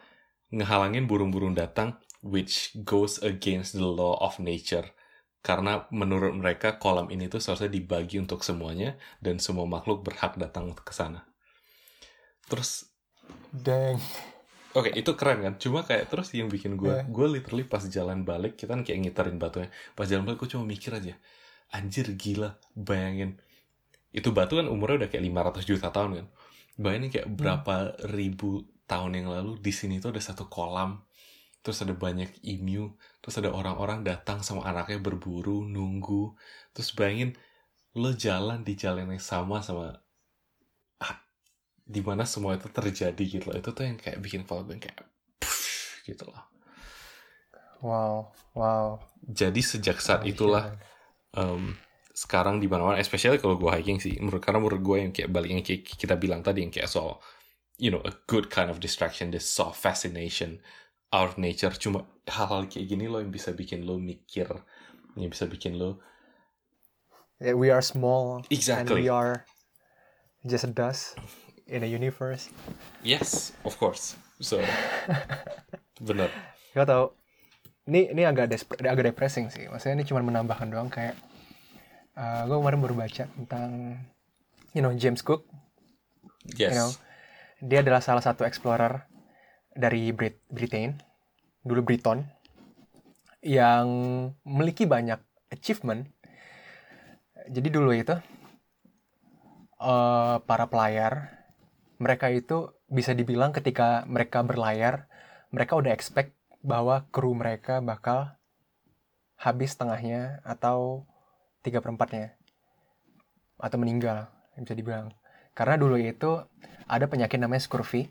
ngehalangin 0.52 1.08
burung-burung 1.08 1.56
datang, 1.56 1.96
which 2.20 2.76
goes 2.84 3.16
against 3.24 3.72
the 3.72 3.88
law 3.88 4.20
of 4.20 4.36
nature. 4.36 4.92
Karena 5.40 5.88
menurut 5.90 6.36
mereka 6.36 6.76
kolam 6.76 7.08
ini 7.08 7.26
tuh 7.26 7.40
seharusnya 7.40 7.72
dibagi 7.72 8.20
untuk 8.20 8.44
semuanya, 8.44 9.00
dan 9.24 9.40
semua 9.40 9.64
makhluk 9.64 10.04
berhak 10.04 10.36
datang 10.36 10.76
ke 10.76 10.92
sana. 10.92 11.24
Terus, 12.46 12.84
Dang. 13.48 13.96
oke 14.76 14.92
itu 14.92 15.16
keren 15.16 15.40
kan? 15.40 15.54
Cuma 15.56 15.88
kayak 15.88 16.12
terus 16.12 16.36
yang 16.36 16.52
bikin 16.52 16.76
gue, 16.76 16.92
Iya. 17.00 17.08
gue 17.08 17.26
literally 17.32 17.64
pas 17.64 17.80
jalan 17.88 18.28
balik, 18.28 18.60
kita 18.60 18.76
kan 18.76 18.84
kayak 18.84 19.08
ngiterin 19.08 19.40
batunya. 19.40 19.72
Pas 19.96 20.04
jalan 20.04 20.28
balik 20.28 20.44
gue 20.44 20.52
cuma 20.52 20.68
mikir 20.68 20.92
aja, 20.92 21.16
anjir 21.72 22.06
gila, 22.14 22.60
bayangin. 22.76 23.40
Itu 24.12 24.30
batu 24.36 24.60
kan 24.60 24.68
umurnya 24.68 25.04
udah 25.04 25.10
kayak 25.10 25.24
500 25.24 25.64
juta 25.64 25.88
tahun 25.88 26.10
kan. 26.20 26.26
Bayangin 26.76 27.10
kayak 27.10 27.28
berapa 27.32 27.74
ribu 28.12 28.68
tahun 28.84 29.24
yang 29.24 29.28
lalu 29.32 29.56
di 29.58 29.72
sini 29.72 29.98
tuh 29.98 30.12
ada 30.12 30.20
satu 30.20 30.52
kolam, 30.52 31.00
terus 31.64 31.80
ada 31.80 31.96
banyak 31.96 32.28
emu, 32.44 32.92
terus 33.24 33.40
ada 33.40 33.48
orang-orang 33.48 34.04
datang 34.04 34.44
sama 34.44 34.68
anaknya 34.68 35.00
berburu, 35.00 35.64
nunggu, 35.64 36.36
terus 36.76 36.92
bayangin 36.92 37.32
lo 37.96 38.12
jalan 38.12 38.64
di 38.64 38.76
jalan 38.76 39.08
yang 39.08 39.20
sama 39.20 39.60
sama 39.60 39.96
ah, 41.00 41.16
di 41.84 42.00
mana 42.04 42.24
semua 42.28 42.56
itu 42.56 42.68
terjadi 42.68 43.24
gitu 43.24 43.48
loh. 43.48 43.56
Itu 43.56 43.72
tuh 43.72 43.88
yang 43.88 43.96
kayak 43.96 44.20
bikin 44.20 44.44
kepala 44.44 44.68
gue 44.68 44.76
kayak 44.76 45.08
push, 45.40 46.04
gitu 46.04 46.28
loh. 46.28 46.44
Wow, 47.82 48.30
wow. 48.54 49.02
Jadi 49.26 49.58
sejak 49.58 49.98
saat 49.98 50.22
itulah 50.22 50.78
um, 51.36 51.76
sekarang 52.12 52.60
di 52.60 52.68
mana-mana, 52.68 53.00
especially 53.00 53.40
kalau 53.40 53.56
gue 53.56 53.70
hiking 53.72 53.98
sih, 54.00 54.16
menurut 54.20 54.40
karena 54.44 54.60
menurut 54.60 54.80
gue 54.84 54.96
yang 55.00 55.12
kayak 55.12 55.30
balik 55.32 55.50
yang 55.52 55.64
kayak 55.64 55.82
kita 55.84 56.14
bilang 56.20 56.40
tadi 56.44 56.64
yang 56.64 56.72
kayak 56.72 56.88
soal, 56.88 57.20
you 57.80 57.88
know, 57.88 58.00
a 58.04 58.12
good 58.28 58.48
kind 58.52 58.68
of 58.68 58.78
distraction, 58.80 59.32
this 59.32 59.48
soft 59.48 59.80
fascination 59.80 60.60
our 61.12 61.28
nature 61.36 61.70
cuma 61.76 62.08
hal-hal 62.24 62.64
kayak 62.66 62.88
gini 62.88 63.04
loh 63.04 63.20
yang 63.20 63.28
bisa 63.28 63.52
bikin 63.52 63.84
lo 63.84 64.00
mikir 64.00 64.48
yang 65.14 65.28
bisa 65.28 65.44
bikin 65.44 65.76
lo 65.76 66.00
Yeah, 67.42 67.58
we 67.58 67.74
are 67.74 67.82
small 67.82 68.40
and 68.40 68.46
exactly 68.54 69.02
we 69.04 69.10
are 69.10 69.44
just 70.46 70.62
a 70.64 70.70
dust 70.70 71.18
in 71.66 71.82
a 71.82 71.90
universe. 71.90 72.48
yes 73.04 73.52
of 73.66 73.76
course 73.76 74.16
so 74.40 74.56
bener 76.08 76.30
Gak 76.72 76.88
tau. 76.88 77.12
Ini 77.82 78.14
ini 78.14 78.22
agak 78.22 78.46
des- 78.46 78.78
agak 78.86 79.10
depressing 79.10 79.50
sih. 79.50 79.66
Maksudnya 79.66 79.98
ini 79.98 80.06
cuma 80.06 80.22
menambahkan 80.22 80.68
doang 80.70 80.90
kayak 80.92 81.18
gue 82.44 82.56
kemarin 82.60 82.80
baru 82.84 82.94
baca 82.94 83.24
tentang 83.24 83.96
you 84.76 84.84
know 84.84 84.92
James 84.92 85.24
Cook. 85.24 85.48
yes 86.58 86.70
You 86.70 86.76
know, 86.76 86.90
dia 87.62 87.80
adalah 87.80 88.02
salah 88.02 88.20
satu 88.20 88.42
explorer 88.44 89.06
dari 89.72 90.12
Brit 90.12 90.42
Britain, 90.50 90.98
dulu 91.64 91.86
Briton, 91.86 92.26
yang 93.40 93.86
memiliki 94.44 94.84
banyak 94.84 95.22
achievement. 95.54 96.10
Jadi 97.48 97.68
dulu 97.70 97.90
itu 97.94 98.14
eh, 99.80 100.36
para 100.42 100.66
pelayar, 100.68 101.42
mereka 102.02 102.28
itu 102.28 102.74
bisa 102.90 103.14
dibilang 103.16 103.54
ketika 103.56 104.04
mereka 104.10 104.44
berlayar, 104.44 105.08
mereka 105.54 105.78
udah 105.78 105.94
expect 105.94 106.36
bahwa 106.62 107.04
kru 107.10 107.34
mereka 107.34 107.82
bakal 107.82 108.38
habis 109.34 109.74
tengahnya 109.74 110.38
atau 110.46 111.02
tiga 111.66 111.82
perempatnya 111.82 112.38
atau 113.58 113.78
meninggal 113.78 114.30
bisa 114.58 114.78
dibilang. 114.78 115.10
Karena 115.52 115.74
dulu 115.74 115.98
itu 115.98 116.42
ada 116.86 117.06
penyakit 117.10 117.38
namanya 117.42 117.62
scurvy 117.62 118.08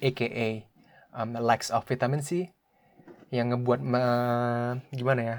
aka 0.00 0.64
um, 1.12 1.36
lacks 1.36 1.68
of 1.72 1.84
vitamin 1.84 2.24
C 2.24 2.52
yang 3.32 3.52
ngebuat 3.52 3.80
me- 3.84 4.80
gimana 4.92 5.20
ya 5.22 5.38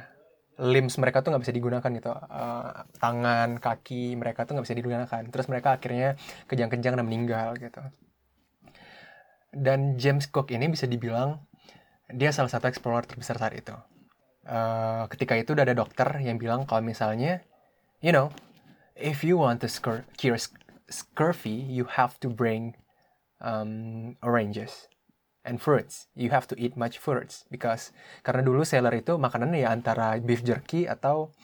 limbs 0.58 0.98
mereka 0.98 1.22
tuh 1.22 1.30
nggak 1.34 1.44
bisa 1.46 1.54
digunakan 1.54 1.90
gitu. 1.94 2.10
Eh, 2.10 2.70
tangan 2.98 3.62
kaki 3.62 4.18
mereka 4.18 4.50
tuh 4.50 4.58
nggak 4.58 4.66
bisa 4.66 4.78
digunakan. 4.78 5.22
Terus 5.30 5.48
mereka 5.50 5.78
akhirnya 5.78 6.18
kejang-kejang 6.50 6.98
dan 6.98 7.06
meninggal 7.06 7.54
gitu. 7.62 7.82
Dan 9.54 10.02
James 10.02 10.26
Cook 10.26 10.50
ini 10.50 10.66
bisa 10.70 10.90
dibilang 10.90 11.46
dia 12.12 12.32
salah 12.32 12.52
satu 12.52 12.72
explorer 12.72 13.04
terbesar 13.04 13.36
saat 13.40 13.56
itu 13.56 13.76
Eh, 14.48 15.04
ketika 15.12 15.36
itu 15.36 15.52
udah 15.52 15.68
ada 15.68 15.76
dokter 15.76 16.08
yang 16.24 16.40
bilang 16.40 16.64
kalau 16.64 16.80
misalnya 16.80 17.44
you 18.00 18.16
know 18.16 18.32
if 18.96 19.20
you 19.20 19.36
want 19.36 19.60
to 19.60 19.68
scur- 19.68 20.08
cure 20.16 20.40
sc- 20.40 20.56
scurvy 20.88 21.52
you 21.52 21.84
have 22.00 22.16
to 22.24 22.32
bring 22.32 22.72
um, 23.44 24.16
oranges 24.24 24.88
and 25.44 25.60
fruits. 25.60 26.08
You 26.16 26.32
have 26.32 26.48
to 26.48 26.56
eat 26.56 26.80
much 26.80 26.96
fruits 26.96 27.44
because 27.52 27.92
karena 28.24 28.40
dulu 28.40 28.64
sailor 28.64 28.96
itu 28.96 29.20
makanannya 29.20 29.68
ya 29.68 29.76
antara 29.76 30.16
beef 30.24 30.48
jerky 30.48 30.88
atau 30.88 31.36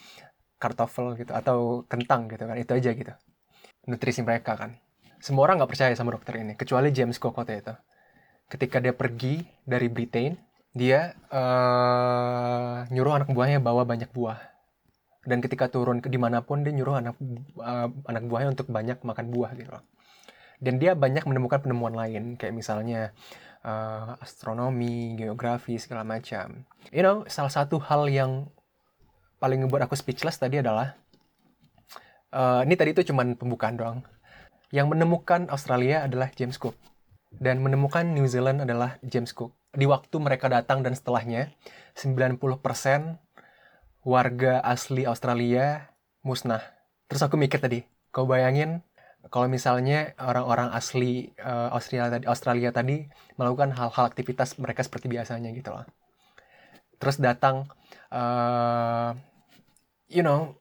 kartoffel 0.56 1.20
gitu 1.20 1.36
atau 1.36 1.84
kentang 1.92 2.32
gitu 2.32 2.48
kan 2.48 2.56
itu 2.56 2.72
aja 2.72 2.96
gitu 2.96 3.12
nutrisi 3.84 4.24
mereka 4.24 4.56
kan. 4.56 4.80
Semua 5.20 5.52
orang 5.52 5.60
nggak 5.60 5.72
percaya 5.76 5.92
sama 5.92 6.16
dokter 6.16 6.40
ini 6.40 6.56
kecuali 6.56 6.88
James 6.96 7.20
waktu 7.20 7.60
itu. 7.60 7.76
Ketika 8.48 8.80
dia 8.80 8.96
pergi 8.96 9.44
dari 9.68 9.92
Britain 9.92 10.53
dia 10.74 11.14
eh, 11.30 12.76
nyuruh 12.94 13.14
anak 13.22 13.30
buahnya 13.32 13.62
bawa 13.62 13.86
banyak 13.86 14.10
buah. 14.12 14.40
Dan 15.24 15.40
ketika 15.40 15.72
turun 15.72 16.04
ke 16.04 16.12
di 16.12 16.20
mana 16.20 16.44
pun 16.44 16.68
dia 16.68 16.74
nyuruh 16.76 17.00
anak 17.00 17.16
eh, 17.62 17.90
anak 18.10 18.24
buahnya 18.28 18.50
untuk 18.58 18.68
banyak 18.70 19.00
makan 19.06 19.26
buah 19.32 19.52
gitu. 19.56 19.72
Loh 19.72 19.84
dan 20.64 20.80
dia 20.80 20.96
banyak 20.96 21.28
menemukan 21.28 21.60
penemuan 21.60 21.92
lain 21.92 22.40
kayak 22.40 22.56
misalnya 22.56 23.12
eh, 23.68 24.24
astronomi 24.24 25.20
geografi 25.20 25.76
segala 25.76 26.08
macam. 26.08 26.64
You 26.96 27.04
know 27.04 27.28
salah 27.28 27.52
satu 27.52 27.84
hal 27.84 28.08
yang 28.08 28.48
paling 29.44 29.68
ngebuat 29.68 29.92
aku 29.92 30.00
speechless 30.00 30.40
tadi 30.40 30.64
adalah 30.64 30.96
eh, 32.32 32.62
ini 32.64 32.80
tadi 32.80 32.96
itu 32.96 33.12
cuman 33.12 33.36
pembukaan 33.36 33.76
doang. 33.76 34.00
Yang 34.74 34.88
menemukan 34.96 35.52
Australia 35.52 36.08
adalah 36.08 36.32
James 36.34 36.56
Cook 36.56 36.80
dan 37.40 37.62
menemukan 37.62 38.06
New 38.06 38.30
Zealand 38.30 38.62
adalah 38.62 38.98
James 39.02 39.34
Cook 39.34 39.56
di 39.74 39.90
waktu 39.90 40.16
mereka 40.22 40.50
datang 40.52 40.86
dan 40.86 40.94
setelahnya 40.94 41.50
90% 41.98 42.38
warga 44.06 44.62
asli 44.62 45.08
Australia 45.08 45.90
musnah. 46.22 46.62
Terus 47.10 47.26
aku 47.26 47.40
mikir 47.40 47.58
tadi, 47.58 47.82
kau 48.14 48.30
bayangin 48.30 48.86
kalau 49.32 49.48
misalnya 49.48 50.12
orang-orang 50.20 50.76
asli 50.76 51.32
eh, 51.40 51.70
Australia 51.72 52.20
tadi 52.20 52.26
Australia 52.28 52.70
tadi 52.76 53.08
melakukan 53.40 53.72
hal-hal 53.72 54.06
aktivitas 54.12 54.60
mereka 54.60 54.84
seperti 54.84 55.08
biasanya 55.08 55.50
gitu 55.56 55.72
loh. 55.72 55.88
Terus 57.00 57.18
datang 57.24 57.72
eh, 58.12 59.10
you 60.12 60.22
know 60.22 60.60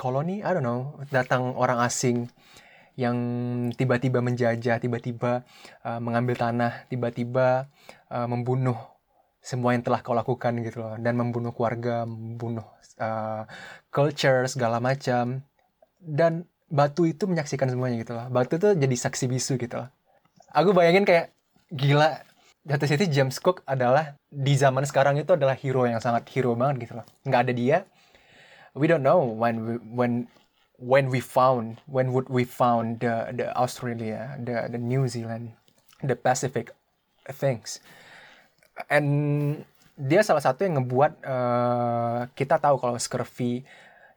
koloni, 0.00 0.40
I 0.40 0.56
don't 0.56 0.64
know, 0.64 0.96
datang 1.12 1.52
orang 1.60 1.76
asing 1.84 2.32
yang 3.00 3.16
tiba-tiba 3.72 4.20
menjajah, 4.20 4.76
tiba-tiba 4.76 5.48
eh, 5.80 6.00
mengambil 6.04 6.36
tanah, 6.36 6.84
tiba-tiba 6.92 7.72
eh, 8.12 8.26
membunuh 8.28 8.76
semua 9.40 9.72
yang 9.72 9.80
telah 9.80 10.04
kau 10.04 10.12
lakukan 10.12 10.52
gitu 10.60 10.84
loh 10.84 10.94
dan 11.00 11.16
membunuh 11.16 11.56
keluarga, 11.56 12.04
membunuh 12.04 12.64
uh, 13.00 13.48
culture 13.88 14.44
segala 14.44 14.78
macam 14.84 15.40
dan 15.96 16.44
batu 16.68 17.08
itu 17.08 17.24
menyaksikan 17.24 17.72
semuanya 17.72 18.04
gitu 18.04 18.12
loh. 18.12 18.28
Batu 18.28 18.60
itu 18.60 18.76
jadi 18.76 18.96
saksi 18.96 19.32
bisu 19.32 19.56
gitu 19.56 19.80
loh. 19.80 19.88
Aku 20.52 20.76
bayangin 20.76 21.08
kayak 21.08 21.32
gila 21.72 22.20
jatuh 22.68 22.86
situ 22.86 23.08
James 23.08 23.40
Cook 23.40 23.64
adalah 23.64 24.20
di 24.28 24.52
zaman 24.52 24.84
sekarang 24.84 25.16
itu 25.16 25.32
adalah 25.32 25.56
hero 25.56 25.88
yang 25.88 26.04
sangat 26.04 26.28
hero 26.36 26.52
banget 26.52 26.84
gitu 26.84 27.00
loh. 27.00 27.06
Nggak 27.24 27.40
ada 27.48 27.52
dia, 27.56 27.76
we 28.76 28.84
don't 28.84 29.02
know 29.02 29.24
when 29.24 29.54
we, 29.64 29.72
when 29.88 30.12
when 30.80 31.12
we 31.12 31.20
found 31.20 31.84
when 31.84 32.10
would 32.16 32.32
we 32.32 32.48
found 32.48 33.04
the 33.04 33.30
the 33.36 33.46
Australia, 33.52 34.34
the 34.40 34.72
the 34.72 34.80
New 34.80 35.04
Zealand, 35.06 35.52
the 36.00 36.16
Pacific 36.16 36.72
things 37.28 37.84
and 38.88 39.08
dia 40.00 40.24
salah 40.24 40.40
satu 40.40 40.64
yang 40.64 40.80
ngebuat 40.80 41.12
eh, 41.20 42.20
kita 42.32 42.56
tahu 42.56 42.80
kalau 42.80 42.96
scurvy 42.96 43.60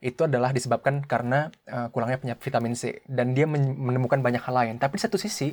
itu 0.04 0.22
adalah 0.24 0.56
disebabkan 0.56 1.04
karena 1.04 1.52
eh, 1.68 1.88
kurangnya 1.92 2.20
punya 2.22 2.36
vitamin 2.40 2.76
C 2.78 3.04
dan 3.10 3.36
dia 3.36 3.44
men- 3.44 3.76
menemukan 3.76 4.24
banyak 4.24 4.40
hal 4.40 4.56
lain. 4.56 4.76
Tapi 4.80 4.96
di 4.96 5.04
satu 5.04 5.20
sisi 5.20 5.52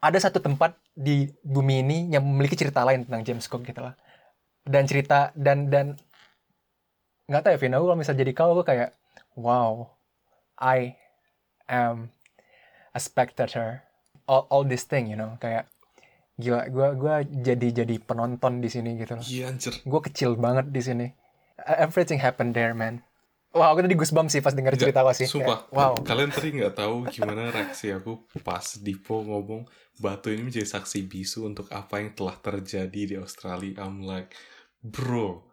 ada 0.00 0.16
satu 0.16 0.40
tempat 0.40 0.72
di 0.96 1.28
bumi 1.44 1.84
ini 1.84 1.98
yang 2.08 2.24
memiliki 2.24 2.56
cerita 2.56 2.80
lain 2.88 3.04
tentang 3.04 3.20
James 3.20 3.44
Cook 3.44 3.68
gitu 3.68 3.84
lah. 3.84 3.92
Dan 4.64 4.88
cerita 4.88 5.32
dan 5.36 5.68
dan 5.68 6.00
nggak 7.28 7.42
tahu 7.44 7.52
ya 7.54 7.58
Vina, 7.60 7.76
kalau 7.78 7.96
misal 8.00 8.16
jadi 8.16 8.32
kau 8.32 8.56
aku 8.56 8.64
kayak 8.66 8.96
wow, 9.38 9.86
I 10.60 10.94
am 11.66 12.12
a 12.92 13.00
spectator 13.00 13.82
all, 14.28 14.46
all 14.52 14.62
this 14.62 14.84
thing, 14.84 15.08
you 15.08 15.16
know, 15.16 15.34
kayak 15.40 15.66
gila 16.40 16.68
gua 16.72 16.88
gua 16.96 17.14
jadi 17.20 17.84
jadi 17.84 18.00
penonton 18.00 18.64
di 18.64 18.72
sini 18.72 18.96
gitu 18.96 19.12
loh 19.12 19.24
Iya 19.24 19.52
anjir. 19.52 19.76
gue 19.76 20.00
kecil 20.08 20.40
banget 20.40 20.72
di 20.72 20.80
sini 20.80 21.06
everything 21.76 22.16
happened 22.16 22.56
there 22.56 22.72
man 22.72 23.04
wah 23.52 23.68
aku 23.68 23.84
tadi 23.84 23.92
goosebumps 23.92 24.32
sih 24.32 24.40
pas 24.40 24.56
denger 24.56 24.72
Nggak, 24.72 24.88
cerita 24.88 25.04
kau 25.04 25.12
sih 25.12 25.28
Sumpah. 25.28 25.68
Kayak, 25.68 25.76
wow 25.76 25.92
Kalian 26.00 26.30
tadi 26.32 26.48
nggak 26.56 26.74
tahu 26.80 26.96
gimana 27.12 27.52
reaksi 27.52 27.92
aku 27.92 28.24
pas 28.40 28.64
Dipo 28.80 29.20
ngomong 29.20 29.68
batu 30.00 30.32
ini 30.32 30.48
menjadi 30.48 30.64
saksi 30.64 31.04
bisu 31.04 31.44
untuk 31.44 31.68
apa 31.68 32.00
yang 32.00 32.16
telah 32.16 32.32
terjadi 32.40 33.00
di 33.04 33.16
Australia. 33.20 33.84
I'm 33.84 34.00
like, 34.00 34.32
bro, 34.80 35.44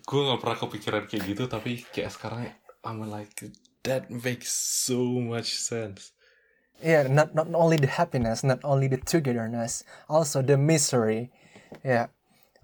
gue 0.00 0.20
nggak 0.24 0.40
pernah 0.40 0.58
kepikiran 0.64 1.04
kayak 1.04 1.22
gitu, 1.28 1.44
tapi 1.44 1.84
kayak 1.92 2.08
sekarang 2.08 2.48
I'm 2.80 3.04
like, 3.04 3.36
that 3.84 4.10
makes 4.10 4.50
so 4.52 5.20
much 5.20 5.54
sense. 5.54 6.12
yeah 6.82 7.06
not 7.06 7.32
not 7.38 7.46
only 7.54 7.78
the 7.78 7.86
happiness 7.86 8.42
not 8.42 8.58
only 8.66 8.90
the 8.90 8.98
togetherness 8.98 9.84
also 10.08 10.42
the 10.42 10.58
misery. 10.58 11.30
Yeah. 11.84 12.10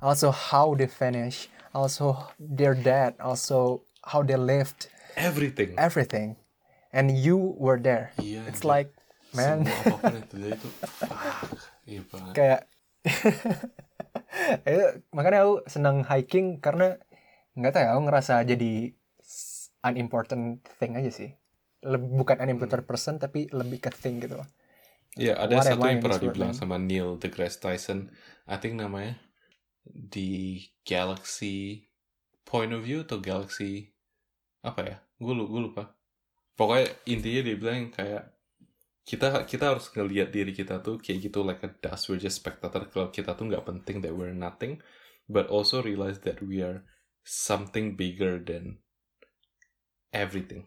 Also 0.02 0.30
how 0.30 0.74
they 0.74 0.88
finish 0.88 1.48
also 1.72 2.33
their 2.40 2.74
death 2.74 3.14
also 3.20 3.87
how 4.02 4.22
they 4.26 4.37
lived. 4.37 4.88
Everything. 5.16 5.74
everything. 5.78 6.37
And 6.90 7.14
you 7.14 7.54
were 7.54 7.78
there. 7.78 8.11
Iya. 8.18 8.50
it's 8.50 8.66
like 8.66 8.90
man. 9.30 9.62
Semua 9.62 9.78
apapun 9.87 10.12
yang 10.18 10.26
terjadi 10.26 10.59
itu, 10.59 10.68
iya 11.87 12.00
kayak 12.35 12.61
itu 14.66 14.87
makanya 15.14 15.38
aku 15.46 15.54
senang 15.70 16.02
hiking 16.02 16.59
karena 16.59 16.98
nggak 17.54 17.72
tahu 17.74 17.83
ya 17.83 17.90
aku 17.94 18.02
ngerasa 18.11 18.35
jadi 18.46 18.94
unimportant 19.85 20.64
thing 20.81 20.97
aja 20.97 21.11
sih. 21.12 21.31
Leb- 21.85 22.12
bukan 22.12 22.40
unimportant 22.45 22.85
person 22.85 23.16
tapi 23.16 23.49
lebih 23.49 23.81
ke 23.81 23.90
thing 23.93 24.21
gitu. 24.21 24.40
Iya, 25.19 25.35
ada 25.35 25.59
What 25.59 25.66
satu 25.66 25.87
yang 25.90 25.99
pernah 26.05 26.21
dibilang 26.23 26.55
sama 26.55 26.79
Neil 26.79 27.19
deGrasse 27.19 27.59
Tyson, 27.59 28.14
I 28.47 28.57
think 28.62 28.79
namanya 28.79 29.19
di 29.83 30.62
Galaxy 30.87 31.90
Point 32.47 32.71
of 32.77 32.87
View 32.87 33.03
atau 33.03 33.19
Galaxy 33.19 33.90
apa 34.62 34.81
ya? 34.87 34.97
Gue 35.19 35.35
lupa, 35.35 35.59
lupa. 35.59 35.85
Pokoknya 36.55 36.95
intinya 37.09 37.40
dia 37.43 37.57
bilang 37.57 37.90
kayak 37.90 38.37
kita 39.03 39.49
kita 39.49 39.75
harus 39.75 39.90
ngelihat 39.90 40.31
diri 40.31 40.55
kita 40.55 40.79
tuh 40.85 41.01
kayak 41.03 41.27
gitu 41.27 41.43
like 41.43 41.64
a 41.66 41.71
dust 41.83 42.07
we're 42.07 42.21
just 42.21 42.38
spectator. 42.38 42.87
Kalau 42.87 43.11
kita 43.11 43.35
tuh 43.35 43.51
nggak 43.51 43.66
penting 43.66 44.05
that 44.05 44.14
we're 44.14 44.37
nothing 44.37 44.79
but 45.27 45.51
also 45.51 45.83
realize 45.83 46.23
that 46.23 46.38
we 46.38 46.62
are 46.62 46.87
something 47.27 47.99
bigger 47.99 48.38
than 48.38 48.79
everything. 50.12 50.66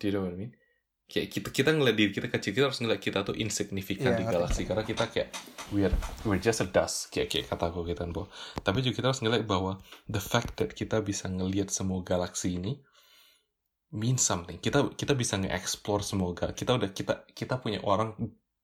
Do 0.00 0.08
you 0.08 0.14
know 0.14 0.24
what 0.24 0.34
I 0.34 0.38
mean? 0.38 0.52
Kayak 1.12 1.28
kita 1.28 1.48
kita 1.52 1.70
ngeliat 1.76 1.96
diri 1.98 2.08
kita 2.08 2.32
kecil 2.32 2.56
kita 2.56 2.72
harus 2.72 2.80
ngeliat 2.80 2.96
kita 2.96 3.20
tuh 3.20 3.36
insignificant 3.36 4.16
Iya, 4.16 4.20
di 4.20 4.24
galaksi. 4.24 4.62
Karena 4.64 4.80
kita 4.80 5.04
kayak 5.12 5.28
we're 5.68 5.92
we're 6.24 6.40
just 6.40 6.64
a 6.64 6.68
dust 6.68 7.12
kayak 7.12 7.28
kayak 7.28 7.52
kata 7.52 7.68
aku 7.68 7.84
gitu 7.84 8.00
Bo. 8.08 8.32
tapi 8.64 8.80
juga 8.80 8.96
kita 9.00 9.06
harus 9.12 9.20
ngeliat 9.20 9.44
bahwa 9.44 9.76
the 10.08 10.20
fact 10.20 10.56
that 10.56 10.72
kita 10.72 11.04
bisa 11.04 11.28
ngelihat 11.28 11.68
semua 11.68 12.00
galaksi 12.00 12.56
ini 12.56 12.80
means 13.92 14.24
something. 14.24 14.56
Kita 14.56 14.88
kita 14.96 15.12
bisa 15.12 15.36
nge-explore 15.36 16.00
semua 16.00 16.32
gal- 16.32 16.56
kita 16.56 16.80
udah 16.80 16.90
kita 16.96 17.28
kita 17.36 17.60
punya 17.60 17.84
orang 17.84 18.16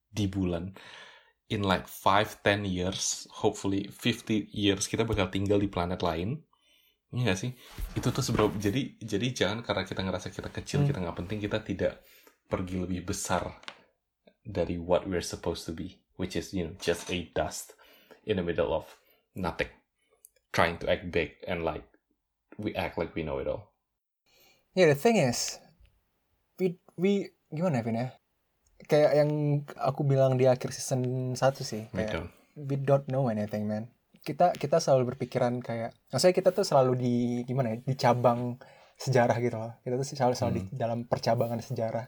di 0.09 0.25
bulan. 0.25 0.73
In 1.53 1.65
like 1.65 1.85
5 1.85 2.41
10 2.45 2.65
years 2.65 3.29
hopefully 3.29 3.89
50 3.93 4.49
years 4.53 4.85
kita 4.89 5.05
bakal 5.05 5.29
tinggal 5.29 5.61
di 5.61 5.69
planet 5.69 6.01
lain 6.01 6.45
Iya 7.09 7.33
gak 7.33 7.39
sih? 7.41 7.51
Itu 7.97 8.13
tuh 8.13 8.21
seberapa 8.21 8.53
jadi 8.61 9.01
jadi 9.01 9.27
jangan 9.33 9.59
karena 9.65 9.83
kita 9.89 10.01
ngerasa 10.05 10.29
kita 10.29 10.53
kecil 10.53 10.85
Hmm. 10.85 10.89
kita 10.93 10.99
nggak 11.01 11.17
penting 11.25 11.39
kita 11.41 11.59
tidak 11.65 11.93
pergi 12.49 12.85
lebih 12.85 13.09
besar 13.09 13.49
dari 14.45 14.77
what 14.77 15.09
we're 15.09 15.25
supposed 15.25 15.65
to 15.65 15.73
be, 15.73 16.01
which 16.21 16.37
is 16.37 16.53
you 16.53 16.69
know 16.69 16.75
just 16.81 17.09
a 17.09 17.29
dust 17.33 17.77
in 18.29 18.37
the 18.37 18.45
middle 18.45 18.73
of 18.77 18.85
nothing, 19.33 19.73
trying 20.53 20.77
to 20.77 20.89
act 20.89 21.09
big 21.09 21.41
and 21.49 21.65
like 21.65 21.85
we 22.61 22.77
act 22.77 23.01
like 23.01 23.17
we 23.17 23.25
know 23.25 23.41
it 23.41 23.49
all. 23.49 23.73
Yeah, 24.77 24.93
the 24.93 24.99
thing 24.99 25.17
is, 25.17 25.59
we, 26.61 26.79
we 26.95 27.33
gimana 27.51 27.81
ya, 27.81 27.85
Vin 27.85 27.97
ya? 27.99 28.09
Kayak 28.87 29.13
yang 29.17 29.31
aku 29.75 30.07
bilang 30.07 30.39
di 30.39 30.47
akhir 30.47 30.71
season 30.71 31.35
1 31.35 31.41
sih. 31.67 31.91
Kayak, 31.91 32.31
we 32.55 32.79
don't 32.79 33.07
know 33.11 33.27
anything, 33.27 33.67
man. 33.67 33.91
Kita 34.25 34.53
kita 34.55 34.79
selalu 34.83 35.15
berpikiran 35.15 35.61
kayak, 35.63 35.95
maksudnya 36.13 36.35
kita 36.37 36.51
tuh 36.53 36.65
selalu 36.67 36.93
di 36.99 37.15
gimana 37.49 37.75
ya, 37.75 37.77
di 37.83 37.95
cabang 37.97 38.59
sejarah 38.99 39.37
gitu 39.39 39.57
loh. 39.57 39.73
Kita 39.87 39.95
tuh 39.95 40.07
selalu 40.07 40.35
selalu 40.35 40.55
di 40.59 40.63
dalam 40.75 41.07
percabangan 41.07 41.61
sejarah. 41.63 42.07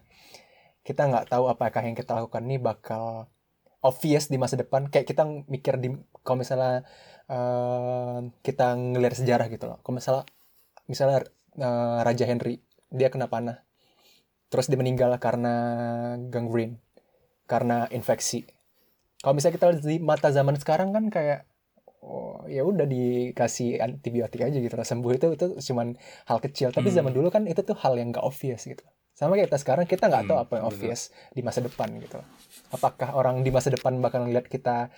Kita 0.83 1.07
nggak 1.07 1.31
tahu 1.31 1.47
apakah 1.47 1.83
yang 1.87 1.95
kita 1.95 2.19
lakukan 2.19 2.43
ini 2.45 2.59
bakal 2.59 3.31
obvious 3.81 4.27
di 4.29 4.37
masa 4.37 4.59
depan. 4.59 4.91
Kayak 4.91 5.07
kita 5.07 5.23
mikir 5.47 5.79
di 5.79 5.95
kalau 6.27 6.43
misalnya 6.43 6.83
eh, 7.31 8.19
kita 8.43 8.75
ngelihat 8.75 9.17
sejarah 9.17 9.47
gitu 9.49 9.71
loh. 9.71 9.79
Kalau 9.87 9.95
misalnya 9.97 10.25
misalnya 10.91 11.19
eh, 11.57 11.99
Raja 12.03 12.25
Henry 12.27 12.61
dia 12.91 13.07
kena 13.07 13.31
panah, 13.31 13.63
terus 14.51 14.67
dia 14.67 14.75
meninggal 14.75 15.15
karena 15.23 15.55
gangrene, 16.27 16.83
karena 17.47 17.87
infeksi. 17.95 18.51
Kalau 19.23 19.37
misalnya 19.37 19.55
kita 19.61 19.67
lihat 19.71 19.85
di 19.85 19.97
mata 20.03 20.29
zaman 20.35 20.57
sekarang 20.59 20.91
kan 20.97 21.07
kayak 21.13 21.50
oh 22.01 22.45
ya 22.49 22.65
udah 22.65 22.85
dikasih 22.85 23.81
antibiotik 23.81 24.41
aja 24.41 24.57
gitu. 24.57 24.75
Lah 24.75 24.89
sembuh 24.89 25.13
itu 25.13 25.27
itu 25.37 25.47
cuman 25.71 25.95
hal 26.27 26.39
kecil. 26.41 26.73
Tapi 26.73 26.89
Hmm. 26.89 26.97
zaman 27.01 27.13
dulu 27.13 27.29
kan 27.29 27.45
itu 27.45 27.61
tuh 27.61 27.77
hal 27.77 27.97
yang 28.01 28.11
gak 28.11 28.25
obvious 28.25 28.65
gitu. 28.65 28.83
Sama 29.13 29.37
kayak 29.37 29.53
kita 29.53 29.59
sekarang 29.61 29.85
kita 29.85 30.09
nggak 30.09 30.33
tahu 30.33 30.37
Hmm, 30.41 30.45
apa 30.49 30.53
yang 30.57 30.67
obvious 30.73 31.13
di 31.37 31.45
masa 31.45 31.61
depan 31.61 31.93
gitu. 32.01 32.25
Apakah 32.73 33.13
orang 33.13 33.45
di 33.45 33.53
masa 33.53 33.69
depan 33.69 34.01
bakal 34.01 34.25
ngeliat 34.25 34.49
kita 34.49 34.89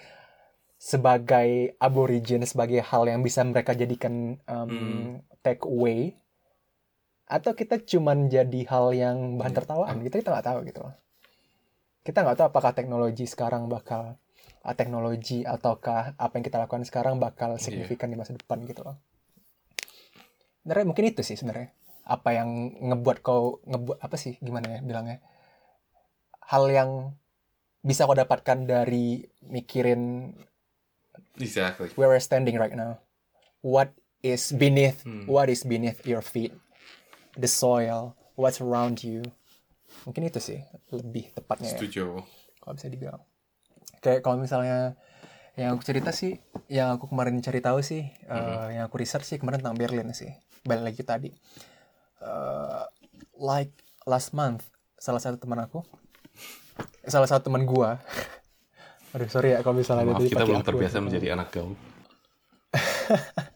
sebagai 0.78 1.74
aborigin 1.78 2.42
sebagai 2.42 2.82
hal 2.82 3.06
yang 3.06 3.22
bisa 3.22 3.42
mereka 3.42 3.74
jadikan 3.74 4.38
um, 4.46 4.68
Hmm. 4.70 5.06
take 5.42 5.66
away? 5.66 6.14
Atau 7.26 7.56
kita 7.56 7.82
cuman 7.82 8.30
jadi 8.30 8.60
hal 8.68 8.94
yang 8.94 9.40
bahan 9.42 9.54
tertawaan 9.56 9.96
gitu? 10.06 10.22
Kita 10.22 10.30
nggak 10.30 10.46
tahu 10.46 10.58
gitu. 10.70 10.82
Kita 12.02 12.18
nggak 12.22 12.36
tahu 12.38 12.46
apakah 12.50 12.72
teknologi 12.74 13.26
sekarang 13.26 13.66
bakal 13.66 14.21
uh, 14.62 14.74
teknologi 14.74 15.42
ataukah 15.44 16.14
apa 16.16 16.32
yang 16.34 16.44
kita 16.44 16.58
lakukan 16.58 16.82
sekarang 16.82 17.16
bakal 17.16 17.54
Iya. 17.54 17.62
signifikan 17.62 18.08
di 18.08 18.16
masa 18.16 18.32
depan 18.32 18.62
gitu 18.62 18.82
loh 18.82 18.96
sebenarnya 20.58 20.86
mungkin 20.86 21.04
itu 21.08 21.20
sih 21.20 21.34
sebenarnya 21.34 21.74
apa 22.02 22.30
yang 22.32 22.48
ngebuat 22.80 23.18
kau 23.20 23.62
ngebuat 23.64 23.98
apa 23.98 24.16
sih 24.16 24.38
gimana 24.38 24.66
ya 24.68 24.80
bilangnya 24.80 25.18
hal 26.44 26.66
yang 26.66 27.14
bisa 27.80 28.06
kau 28.06 28.14
dapatkan 28.14 28.62
dari 28.62 29.22
mikirin 29.42 30.34
Exactly. 31.34 31.90
where 31.94 32.06
we're 32.06 32.20
standing 32.20 32.54
right 32.54 32.72
now. 32.72 33.00
What 33.60 33.90
is 34.20 34.52
beneath 34.52 35.02
Hmm. 35.02 35.26
what 35.26 35.48
is 35.48 35.62
beneath 35.62 36.04
your 36.04 36.20
feet? 36.20 36.54
The 37.34 37.48
soil, 37.48 38.12
what's 38.34 38.60
around 38.60 39.00
you. 39.00 39.24
Mungkin 40.04 40.28
itu 40.28 40.38
sih 40.38 40.60
lebih 40.90 41.32
tepatnya 41.32 41.68
ya, 41.68 41.78
Setuju. 41.78 42.22
kalau 42.60 42.74
bisa 42.76 42.86
dibilang. 42.86 43.18
Kayak 44.02 44.26
kalau 44.26 44.42
misalnya 44.42 44.98
yang 45.54 45.76
aku 45.76 45.86
cerita 45.86 46.10
sih, 46.10 46.42
yang 46.66 46.96
aku 46.98 47.06
kemarin 47.06 47.38
cari 47.38 47.62
tahu 47.62 47.78
sih, 47.84 48.02
eh, 48.08 48.66
yang 48.74 48.90
aku 48.90 48.98
research 48.98 49.28
sih 49.28 49.38
kemarin 49.38 49.62
tentang 49.62 49.78
Berlin 49.78 50.10
sih. 50.10 50.32
Balik 50.66 50.92
lagi 50.92 51.02
tadi. 51.06 51.30
Eh, 52.22 52.84
like 53.38 53.72
last 54.04 54.34
month, 54.34 54.66
salah 54.98 55.22
satu 55.22 55.38
teman 55.38 55.62
aku, 55.62 55.86
salah 57.06 57.30
satu 57.30 57.46
teman 57.46 57.62
gua. 57.62 58.02
Aduh 59.14 59.28
sorry 59.28 59.52
ya 59.52 59.60
kalau 59.60 59.76
misalnya 59.76 60.08
Maaf, 60.08 60.24
kita 60.24 60.42
belum 60.42 60.64
aku 60.64 60.68
terbiasa 60.72 60.96
gitu. 60.98 61.06
menjadi 61.06 61.26
anak 61.38 61.48
gaul. 61.54 61.72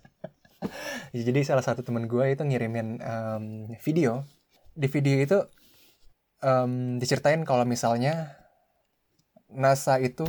Ya, 1.14 1.22
Jadi 1.32 1.48
salah 1.48 1.64
satu 1.64 1.80
teman 1.80 2.04
gue 2.04 2.24
itu 2.28 2.42
ngirimin 2.44 3.00
em, 3.00 3.44
video. 3.80 4.26
Di 4.76 4.84
video 4.84 5.16
itu 5.16 5.38
em, 6.44 7.00
diceritain 7.00 7.40
kalau 7.48 7.64
misalnya 7.64 8.36
NASA 9.50 9.98
itu 10.02 10.26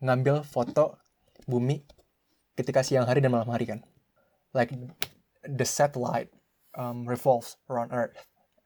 ngambil 0.00 0.44
foto 0.44 1.00
bumi 1.44 1.84
ketika 2.56 2.80
siang 2.80 3.04
hari 3.04 3.20
dan 3.20 3.32
malam 3.32 3.48
hari 3.52 3.68
kan. 3.68 3.80
Like 4.56 4.72
the 5.44 5.66
satellite 5.68 6.32
um, 6.76 7.04
revolves 7.04 7.60
around 7.68 7.92
Earth. 7.92 8.16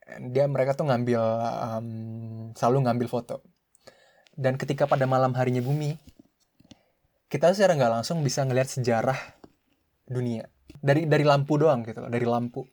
And 0.07 0.35
dia 0.35 0.47
mereka 0.47 0.75
tuh 0.75 0.91
ngambil 0.91 1.23
em, 1.79 1.87
selalu 2.55 2.87
ngambil 2.87 3.07
foto. 3.11 3.43
Dan 4.35 4.59
ketika 4.59 4.87
pada 4.87 5.07
malam 5.07 5.35
harinya 5.35 5.63
bumi, 5.63 5.99
kita 7.31 7.55
secara 7.55 7.79
nggak 7.79 8.03
langsung 8.03 8.23
bisa 8.27 8.43
ngelihat 8.43 8.67
sejarah 8.67 9.19
dunia 10.11 10.51
dari 10.83 11.07
dari 11.07 11.23
lampu 11.23 11.55
doang 11.55 11.87
gitu 11.87 12.03
loh 12.03 12.11
dari 12.11 12.27
lampu 12.27 12.67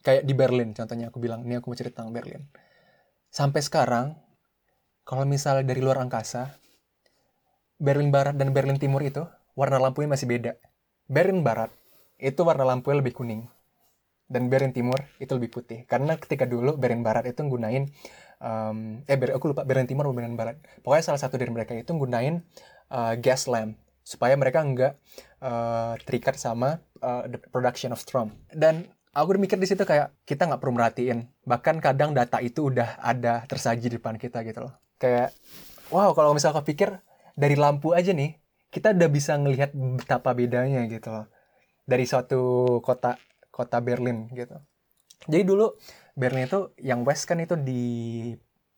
kayak 0.00 0.24
di 0.24 0.32
Berlin 0.32 0.72
contohnya 0.72 1.12
aku 1.12 1.20
bilang 1.20 1.44
ini 1.44 1.60
aku 1.60 1.68
mau 1.68 1.76
cerita 1.76 2.00
tentang 2.00 2.16
Berlin 2.16 2.42
sampai 3.28 3.60
sekarang 3.60 4.16
kalau 5.08 5.24
misalnya 5.24 5.64
dari 5.64 5.80
luar 5.80 6.04
angkasa 6.04 6.52
Berlin 7.80 8.12
Barat 8.12 8.36
dan 8.36 8.52
Berlin 8.52 8.76
Timur 8.76 9.00
itu 9.00 9.24
warna 9.56 9.80
lampunya 9.80 10.12
masih 10.12 10.28
beda. 10.28 10.60
Berlin 11.08 11.40
Barat 11.40 11.72
itu 12.20 12.44
warna 12.44 12.68
lampunya 12.68 13.00
lebih 13.00 13.16
kuning 13.16 13.48
dan 14.28 14.52
Berlin 14.52 14.76
Timur 14.76 15.00
itu 15.16 15.32
lebih 15.32 15.48
putih. 15.48 15.88
Karena 15.88 16.20
ketika 16.20 16.44
dulu 16.44 16.76
Berlin 16.76 17.00
Barat 17.00 17.24
itu 17.24 17.40
nggunain 17.40 17.88
em, 18.44 18.78
eh 19.08 19.16
Ber- 19.16 19.32
aku 19.32 19.56
lupa 19.56 19.64
Berlin 19.64 19.88
Timur 19.88 20.04
atau 20.04 20.12
Berlin 20.12 20.36
Barat. 20.36 20.60
Pokoknya 20.84 21.08
salah 21.08 21.20
satu 21.24 21.40
dari 21.40 21.48
mereka 21.48 21.72
itu 21.72 21.88
nggunain 21.88 22.44
eh, 22.92 23.14
gas 23.24 23.48
lamp 23.48 23.80
supaya 24.04 24.36
mereka 24.36 24.60
nggak 24.60 24.92
eh, 25.40 25.94
terikat 26.04 26.36
sama 26.36 26.84
eh, 27.00 27.32
the 27.32 27.40
production 27.48 27.96
of 27.96 28.02
storm 28.04 28.36
dan 28.52 28.84
aku 29.16 29.40
mikir 29.40 29.56
di 29.56 29.64
situ 29.64 29.88
kayak 29.88 30.12
kita 30.28 30.44
nggak 30.44 30.60
perlu 30.60 30.76
merhatiin. 30.76 31.32
Bahkan 31.48 31.80
kadang 31.80 32.12
data 32.12 32.44
itu 32.44 32.68
udah 32.68 33.00
ada 33.00 33.48
tersaji 33.48 33.88
di 33.88 33.96
depan 33.96 34.20
kita 34.20 34.44
gitu 34.44 34.68
loh 34.68 34.87
kayak 34.98 35.32
wow 35.94 36.12
kalau 36.12 36.34
misalnya 36.34 36.60
kau 36.60 36.66
pikir 36.66 37.00
dari 37.38 37.54
lampu 37.54 37.94
aja 37.94 38.12
nih 38.12 38.36
kita 38.68 38.92
udah 38.92 39.08
bisa 39.08 39.38
ngelihat 39.38 39.72
betapa 39.72 40.36
bedanya 40.36 40.84
gitu 40.90 41.08
loh 41.08 41.26
dari 41.88 42.04
suatu 42.04 42.66
kota 42.84 43.16
kota 43.48 43.80
Berlin 43.80 44.28
gitu 44.34 44.58
jadi 45.26 45.42
dulu 45.42 45.74
Berlin 46.18 46.46
itu 46.46 46.74
yang 46.82 47.02
West 47.02 47.26
kan 47.26 47.38
itu 47.38 47.54
di 47.54 47.82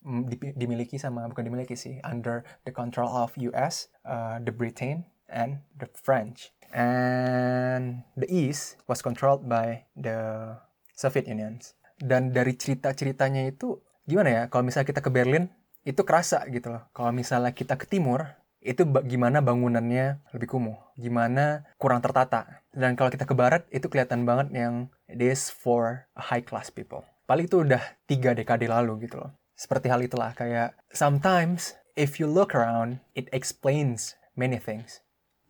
mm, 0.04 0.22
di- 0.28 0.54
dimiliki 0.56 0.96
sama 0.96 1.24
bukan 1.28 1.44
dimiliki 1.44 1.76
sih 1.76 2.00
under 2.04 2.44
the 2.64 2.72
control 2.72 3.08
of 3.08 3.32
US, 3.52 3.88
uh, 4.04 4.40
the 4.40 4.52
Britain 4.52 5.08
and 5.28 5.64
the 5.76 5.88
French. 5.96 6.52
And 6.70 8.06
the 8.14 8.30
East 8.30 8.78
was 8.86 9.02
controlled 9.02 9.50
by 9.50 9.90
the 9.98 10.54
Soviet 10.94 11.26
Union. 11.26 11.58
Dan 11.98 12.30
dari 12.30 12.54
cerita-ceritanya 12.54 13.50
itu 13.50 13.82
gimana 14.06 14.28
ya? 14.30 14.42
Kalau 14.46 14.62
misalnya 14.62 14.86
kita 14.86 15.02
ke 15.02 15.10
Berlin 15.10 15.50
itu 15.84 16.02
kerasa 16.04 16.44
gitu 16.52 16.72
loh. 16.72 16.82
Kalau 16.92 17.10
misalnya 17.12 17.52
kita 17.56 17.80
ke 17.80 17.88
timur 17.88 18.26
itu 18.60 18.84
gimana 19.08 19.40
bangunannya 19.40 20.20
lebih 20.36 20.48
kumuh, 20.52 20.76
gimana 21.00 21.64
kurang 21.80 22.04
tertata. 22.04 22.60
Dan 22.70 22.92
kalau 22.94 23.08
kita 23.08 23.24
ke 23.24 23.32
barat 23.32 23.64
itu 23.72 23.88
kelihatan 23.88 24.28
banget 24.28 24.52
yang 24.52 24.92
it 25.08 25.18
is 25.18 25.48
for 25.48 26.04
high 26.12 26.44
class 26.44 26.68
people. 26.68 27.02
Paling 27.24 27.48
itu 27.48 27.64
udah 27.64 27.80
tiga 28.04 28.36
dekade 28.36 28.68
lalu 28.68 29.08
gitu 29.08 29.24
loh. 29.24 29.32
Seperti 29.56 29.88
hal 29.88 30.04
itulah 30.04 30.36
kayak 30.36 30.76
sometimes 30.92 31.76
if 31.96 32.20
you 32.20 32.28
look 32.28 32.52
around 32.52 33.00
it 33.16 33.32
explains 33.32 34.20
many 34.36 34.60
things. 34.60 35.00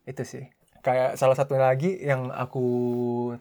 Itu 0.06 0.22
sih. 0.22 0.46
Kayak 0.80 1.20
salah 1.20 1.36
satu 1.36 1.60
lagi 1.60 2.00
yang 2.00 2.32
aku 2.32 2.66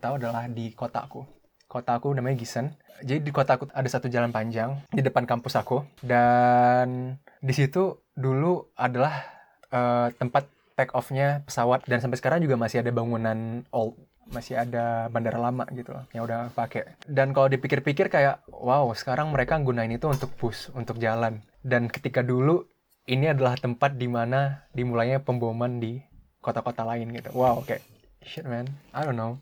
tahu 0.02 0.20
adalah 0.20 0.50
di 0.52 0.76
kotaku. 0.76 1.24
Kota 1.70 2.02
aku 2.02 2.12
namanya 2.12 2.42
Gisen. 2.42 2.74
Jadi 3.00 3.24
di 3.24 3.32
kota 3.32 3.56
aku 3.56 3.70
ada 3.72 3.86
satu 3.88 4.12
jalan 4.12 4.34
panjang 4.34 4.82
di 4.90 5.06
depan 5.06 5.24
kampus 5.24 5.56
aku. 5.56 5.86
Dan 6.02 7.16
di 7.40 7.54
situ 7.54 8.02
dulu 8.18 8.74
adalah 8.76 9.24
uh, 9.72 10.10
tempat 10.18 10.50
take 10.76 10.92
off-nya 10.98 11.46
pesawat. 11.46 11.86
Dan 11.86 12.02
sampai 12.02 12.18
sekarang 12.18 12.44
juga 12.44 12.58
masih 12.58 12.82
ada 12.82 12.92
bangunan 12.92 13.64
old 13.70 13.96
masih 14.30 14.62
ada 14.62 15.10
bandara 15.10 15.42
lama 15.42 15.66
gitu 15.74 15.90
loh 15.90 16.06
yang 16.14 16.26
udah 16.26 16.54
pakai. 16.54 17.00
Dan 17.10 17.34
kalau 17.34 17.50
dipikir-pikir 17.50 18.14
kayak 18.14 18.46
wow 18.54 18.86
sekarang 18.94 19.34
mereka 19.34 19.58
gunain 19.58 19.90
itu 19.90 20.06
untuk 20.06 20.34
bus 20.38 20.70
untuk 20.78 21.02
jalan. 21.02 21.42
Dan 21.66 21.90
ketika 21.90 22.22
dulu 22.22 22.66
ini 23.10 23.32
adalah 23.34 23.58
tempat 23.58 23.98
di 23.98 24.06
mana 24.06 24.70
dimulainya 24.70 25.26
pemboman 25.26 25.82
di 25.82 25.98
kota-kota 26.46 26.86
lain 26.86 27.10
gitu. 27.10 27.34
Wow 27.34 27.66
kayak 27.66 27.82
shit 28.22 28.46
man. 28.46 28.70
I 28.94 29.02
don't 29.02 29.18
know 29.18 29.42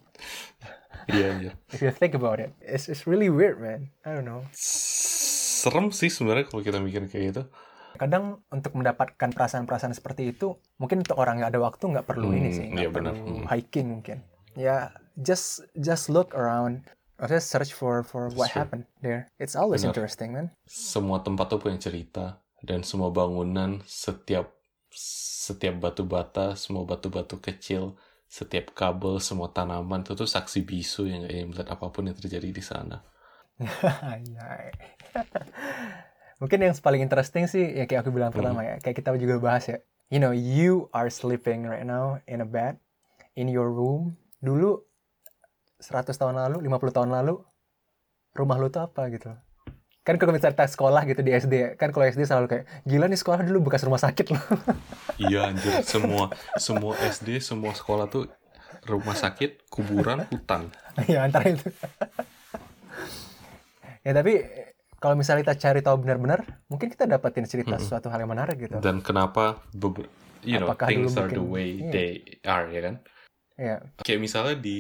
Iya, 1.08 1.20
yeah, 1.20 1.32
iya. 1.39 1.52
If 1.72 1.80
you 1.80 1.91
think 1.96 2.13
about 2.13 2.43
it, 2.43 2.52
it's 2.60 2.91
it's 2.91 3.08
really 3.08 3.32
weird, 3.32 3.60
man. 3.63 3.91
I 4.04 4.12
don't 4.15 4.28
know. 4.28 4.43
Serem 4.54 5.89
sih 5.96 6.12
sebenarnya 6.12 6.52
kalau 6.52 6.62
kita 6.62 6.78
mikir 6.84 7.08
kayak 7.08 7.24
gitu. 7.32 7.43
Kadang 7.98 8.46
untuk 8.54 8.78
mendapatkan 8.78 9.34
perasaan-perasaan 9.34 9.96
seperti 9.96 10.36
itu, 10.36 10.54
mungkin 10.78 11.02
untuk 11.02 11.17
orang 11.17 11.41
yang 11.41 11.50
ada 11.50 11.58
waktu 11.58 11.82
nggak 11.89 12.06
perlu 12.06 12.30
hmm, 12.30 12.38
ini 12.38 12.50
sih, 12.54 12.65
nggak 12.70 12.86
iya 12.86 12.93
perlu 12.93 13.12
Hmm. 13.15 13.43
hiking 13.50 13.88
mungkin. 13.89 14.17
Ya, 14.54 14.62
yeah, 14.62 14.82
just 15.17 15.65
just 15.80 16.12
look 16.12 16.36
around. 16.38 16.86
Just 17.17 17.50
search 17.50 17.74
for 17.74 18.06
for 18.06 18.30
what 18.38 18.54
True. 18.54 18.62
happened 18.62 18.86
there. 19.02 19.26
It's 19.41 19.58
always 19.58 19.82
benar. 19.82 19.98
interesting, 19.98 20.30
man. 20.38 20.54
Semua 20.70 21.26
tempat 21.26 21.50
tuh 21.50 21.58
punya 21.58 21.82
cerita 21.82 22.46
dan 22.62 22.86
semua 22.86 23.10
bangunan, 23.10 23.82
setiap 23.89 24.54
setiap 24.93 25.82
batu 25.82 26.06
bata, 26.06 26.54
semua 26.54 26.86
batu-batu 26.86 27.41
kecil 27.41 27.98
setiap 28.28 28.76
kabel, 28.76 29.24
semua 29.24 29.48
tanaman 29.50 30.04
itu 30.04 30.13
tuh 30.13 30.28
saksi 30.28 30.68
bisu 30.68 31.08
yang 31.08 31.24
kayak 31.26 31.48
melihat 31.48 31.68
apa 31.72 31.88
pun 31.90 32.08
yang 32.08 32.18
terjadi 32.18 32.52
di 32.52 32.63
sana. 32.63 33.04
Iya. 34.22 34.76
Mungkin 36.38 36.62
yang 36.62 36.78
paling 36.78 37.02
interesting 37.02 37.50
sih 37.50 37.74
ya 37.74 37.90
kayak 37.90 38.06
aku 38.06 38.13
bilang 38.13 38.30
hmm. 38.30 38.38
pertama 38.38 38.62
ya, 38.62 38.76
kayak 38.78 39.02
kita 39.02 39.16
juga 39.18 39.42
bahas 39.42 39.66
ya. 39.66 39.82
You 40.13 40.22
know, 40.22 40.32
you 40.32 40.88
are 40.94 41.10
sleeping 41.10 41.66
right 41.66 41.84
now 41.84 42.22
in 42.30 42.40
a 42.40 42.48
bed 42.48 42.78
in 43.34 43.50
your 43.50 43.74
room. 43.74 44.16
Dulu 44.40 44.78
100 45.82 46.13
tahun 46.13 46.38
lalu, 46.38 46.70
50 46.70 46.96
tahun 46.96 47.10
lalu, 47.10 47.42
rumah 48.38 48.58
lu 48.62 48.70
tuh 48.70 48.86
apa 48.86 49.10
gitu 49.10 49.34
kan 50.08 50.15
kalau 50.15 50.32
misalnya 50.32 50.63
sekolah 50.63 51.04
gitu 51.04 51.20
di 51.20 51.36
SD 51.36 51.76
kan 51.76 51.91
kalau 51.91 52.08
SD 52.08 52.24
selalu 52.24 52.48
kayak 52.48 52.63
gila 52.88 53.12
nih 53.12 53.20
sekolah 53.20 53.43
dulu 53.43 53.67
bekas 53.67 53.84
rumah 53.84 54.00
sakit 54.00 54.32
loh. 54.32 54.46
Iya 55.28 55.52
anjir. 55.52 55.84
Semua 55.84 56.32
semua 56.56 56.96
SD 56.96 57.43
semua 57.43 57.76
sekolah 57.76 58.08
tuh 58.08 58.32
rumah 58.88 59.20
sakit 59.20 59.67
kuburan 59.67 60.24
hutan. 60.32 60.72
Iya 61.04 61.28
antara 61.28 61.52
itu. 61.52 61.67
Ya 64.08 64.15
tapi 64.15 64.48
kalau 65.04 65.20
misalnya 65.20 65.43
kita 65.43 65.56
cari 65.60 65.84
tahu 65.84 66.08
benar-benar 66.08 66.63
mungkin 66.72 66.88
kita 66.88 67.04
dapetin 67.04 67.43
cerita 67.43 67.76
hmm. 67.76 67.84
suatu 67.84 68.08
hal 68.08 68.24
yang 68.24 68.32
menarik 68.32 68.56
gitu. 68.56 68.80
Dan 68.80 69.04
kenapa 69.04 69.60
you 70.48 70.56
know 70.56 70.72
Apakah 70.72 70.88
things 70.88 71.20
are 71.20 71.28
the 71.28 71.43
way 71.43 71.84
iya. 71.84 71.91
they 71.91 72.10
are 72.48 72.72
ya 72.72 72.82
kan? 72.88 72.96
Iya. 73.58 73.78
kayak 74.06 74.22
misalnya 74.22 74.56
di 74.62 74.80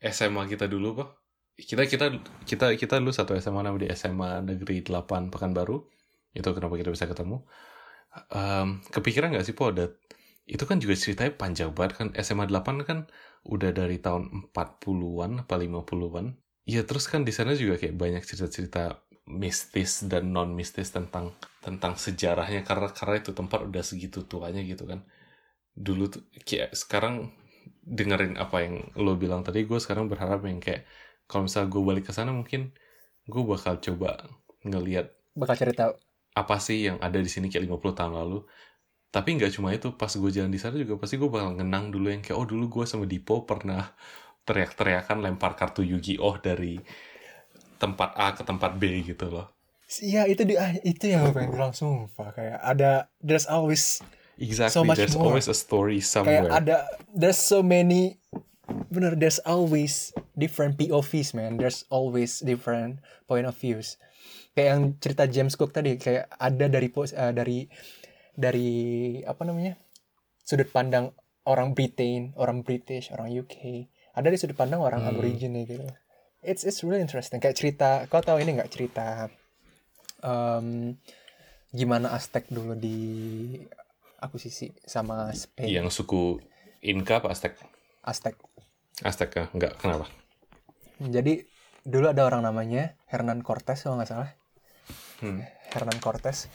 SMA 0.00 0.48
kita 0.48 0.64
dulu 0.64 1.04
pak 1.04 1.21
kita 1.56 1.84
kita 1.84 2.06
kita 2.48 2.66
kita 2.74 2.94
lu 2.98 3.12
satu 3.12 3.36
SMA 3.36 3.60
namanya 3.64 3.86
di 3.86 3.88
SMA 3.92 4.40
Negeri 4.44 4.80
8 4.84 5.28
Pekanbaru. 5.28 5.84
Itu 6.32 6.48
kenapa 6.56 6.74
kita 6.80 6.90
bisa 6.92 7.04
ketemu. 7.04 7.44
Um, 8.28 8.84
kepikiran 8.92 9.32
nggak 9.32 9.46
sih 9.48 9.56
po 9.56 9.72
ada 9.72 9.88
itu 10.44 10.68
kan 10.68 10.76
juga 10.82 10.98
ceritanya 10.98 11.32
panjang 11.36 11.70
banget 11.72 11.92
kan. 11.96 12.08
SMA 12.18 12.48
8 12.48 12.88
kan 12.88 13.08
udah 13.46 13.70
dari 13.72 13.98
tahun 13.98 14.52
40-an 14.52 15.48
apa 15.48 15.54
50-an 15.58 16.26
Iya 16.62 16.86
terus 16.86 17.10
kan 17.10 17.26
di 17.26 17.34
sana 17.34 17.58
juga 17.58 17.74
kayak 17.74 17.98
banyak 17.98 18.22
cerita-cerita 18.22 19.02
mistis 19.26 20.06
dan 20.06 20.30
non 20.30 20.54
mistis 20.54 20.94
tentang 20.94 21.34
tentang 21.58 21.98
sejarahnya. 21.98 22.62
Karena 22.62 22.88
karena 22.94 23.18
itu 23.18 23.34
tempat 23.34 23.66
udah 23.66 23.82
segitu 23.82 24.22
tuanya 24.26 24.62
gitu 24.62 24.86
kan. 24.86 25.02
Dulu 25.74 26.04
tuh 26.06 26.22
kayak 26.46 26.74
sekarang 26.78 27.34
dengerin 27.82 28.38
apa 28.38 28.62
yang 28.62 28.94
lo 28.94 29.18
bilang 29.18 29.42
tadi 29.42 29.66
gue 29.66 29.78
sekarang 29.82 30.06
berharap 30.06 30.46
yang 30.46 30.62
kayak 30.62 30.86
kalau 31.32 31.48
misalnya 31.48 31.72
gue 31.72 31.80
balik 31.80 32.04
ke 32.04 32.12
sana 32.12 32.28
mungkin 32.36 32.76
gue 33.24 33.42
bakal 33.48 33.80
coba 33.80 34.28
ngeliat 34.68 35.08
bakal 35.32 35.56
cari 35.56 35.72
tahu. 35.72 35.96
apa 36.36 36.56
sih 36.60 36.92
yang 36.92 37.00
ada 37.00 37.16
di 37.16 37.28
sini 37.32 37.48
kayak 37.48 37.64
50 37.72 37.96
tahun 37.96 38.12
lalu. 38.12 38.44
Tapi 39.12 39.28
nggak 39.36 39.52
cuma 39.56 39.72
itu 39.76 39.92
pas 39.92 40.08
gue 40.08 40.30
jalan 40.32 40.48
di 40.48 40.56
sana 40.56 40.76
juga 40.80 40.96
pasti 40.96 41.20
gue 41.20 41.28
bakal 41.28 41.56
ngenang 41.56 41.92
dulu 41.92 42.08
yang 42.08 42.24
kayak 42.24 42.36
oh 42.36 42.48
dulu 42.48 42.80
gue 42.80 42.84
sama 42.88 43.04
Dipo 43.04 43.44
pernah 43.44 43.92
teriak-teriakan 44.48 45.20
lempar 45.20 45.52
kartu 45.52 45.84
Yu-Gi-Oh 45.84 46.40
dari 46.40 46.80
tempat 47.76 48.16
A 48.16 48.32
ke 48.32 48.42
tempat 48.44 48.80
B 48.80 49.04
gitu 49.04 49.28
loh. 49.28 49.52
Iya 50.00 50.24
itu 50.24 50.48
di 50.48 50.56
itu 50.88 51.04
yang 51.12 51.28
gue 51.28 51.36
pengen 51.36 51.52
bilang 51.52 51.76
sumpah. 51.76 52.32
Kayak 52.32 52.60
ada 52.64 52.92
there's 53.20 53.44
always 53.44 54.00
exactly 54.40 54.72
so 54.72 54.80
much 54.80 54.96
there's 54.96 55.12
more. 55.12 55.36
always 55.36 55.44
a 55.52 55.56
story 55.56 56.00
somewhere. 56.00 56.48
kayak 56.48 56.64
ada 56.64 56.76
there's 57.12 57.36
so 57.36 57.60
many 57.60 58.16
bener 58.90 59.14
there's 59.14 59.38
always 59.44 60.14
different 60.36 60.76
POVs 60.76 61.32
man. 61.36 61.56
There's 61.56 61.84
always 61.92 62.40
different 62.40 63.00
point 63.28 63.46
of 63.46 63.56
views. 63.56 63.96
Kayak 64.52 64.68
yang 64.68 64.82
cerita 65.00 65.24
James 65.28 65.54
Cook 65.56 65.72
tadi 65.72 65.96
kayak 65.96 66.28
ada 66.36 66.66
dari 66.68 66.88
uh, 66.92 67.32
dari 67.32 67.58
dari 68.36 68.70
apa 69.24 69.42
namanya? 69.44 69.76
Sudut 70.42 70.68
pandang 70.68 71.14
orang 71.46 71.74
Britain 71.74 72.34
orang 72.38 72.62
British 72.62 73.10
orang 73.10 73.30
UK 73.30 73.86
ada 74.12 74.28
di 74.28 74.36
sudut 74.38 74.54
pandang 74.54 74.84
orang 74.84 75.02
hmm. 75.02 75.10
Aborigine 75.10 75.64
gitu. 75.64 75.88
It's 76.42 76.66
it's 76.66 76.82
really 76.84 77.00
interesting. 77.00 77.40
Kayak 77.40 77.56
cerita 77.56 77.88
kau 78.10 78.20
tahu 78.20 78.42
ini 78.42 78.58
nggak 78.58 78.72
cerita 78.72 79.30
um, 80.20 80.98
gimana 81.72 82.12
Aztec 82.12 82.50
dulu 82.52 82.76
di 82.76 82.98
akuisisi 84.20 84.74
sama 84.84 85.32
Spain? 85.32 85.70
Yang 85.70 86.02
suku 86.02 86.42
Inca 86.84 87.22
apa 87.22 87.32
Aztec? 87.32 87.56
Aztec 88.02 88.36
Ya? 89.02 89.46
Enggak, 89.52 89.72
kenapa? 89.82 90.06
Jadi 91.02 91.42
dulu 91.82 92.06
ada 92.10 92.22
orang 92.22 92.46
namanya 92.46 92.94
Hernan 93.10 93.42
Cortes 93.42 93.82
kalau 93.82 93.98
nggak 93.98 94.10
salah. 94.10 94.30
Hmm. 95.20 95.42
Hernan 95.74 95.98
Cortes. 95.98 96.46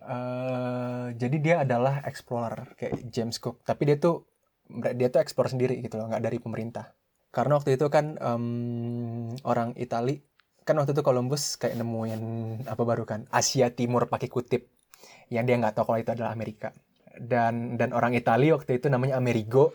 Uh, 0.00 1.12
jadi 1.20 1.36
dia 1.38 1.56
adalah 1.62 2.00
explorer 2.08 2.72
kayak 2.74 3.12
James 3.12 3.36
Cook, 3.36 3.60
tapi 3.62 3.84
dia 3.84 4.00
tuh 4.00 4.24
dia 4.96 5.12
tuh 5.12 5.20
explore 5.20 5.52
sendiri 5.52 5.76
gitu 5.84 6.00
loh, 6.00 6.08
nggak 6.08 6.24
dari 6.24 6.40
pemerintah. 6.40 6.96
Karena 7.30 7.60
waktu 7.60 7.76
itu 7.76 7.86
kan 7.92 8.16
um, 8.18 9.30
orang 9.44 9.76
Itali 9.76 10.18
kan 10.64 10.76
waktu 10.78 10.92
itu 10.94 11.02
Columbus 11.02 11.58
kayak 11.58 11.82
nemuin 11.82 12.22
apa 12.68 12.82
baru 12.84 13.02
kan 13.02 13.26
Asia 13.32 13.72
Timur 13.72 14.06
pakai 14.06 14.28
kutip 14.30 14.70
yang 15.32 15.48
dia 15.48 15.56
nggak 15.56 15.74
tahu 15.74 15.90
kalau 15.90 15.98
itu 15.98 16.12
adalah 16.14 16.30
Amerika 16.30 16.70
dan 17.18 17.74
dan 17.74 17.90
orang 17.90 18.14
Italia 18.14 18.54
waktu 18.54 18.78
itu 18.78 18.86
namanya 18.86 19.18
Amerigo 19.18 19.74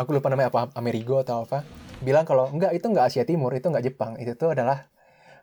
aku 0.00 0.16
lupa 0.16 0.32
namanya 0.32 0.48
apa 0.48 0.72
Amerigo 0.80 1.20
atau 1.20 1.44
apa 1.44 1.60
bilang 2.00 2.24
kalau 2.24 2.48
enggak 2.48 2.72
itu 2.72 2.88
enggak 2.88 3.12
Asia 3.12 3.24
Timur 3.28 3.52
itu 3.52 3.68
enggak 3.68 3.84
Jepang. 3.84 4.16
Itu 4.16 4.32
tuh 4.34 4.56
adalah 4.56 4.88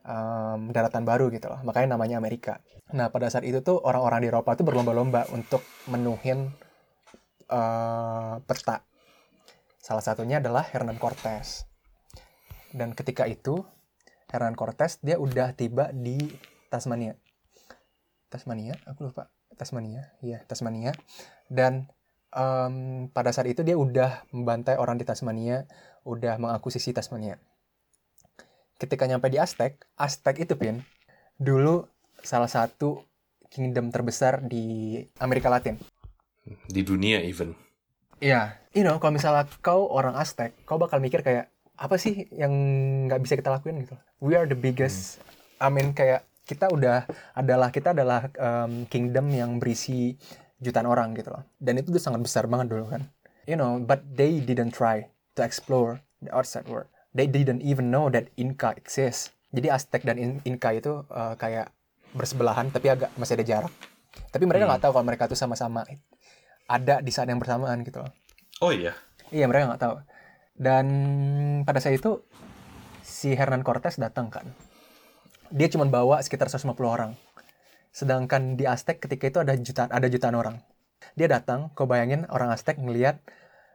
um, 0.02 0.74
daratan 0.74 1.06
baru 1.06 1.30
gitu 1.30 1.48
loh. 1.54 1.62
Makanya 1.62 1.94
namanya 1.94 2.18
Amerika. 2.18 2.66
Nah 2.98 3.14
pada 3.14 3.30
saat 3.30 3.46
itu 3.46 3.62
tuh 3.62 3.78
orang-orang 3.78 4.26
di 4.26 4.28
Eropa 4.34 4.58
tuh 4.58 4.66
berlomba-lomba 4.66 5.30
untuk 5.30 5.62
menuhin 5.86 6.50
uh, 7.54 8.42
peta. 8.42 8.82
Salah 9.78 10.04
satunya 10.04 10.42
adalah 10.42 10.66
Hernan 10.66 10.98
Cortes. 10.98 11.70
Dan 12.74 12.98
ketika 12.98 13.30
itu 13.30 13.62
Hernan 14.28 14.58
Cortes 14.58 15.00
dia 15.00 15.22
udah 15.22 15.54
tiba 15.54 15.94
di 15.94 16.18
Tasmania. 16.68 17.16
Tasmania? 18.28 18.76
Aku 18.90 19.08
lupa. 19.08 19.30
Tasmania? 19.56 20.14
Iya 20.20 20.44
Tasmania. 20.50 20.92
Dan 21.48 21.88
um, 22.34 23.08
pada 23.12 23.32
saat 23.32 23.48
itu 23.48 23.64
dia 23.64 23.78
udah 23.78 24.26
membantai 24.34 24.76
orang 24.76 25.00
di 25.00 25.06
Tasmania, 25.08 25.68
udah 26.04 26.40
mengakuisisi 26.42 26.92
Tasmania. 26.92 27.40
Ketika 28.78 29.10
nyampe 29.10 29.32
di 29.32 29.42
Aztec, 29.42 29.82
Aztec 29.98 30.38
itu 30.38 30.54
pin 30.54 30.86
dulu 31.38 31.86
salah 32.22 32.50
satu 32.50 33.06
kingdom 33.48 33.90
terbesar 33.90 34.44
di 34.46 34.98
Amerika 35.22 35.50
Latin. 35.50 35.78
Di 36.46 36.82
dunia 36.84 37.22
even. 37.24 37.54
Iya, 38.18 38.34
yeah. 38.34 38.46
you 38.74 38.82
know, 38.82 38.98
kalau 38.98 39.14
misalnya 39.14 39.46
kau 39.62 39.90
orang 39.90 40.18
Aztec, 40.18 40.54
kau 40.66 40.82
bakal 40.82 40.98
mikir 40.98 41.22
kayak 41.22 41.54
apa 41.78 41.96
sih 42.02 42.26
yang 42.34 42.50
nggak 43.06 43.22
bisa 43.22 43.38
kita 43.38 43.54
lakuin 43.54 43.86
gitu. 43.86 43.94
We 44.18 44.34
are 44.34 44.50
the 44.50 44.58
biggest. 44.58 45.22
Hmm. 45.22 45.38
I 45.58 45.68
mean 45.74 45.94
kayak 45.94 46.26
kita 46.48 46.70
udah 46.74 47.06
adalah 47.38 47.70
kita 47.70 47.94
adalah 47.94 48.30
um, 48.40 48.90
kingdom 48.90 49.30
yang 49.30 49.62
berisi 49.62 50.18
jutaan 50.62 50.90
orang 50.90 51.14
gitu 51.18 51.34
loh. 51.34 51.44
Dan 51.62 51.82
itu 51.82 51.94
tuh 51.94 52.02
sangat 52.02 52.22
besar 52.26 52.50
banget 52.50 52.74
dulu 52.74 52.90
kan. 52.90 53.06
You 53.48 53.56
know, 53.56 53.80
but 53.80 54.04
they 54.04 54.44
didn't 54.44 54.76
try 54.76 55.08
to 55.38 55.42
explore 55.46 56.04
the 56.20 56.34
outside 56.34 56.68
world. 56.68 56.90
They 57.16 57.26
didn't 57.26 57.64
even 57.64 57.90
know 57.90 58.12
that 58.12 58.30
Inca 58.36 58.76
exists. 58.76 59.32
Jadi 59.56 59.72
Aztec 59.72 60.04
dan 60.04 60.20
Inca 60.44 60.70
itu 60.76 61.08
uh, 61.08 61.34
kayak 61.40 61.72
bersebelahan 62.12 62.68
tapi 62.70 62.92
agak 62.92 63.10
masih 63.16 63.40
ada 63.40 63.46
jarak. 63.48 63.74
Tapi 64.34 64.44
mereka 64.44 64.68
nggak 64.68 64.82
hmm. 64.84 64.86
tahu 64.90 64.94
kalau 64.98 65.06
mereka 65.08 65.24
tuh 65.30 65.40
sama-sama 65.40 65.88
ada 66.68 67.00
di 67.00 67.12
saat 67.14 67.32
yang 67.32 67.40
bersamaan 67.40 67.82
gitu 67.88 68.04
loh. 68.04 68.12
Oh 68.60 68.76
iya. 68.76 68.92
Iya 69.32 69.48
mereka 69.48 69.72
nggak 69.72 69.82
tahu. 69.82 69.96
Dan 70.58 70.86
pada 71.64 71.80
saat 71.80 71.96
itu 71.96 72.26
si 73.06 73.32
Hernan 73.32 73.64
Cortés 73.64 73.96
datang 73.96 74.28
kan. 74.28 74.46
Dia 75.48 75.72
cuma 75.72 75.88
bawa 75.88 76.20
sekitar 76.20 76.52
150 76.52 76.76
orang. 76.84 77.16
Sedangkan 77.98 78.54
di 78.54 78.70
Aztec 78.70 79.02
ketika 79.02 79.26
itu 79.26 79.40
ada 79.42 79.58
jutaan 79.58 79.90
ada 79.90 80.06
jutaan 80.06 80.38
orang. 80.38 80.62
Dia 81.18 81.26
datang, 81.26 81.74
kau 81.74 81.90
bayangin 81.90 82.30
orang 82.30 82.54
Aztec 82.54 82.78
ngelihat 82.78 83.18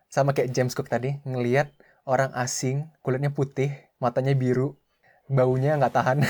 sama 0.07 0.31
kayak 0.31 0.55
James 0.55 0.79
Cook 0.79 0.87
tadi, 0.87 1.19
ngelihat 1.27 1.75
orang 2.07 2.31
asing, 2.39 2.87
kulitnya 3.03 3.35
putih, 3.35 3.75
matanya 3.99 4.39
biru, 4.39 4.79
baunya 5.27 5.75
nggak 5.75 5.91
tahan. 5.91 6.23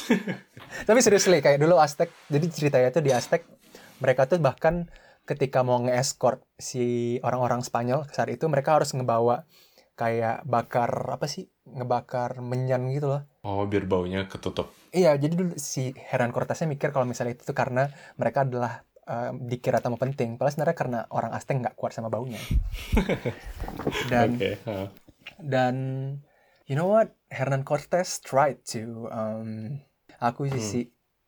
Tapi 0.88 1.00
seriously, 1.00 1.40
kayak 1.40 1.56
dulu 1.56 1.80
Aztec, 1.80 2.12
jadi 2.28 2.44
ceritanya 2.52 2.92
tuh 2.92 3.00
di 3.00 3.16
Aztec, 3.16 3.48
mereka 3.96 4.28
tuh 4.28 4.36
bahkan 4.36 4.84
ketika 5.24 5.64
mau 5.64 5.80
nge-escort 5.88 6.44
si 6.60 7.16
orang-orang 7.24 7.64
Spanyol 7.64 8.04
saat 8.12 8.28
itu 8.28 8.44
mereka 8.46 8.76
harus 8.76 8.92
ngebawa 8.92 9.48
kayak 9.96 10.44
bakar 10.44 10.92
apa 11.08 11.26
sih 11.26 11.48
ngebakar 11.66 12.38
menyan 12.40 12.86
gitu 12.90 13.10
loh 13.10 13.22
Oh, 13.42 13.62
biar 13.62 13.86
baunya 13.86 14.26
ketutup. 14.26 14.70
iya 14.90 15.14
jadi 15.14 15.34
dulu 15.34 15.54
si 15.54 15.94
Hernan 15.94 16.30
Cortesnya 16.30 16.66
mikir 16.66 16.90
kalau 16.90 17.04
misalnya 17.04 17.34
itu 17.34 17.44
tuh 17.44 17.54
karena 17.54 17.86
mereka 18.14 18.42
adalah 18.42 18.82
eh, 19.02 19.30
dikira 19.36 19.78
tamu 19.78 19.94
penting 19.96 20.34
padahal 20.34 20.52
sebenarnya 20.52 20.76
karena 20.76 20.98
orang 21.10 21.30
Aztec 21.30 21.56
nggak 21.56 21.74
kuat 21.74 21.92
sama 21.92 22.08
baunya 22.08 22.38
dan 24.10 24.36
Oke. 24.36 24.58
ha. 24.64 24.90
dan 25.38 25.74
you 26.66 26.74
know 26.74 26.88
what 26.88 27.14
Hernan 27.30 27.62
Cortes 27.62 28.18
tried 28.18 28.62
to 28.64 29.06
um, 29.10 29.78
aku 30.18 30.46
Hmm. 30.48 30.58
si 30.58 30.80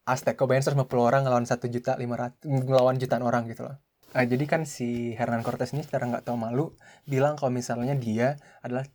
Aztec 0.02 0.34
kau 0.34 0.48
bayangin 0.48 0.72
150 0.72 0.88
orang 0.98 1.22
ngelawan 1.22 1.44
satu 1.44 1.68
juta 1.68 1.94
lima 1.94 2.16
ratus 2.16 2.40
ngelawan 2.42 2.96
jutaan 2.96 3.22
orang 3.22 3.46
gitu 3.46 3.66
loh 3.66 3.76
Ah, 4.08 4.24
jadi 4.24 4.40
kan 4.48 4.64
si 4.64 5.12
Hernan 5.12 5.44
Cortes 5.44 5.76
ini 5.76 5.84
secara 5.84 6.08
nggak 6.08 6.24
tahu 6.24 6.40
malu 6.40 6.72
bilang 7.04 7.36
kalau 7.36 7.52
misalnya 7.52 7.92
dia 7.92 8.40
adalah 8.64 8.88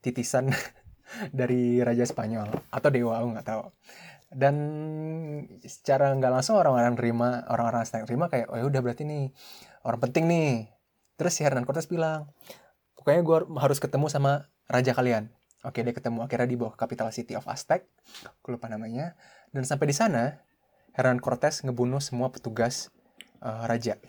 titisan 0.00 0.54
dari 1.30 1.80
Raja 1.82 2.06
Spanyol 2.06 2.48
atau 2.72 2.88
dewa 2.88 3.20
aku 3.20 3.28
nggak 3.36 3.48
tahu. 3.48 3.62
Dan 4.32 4.56
secara 5.60 6.16
nggak 6.16 6.32
langsung 6.32 6.56
orang-orang 6.56 6.96
terima 6.96 7.44
orang-orang 7.52 7.84
Aztec 7.84 8.08
terima 8.08 8.32
kayak 8.32 8.48
oh 8.48 8.56
ya 8.56 8.64
udah 8.64 8.80
berarti 8.80 9.04
nih 9.04 9.28
orang 9.84 10.00
penting 10.00 10.24
nih. 10.28 10.52
Terus 11.20 11.32
si 11.36 11.44
Hernan 11.44 11.68
Cortes 11.68 11.86
bilang 11.86 12.32
pokoknya 12.96 13.20
gue 13.20 13.38
harus 13.60 13.78
ketemu 13.78 14.08
sama 14.08 14.48
raja 14.70 14.96
kalian. 14.96 15.28
Oke 15.62 15.84
dia 15.84 15.94
ketemu. 15.94 16.24
Akhirnya 16.24 16.48
di 16.48 16.56
bawah 16.58 16.74
capital 16.74 17.12
city 17.14 17.38
of 17.38 17.46
Aztec. 17.46 17.86
Aku 18.42 18.56
lupa 18.56 18.66
namanya. 18.66 19.14
Dan 19.52 19.62
sampai 19.68 19.92
di 19.92 19.94
sana 19.94 20.42
Hernan 20.96 21.20
Cortes 21.20 21.62
ngebunuh 21.62 22.00
semua 22.00 22.32
petugas 22.32 22.90
eh, 23.44 23.62
raja. 23.68 24.00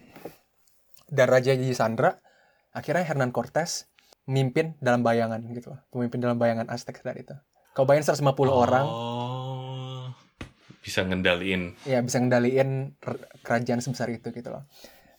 Dan 1.12 1.28
raja 1.30 1.54
jadi 1.54 1.76
Sandra 1.76 2.18
akhirnya 2.74 3.06
Hernan 3.06 3.30
Cortes 3.30 3.91
memimpin 4.26 4.76
dalam 4.80 5.01
bayangan 5.01 5.39
gitu 5.51 5.76
loh 5.76 5.80
pemimpin 5.89 6.19
dalam 6.19 6.38
bayangan 6.38 6.67
Aztec 6.67 6.97
saat 6.97 7.17
itu 7.17 7.36
kau 7.74 7.84
bayangin 7.84 8.13
150 8.13 8.24
orang 8.47 8.86
Oh, 8.86 10.07
bisa 10.80 11.01
ngendaliin. 11.01 11.74
ya 11.84 11.99
bisa 11.99 12.19
ngendaliin 12.19 12.93
kerajaan 13.41 13.80
sebesar 13.80 14.11
itu 14.11 14.30
gitu 14.30 14.51
loh. 14.51 14.67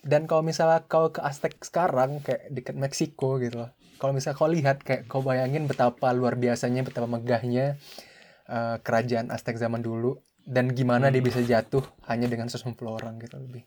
Dan 0.05 0.29
kalau 0.29 0.45
misalnya 0.45 0.85
kau 0.85 1.09
ke 1.09 1.19
Aztec 1.19 1.57
sekarang 1.65 2.21
kayak 2.21 2.53
dekat 2.53 2.77
Meksiko 2.77 3.41
gitu 3.41 3.65
loh. 3.65 3.71
Kalau 3.97 4.13
misalnya 4.13 4.37
kau 4.37 4.47
lihat 4.47 4.85
kayak 4.85 5.09
kau 5.09 5.25
bayangin 5.25 5.65
betapa 5.65 6.13
luar 6.13 6.37
biasanya, 6.37 6.85
betapa 6.85 7.09
megahnya 7.09 7.81
eh, 8.47 8.77
kerajaan 8.79 9.33
Aztec 9.33 9.57
zaman 9.57 9.81
dulu 9.81 10.21
dan 10.45 10.69
gimana 10.71 11.09
dia 11.09 11.25
bisa 11.25 11.41
jatuh 11.41 11.81
hanya 12.05 12.29
dengan 12.29 12.53
150 12.53 12.69
orang 12.85 13.17
gitu 13.19 13.41
lebih. 13.41 13.65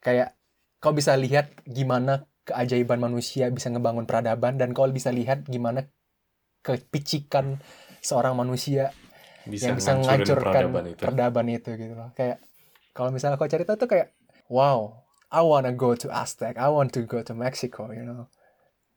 Kayak 0.00 0.32
kau 0.80 0.96
bisa 0.96 1.12
lihat 1.14 1.52
gimana 1.68 2.24
keajaiban 2.44 3.00
manusia 3.00 3.48
bisa 3.48 3.72
ngebangun 3.72 4.04
peradaban 4.04 4.60
dan 4.60 4.76
kau 4.76 4.86
bisa 4.92 5.08
lihat 5.08 5.48
gimana 5.48 5.88
kepicikan 6.64 7.60
seorang 8.04 8.36
manusia 8.36 8.92
Bisa, 9.44 9.68
yang 9.68 9.76
bisa 9.76 9.92
menghancurkan 9.96 10.72
peradaban 10.72 10.84
itu. 10.88 11.00
peradaban 11.00 11.46
itu 11.52 11.70
gitu 11.76 11.94
loh. 11.96 12.08
Kayak 12.16 12.40
kalau 12.96 13.12
misalnya 13.12 13.36
kau 13.36 13.48
cerita 13.48 13.76
tuh 13.76 13.88
kayak 13.88 14.16
wow, 14.48 15.04
I 15.28 15.44
wanna 15.44 15.72
go 15.76 15.92
to 15.92 16.08
Aztec, 16.08 16.56
I 16.56 16.68
want 16.72 16.96
to 16.96 17.04
go 17.04 17.20
to 17.20 17.32
Mexico, 17.36 17.92
you 17.92 18.04
know. 18.04 18.28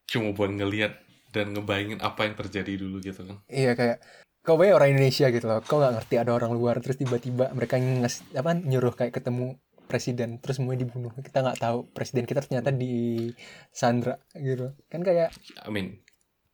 Cuma 0.08 0.32
buat 0.32 0.52
ngelihat 0.52 1.04
dan 1.36 1.52
ngebayangin 1.52 2.00
apa 2.00 2.28
yang 2.28 2.36
terjadi 2.40 2.80
dulu 2.80 3.04
gitu 3.04 3.28
kan. 3.28 3.44
Iya 3.52 3.76
kayak 3.76 4.00
kau 4.48 4.56
bayang 4.56 4.80
orang 4.80 4.96
Indonesia 4.96 5.28
gitu 5.28 5.44
loh, 5.52 5.60
kau 5.60 5.84
nggak 5.84 6.00
ngerti 6.00 6.16
ada 6.16 6.32
orang 6.32 6.56
luar 6.56 6.80
terus 6.80 6.96
tiba-tiba 6.96 7.52
mereka 7.52 7.76
nges 7.76 8.24
apa 8.32 8.56
nyuruh 8.56 8.96
kayak 8.96 9.12
ketemu 9.20 9.60
presiden 9.88 10.38
terus 10.44 10.60
semuanya 10.60 10.86
dibunuh 10.86 11.10
kita 11.18 11.42
nggak 11.42 11.60
tahu 11.64 11.88
presiden 11.96 12.28
kita 12.28 12.44
ternyata 12.44 12.70
di 12.76 13.32
Sandra 13.72 14.20
gitu 14.36 14.76
kan 14.92 15.02
kayak 15.02 15.32
I 15.64 15.72
mean, 15.72 16.04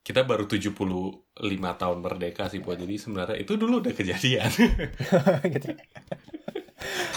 kita 0.04 0.28
baru 0.28 0.46
75 0.52 1.32
tahun 1.56 1.98
merdeka 2.04 2.52
sih, 2.52 2.60
Po. 2.60 2.76
Jadi 2.76 3.00
sebenarnya 3.00 3.40
itu 3.40 3.56
dulu 3.56 3.80
udah 3.80 3.96
kejadian. 3.96 4.52
gitu 5.56 5.80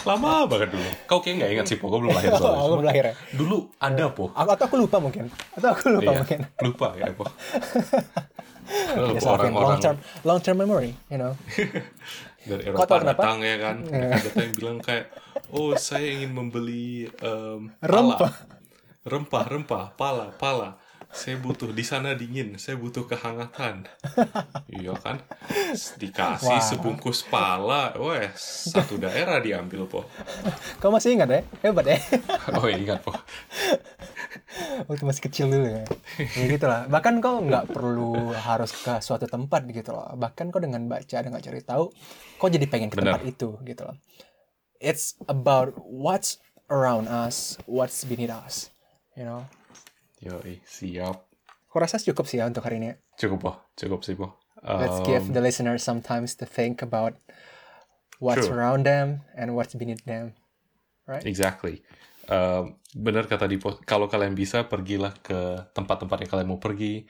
Lama 0.06 0.46
banget 0.46 0.70
dulu. 0.70 0.86
Kau 1.10 1.18
kayak 1.18 1.34
nggak 1.42 1.50
ingat 1.50 1.66
sih, 1.66 1.82
Po. 1.82 1.90
Kau 1.90 1.98
belum 1.98 2.14
lahir 2.14 2.30
soalnya. 2.38 2.62
aku 2.62 2.78
belum 2.78 2.86
lahir 2.86 3.04
ya 3.10 3.14
Dulu 3.34 3.56
ada, 3.82 4.06
Po. 4.14 4.30
aku 4.30 4.50
atau 4.54 4.64
aku 4.70 4.76
lupa 4.78 5.02
mungkin 5.02 5.26
atau 5.58 5.74
aku 5.74 5.98
lupa 5.98 6.14
Iya, 6.14 6.18
mungkin 6.22 6.38
lupa 6.62 6.86
ya, 6.94 7.10
Po. 7.10 7.24
Alvin, 8.66 9.22
long 9.22 9.38
orang-orang 9.38 9.78
term 9.78 9.96
long 10.26 10.40
term 10.42 10.56
memory 10.58 10.90
you 11.06 11.18
know 11.18 11.38
dari 12.46 12.62
Eropa 12.64 12.86
kenapa? 12.96 13.10
datang 13.12 13.36
ya 13.40 13.56
kan 13.56 13.76
Iya. 13.78 13.90
mereka 13.90 14.16
datang 14.22 14.42
yang 14.42 14.54
bilang 14.54 14.78
kayak 14.80 15.04
oh 15.50 15.70
saya 15.76 16.06
ingin 16.08 16.30
membeli 16.30 16.86
em, 17.20 17.60
Rempah. 17.78 18.16
pala 18.16 18.30
rempah 19.04 19.44
rempah 19.46 19.84
pala 19.92 20.26
pala 20.32 20.68
saya 21.12 21.36
butuh 21.40 21.70
di 21.72 21.84
sana 21.86 22.14
dingin. 22.14 22.58
Saya 22.60 22.78
butuh 22.78 23.06
kehangatan. 23.06 23.86
Iya 24.66 24.94
kan? 24.98 25.22
Dikasih 25.98 26.58
Wah. 26.58 26.62
sebungkus 26.62 27.24
pala. 27.26 27.94
Weh 27.96 28.30
satu 28.36 28.98
daerah 29.00 29.38
diambil 29.40 29.86
po. 29.86 30.04
Kau 30.82 30.90
masih 30.90 31.16
ingat 31.16 31.28
ya 31.30 31.40
hebat 31.62 31.86
ya 31.86 31.98
oh 32.58 32.68
ingat 32.68 33.00
po. 33.00 33.14
Waktu 34.88 35.04
masih 35.04 35.22
kecil 35.26 35.46
dulu 35.48 35.66
ya. 35.66 35.84
Ya 36.18 36.44
gitu 36.50 36.66
lah. 36.68 36.90
Bahkan 36.90 37.20
kau 37.24 37.40
nggak 37.40 37.72
perlu 37.72 38.34
harus 38.34 38.72
ke 38.76 39.00
suatu 39.00 39.24
tempat 39.30 39.64
gitu 39.70 39.94
loh. 39.94 40.12
Bahkan 40.16 40.52
kau 40.52 40.60
dengan 40.60 40.84
baca 40.90 41.18
dengan 41.22 41.40
cari 41.40 41.60
tahu 41.64 41.88
kau 42.36 42.48
jadi 42.52 42.66
pengen 42.68 42.92
ke 42.92 43.00
Benar. 43.00 43.18
tempat 43.18 43.24
itu 43.24 43.56
gitu 43.64 43.82
loh. 43.86 43.96
It's 44.76 45.16
about 45.24 45.72
what's 45.80 46.36
around 46.70 47.06
us 47.06 47.58
what's 47.66 48.02
beneath 48.02 48.30
us 48.30 48.70
you 49.14 49.22
know 49.22 49.46
Yoi, 50.20 50.64
siap 50.64 51.28
Aku 51.68 51.76
rasa 51.76 52.00
cukup 52.00 52.24
sih 52.24 52.40
ya 52.40 52.48
untuk 52.48 52.64
hari 52.64 52.80
ini. 52.80 52.96
cukup 53.16 53.38
po 53.38 53.52
cukup 53.76 54.00
sih 54.02 54.16
po 54.16 54.36
Let's 54.64 55.04
Em, 55.04 55.06
give 55.06 55.24
the 55.30 55.42
listeners 55.44 55.84
some 55.84 56.00
times 56.00 56.34
to 56.40 56.48
think 56.48 56.80
about 56.80 57.14
what's 58.18 58.48
True. 58.48 58.56
around 58.56 58.82
them 58.88 59.22
and 59.36 59.52
what's 59.54 59.76
beneath 59.76 60.02
them. 60.08 60.32
Exactly. 61.22 61.84
Um, 62.26 62.80
benar 62.90 63.30
kata 63.30 63.46
Dipo, 63.46 63.78
kalau 63.86 64.10
kalian 64.10 64.34
bisa 64.34 64.66
pergilah 64.66 65.14
ke 65.22 65.70
tempat-tempat 65.70 66.26
yang 66.26 66.30
kalian 66.34 66.48
mau 66.50 66.58
pergi, 66.58 67.06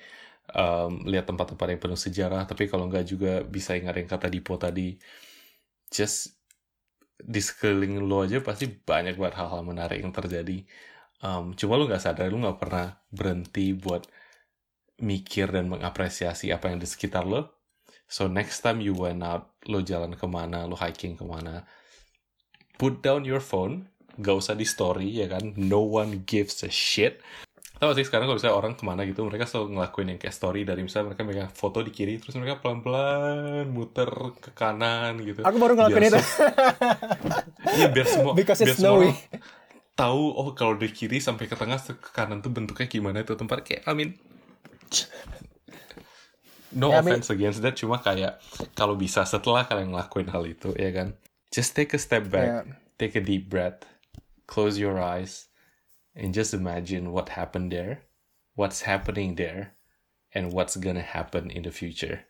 um, 0.52 1.00
lihat 1.08 1.24
tempat-tempat 1.24 1.66
yang 1.72 1.80
penuh 1.80 1.96
sejarah. 1.96 2.44
Tapi 2.44 2.68
kalau 2.68 2.90
nggak 2.92 3.06
juga 3.08 3.40
bisa 3.40 3.72
ingat 3.72 3.96
yang 3.96 4.10
kata 4.10 4.28
Dipo 4.28 4.60
tadi, 4.60 4.92
just 5.88 6.36
di 7.16 7.40
sekeliling 7.40 8.04
lo 8.04 8.28
aja 8.28 8.44
pasti 8.44 8.68
banyak 8.68 9.16
banget 9.16 9.40
hal-hal 9.40 9.64
menarik 9.64 10.04
yang 10.04 10.12
terjadi. 10.12 10.60
Um, 11.24 11.56
cuma 11.56 11.80
lo 11.80 11.88
nggak 11.88 12.02
sadar, 12.02 12.28
lo 12.28 12.36
nggak 12.36 12.60
pernah 12.60 13.00
berhenti 13.08 13.72
buat 13.72 14.04
mikir 15.00 15.52
dan 15.52 15.68
mengapresiasi 15.68 16.52
apa 16.52 16.72
yang 16.72 16.80
di 16.80 16.88
sekitar 16.88 17.24
lo. 17.24 17.56
So 18.06 18.30
next 18.30 18.62
time 18.62 18.78
you 18.84 18.94
went 18.94 19.24
out, 19.24 19.56
lo 19.66 19.82
jalan 19.82 20.14
ke 20.14 20.26
mana, 20.30 20.64
lo 20.68 20.78
hiking 20.78 21.18
ke 21.18 21.24
mana, 21.26 21.66
put 22.78 23.02
down 23.02 23.26
your 23.26 23.42
phone, 23.42 23.90
gak 24.16 24.36
usah 24.38 24.54
di 24.54 24.62
story 24.62 25.10
ya 25.20 25.26
kan, 25.26 25.52
no 25.58 25.82
one 25.82 26.22
gives 26.22 26.62
a 26.62 26.70
shit. 26.70 27.18
Tahu 27.76 27.92
sih 27.92 28.08
sekarang 28.08 28.30
kalau 28.30 28.40
misalnya 28.40 28.56
orang 28.56 28.72
ke 28.72 28.84
mana 28.88 29.04
gitu, 29.04 29.20
mereka 29.26 29.44
selalu 29.44 29.76
ngelakuin 29.76 30.08
yang 30.16 30.20
kayak 30.22 30.32
story 30.32 30.64
dari 30.64 30.80
misalnya 30.80 31.12
mereka 31.12 31.22
megang 31.28 31.52
foto 31.52 31.84
di 31.84 31.92
kiri, 31.92 32.16
terus 32.16 32.32
mereka 32.40 32.62
pelan-pelan 32.64 33.68
muter 33.68 34.08
ke 34.40 34.54
kanan 34.56 35.20
gitu. 35.20 35.44
Aku 35.44 35.60
baru 35.60 35.76
ngelakuin 35.76 36.08
Biar 36.08 36.16
itu. 36.16 36.20
Iya 37.76 37.86
biar 37.92 38.06
semua 38.08 38.32
Because 38.32 38.64
biar 38.64 38.70
it's 38.70 38.80
semua 38.80 38.96
snowy. 38.96 39.10
orang 39.12 39.18
tahu 39.96 40.36
oh 40.36 40.52
kalau 40.52 40.76
dari 40.76 40.92
kiri 40.92 41.18
sampai 41.18 41.48
ke 41.48 41.56
tengah 41.56 41.80
ke 41.80 42.10
kanan 42.12 42.44
tuh 42.44 42.52
bentuknya 42.52 42.84
gimana 42.84 43.24
itu 43.24 43.32
tempat 43.32 43.64
kayak 43.64 43.82
I 43.88 43.92
mean 43.96 44.10
no 46.76 46.92
Ya, 46.92 47.00
I 47.00 47.02
mean- 47.02 47.16
offense 47.16 47.32
against 47.32 47.64
that 47.64 47.74
cuma 47.80 47.98
kayak 48.04 48.36
kalau 48.76 48.94
bisa 48.94 49.24
setelah 49.24 49.64
kalian 49.64 49.96
ngelakuin 49.96 50.28
hal 50.28 50.44
itu 50.44 50.76
ya 50.76 50.92
kan? 50.92 51.16
Just 51.48 51.72
take 51.72 51.96
a 51.96 52.00
step 52.00 52.28
back 52.28 52.68
Yeah. 52.68 52.76
take 53.00 53.16
a 53.16 53.22
deep 53.24 53.48
breath 53.48 53.88
close 54.44 54.76
your 54.76 55.00
eyes 55.00 55.48
and 56.12 56.36
just 56.36 56.52
imagine 56.52 57.10
what 57.10 57.32
happened 57.34 57.72
there 57.72 58.04
what's 58.56 58.84
happening 58.84 59.36
there 59.40 59.76
and 60.36 60.52
what's 60.52 60.76
gonna 60.76 61.04
happen 61.04 61.48
in 61.48 61.64
the 61.64 61.72
future. 61.72 62.28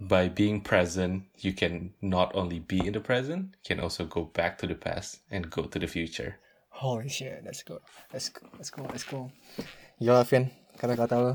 By 0.00 0.26
being 0.32 0.64
present 0.64 1.28
you 1.44 1.52
can 1.52 1.92
not 2.00 2.32
only 2.32 2.58
be 2.58 2.80
in 2.80 2.96
the 2.96 3.04
present 3.04 3.54
you 3.60 3.76
can 3.76 3.78
also 3.84 4.08
go 4.08 4.24
back 4.32 4.56
to 4.58 4.66
the 4.66 4.74
past 4.78 5.20
and 5.28 5.52
go 5.52 5.68
to 5.68 5.76
the 5.78 5.86
future 5.90 6.40
Holy 6.74 7.06
shit, 7.06 7.38
let's 7.46 7.62
go. 7.62 7.78
Let's 8.10 8.34
go, 8.34 8.50
let's 8.58 8.70
go, 8.74 8.82
let's 8.90 9.06
go. 9.06 9.30
Yo, 10.02 10.18
Vin, 10.26 10.50
kata-kata 10.74 11.16
lo. 11.22 11.34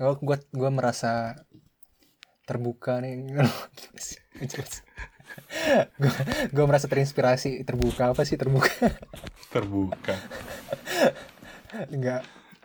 Oh, 0.00 0.16
gue 0.16 0.40
gue 0.48 0.70
merasa 0.72 1.36
terbuka 2.48 3.04
nih. 3.04 3.20
gue 6.00 6.12
gue 6.52 6.64
merasa 6.64 6.88
terinspirasi 6.88 7.64
terbuka 7.64 8.12
apa 8.12 8.24
sih 8.24 8.36
terbuka 8.36 8.72
Terbuka. 9.52 10.16
nggak 11.88 12.20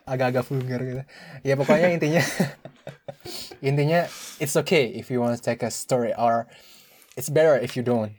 agak-agak 0.07 0.43
vulgar 0.47 0.79
gitu 0.83 1.03
ya 1.47 1.55
pokoknya 1.55 1.95
intinya 1.95 2.23
intinya 3.69 4.03
it's 4.39 4.55
okay 4.55 4.91
if 4.95 5.07
you 5.07 5.19
want 5.19 5.35
to 5.35 5.39
take 5.39 5.63
a 5.63 5.71
story 5.71 6.11
or 6.15 6.47
it's 7.15 7.31
better 7.31 7.55
if 7.55 7.75
you 7.79 7.83
don't 7.83 8.11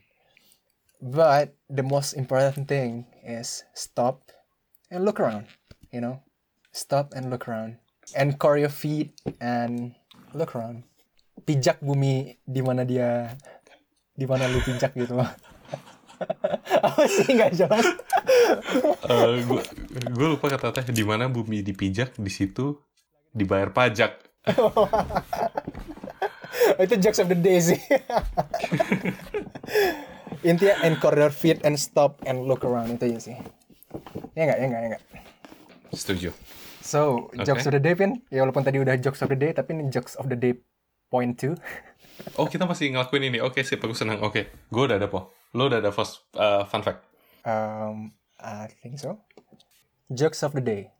but 1.00 1.54
the 1.70 1.82
most 1.82 2.14
important 2.14 2.68
thing 2.68 3.06
is 3.24 3.64
stop 3.74 4.30
and 4.90 5.04
look 5.04 5.20
around 5.20 5.46
you 5.90 6.00
know? 6.00 6.20
Stop 6.72 7.16
and 7.16 7.30
look 7.32 7.48
around 7.48 7.78
anchor 8.16 8.56
your 8.56 8.72
feet 8.72 9.12
and 9.40 9.92
look 10.32 10.54
around. 10.56 10.84
Pijak 11.44 11.80
bumi 11.80 12.36
di 12.44 12.60
mana 12.60 12.84
dia 12.84 13.32
di 14.16 14.24
mana 14.24 14.48
lu 14.48 14.60
pijak 14.64 14.96
gitu. 14.96 15.16
Apa 16.86 17.02
sih 17.06 17.30
nggak 17.30 17.52
jelas? 17.54 17.86
Gue 19.44 19.62
gue 20.12 20.28
lupa 20.28 20.50
kata-kata 20.50 20.90
di 20.90 21.04
mana 21.04 21.30
bumi 21.30 21.62
dipijak 21.62 22.16
di 22.18 22.30
situ 22.32 22.78
dibayar 23.32 23.70
pajak. 23.70 24.18
itu 26.84 26.94
jokes 27.00 27.20
of 27.22 27.28
the 27.28 27.38
day 27.38 27.58
sih. 27.60 27.78
Intinya 30.48 30.74
anchor 30.86 31.14
your 31.18 31.34
feet 31.34 31.58
and 31.66 31.74
stop 31.74 32.22
and 32.28 32.46
look 32.46 32.62
around. 32.62 32.94
Itu 32.94 33.10
aja 33.10 33.20
sih. 33.20 33.36
Ya 34.38 34.46
nggak 34.46 34.58
ya 34.58 34.66
nggak 34.70 34.82
ya 34.82 34.88
nggak. 34.96 35.02
Setuju. 35.94 36.30
so 36.88 37.28
jokes 37.44 37.68
of 37.68 37.76
the 37.76 37.82
day 37.82 37.92
pin 37.92 38.24
ya 38.32 38.40
walaupun 38.40 38.64
tadi 38.64 38.80
udah 38.80 38.96
jokes 38.96 39.20
of 39.20 39.28
the 39.28 39.36
day 39.36 39.52
tapi 39.52 39.76
ini 39.76 39.92
jokes 39.92 40.16
of 40.16 40.24
the 40.32 40.38
day 40.38 40.56
point 41.12 41.36
two. 41.36 41.52
Oh 42.40 42.48
kita 42.48 42.64
masih 42.64 42.96
ngelakuin 42.96 43.28
ini. 43.28 43.38
Oke 43.44 43.60
sip, 43.60 43.78
aku 43.78 43.92
senang. 43.92 44.24
Oke, 44.24 44.48
gue 44.72 44.82
udah 44.82 44.96
ada 44.96 45.06
po. 45.06 45.36
Lo 45.52 45.68
udah 45.68 45.84
ada 45.84 45.92
first 45.92 46.24
uh, 46.34 46.64
fun 46.64 46.80
fact. 46.80 47.04
um 47.48 48.12
I 48.40 48.68
think 48.82 48.98
so. 48.98 49.20
Jokes 50.12 50.42
of 50.42 50.52
the 50.56 50.64
day. 50.64 50.90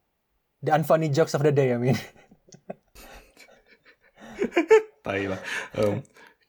The 0.62 0.75
unfunny 0.75 1.14
jokes 1.14 1.35
of 1.39 1.47
the 1.47 1.55
day 1.55 1.71
I 1.71 1.79
mean 1.79 1.95
Tai 5.05 5.23
lah. 5.33 5.41
Em, 5.77 6.03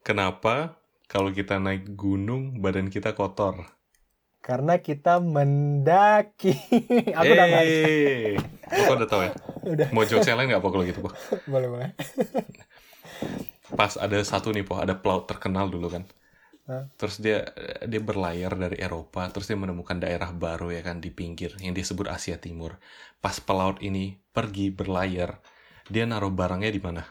kenapa 0.08 0.80
kalau 1.12 1.30
kita 1.34 1.58
naik 1.62 1.84
gunung 1.98 2.62
badan 2.64 2.88
kita 2.94 3.14
kotor? 3.18 3.56
karena 4.40 4.80
kita 4.80 5.20
mendaki 5.22 6.56
aku 7.18 7.30
udah 7.36 7.46
nggak 7.46 7.66
Aku 8.70 8.92
udah 8.98 9.08
tahu 9.10 9.22
ya. 9.28 9.32
udah 9.68 9.88
Mau 9.94 10.06
jokes 10.08 10.26
yang 10.30 10.38
lain 10.40 10.54
nggak 10.54 10.64
po 10.64 10.70
kalau 10.74 10.86
gitu 10.88 11.00
po? 11.06 11.12
boleh 11.46 11.68
boleh 11.70 11.90
Pas 13.78 13.94
ada 14.02 14.18
satu 14.26 14.50
nih 14.56 14.66
po, 14.66 14.82
ada 14.82 14.98
pelaut 14.98 15.30
terkenal 15.30 15.70
dulu 15.70 15.88
kan. 15.94 16.04
Terus 17.00 17.18
dia 17.22 17.50
dia 17.86 18.02
berlayar 18.02 18.54
dari 18.54 18.78
Eropa, 18.78 19.26
terus 19.34 19.50
dia 19.50 19.58
menemukan 19.58 19.98
daerah 19.98 20.30
baru 20.34 20.70
ya 20.70 20.82
kan 20.86 21.02
di 21.02 21.10
pinggir 21.10 21.58
yang 21.62 21.74
disebut 21.74 22.06
Asia 22.10 22.38
Timur. 22.38 22.78
Pas 23.24 23.38
pelaut 23.42 23.82
ini 23.82 24.22
pergi 24.36 24.70
berlayar, 24.70 25.42
dia 25.90 26.06
naruh 26.06 26.34
barangnya 26.34 26.72
di 26.74 26.82
mana? 26.82 27.04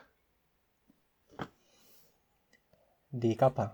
Di 3.08 3.32
kapal? 3.34 3.72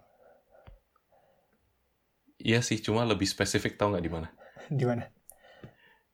Iya 2.38 2.60
sih, 2.60 2.76
cuma 2.78 3.02
lebih 3.04 3.24
spesifik 3.24 3.74
tahu 3.74 3.94
nggak 3.94 4.04
di 4.04 4.12
mana? 4.12 4.28
di 4.78 4.84
mana? 4.84 5.04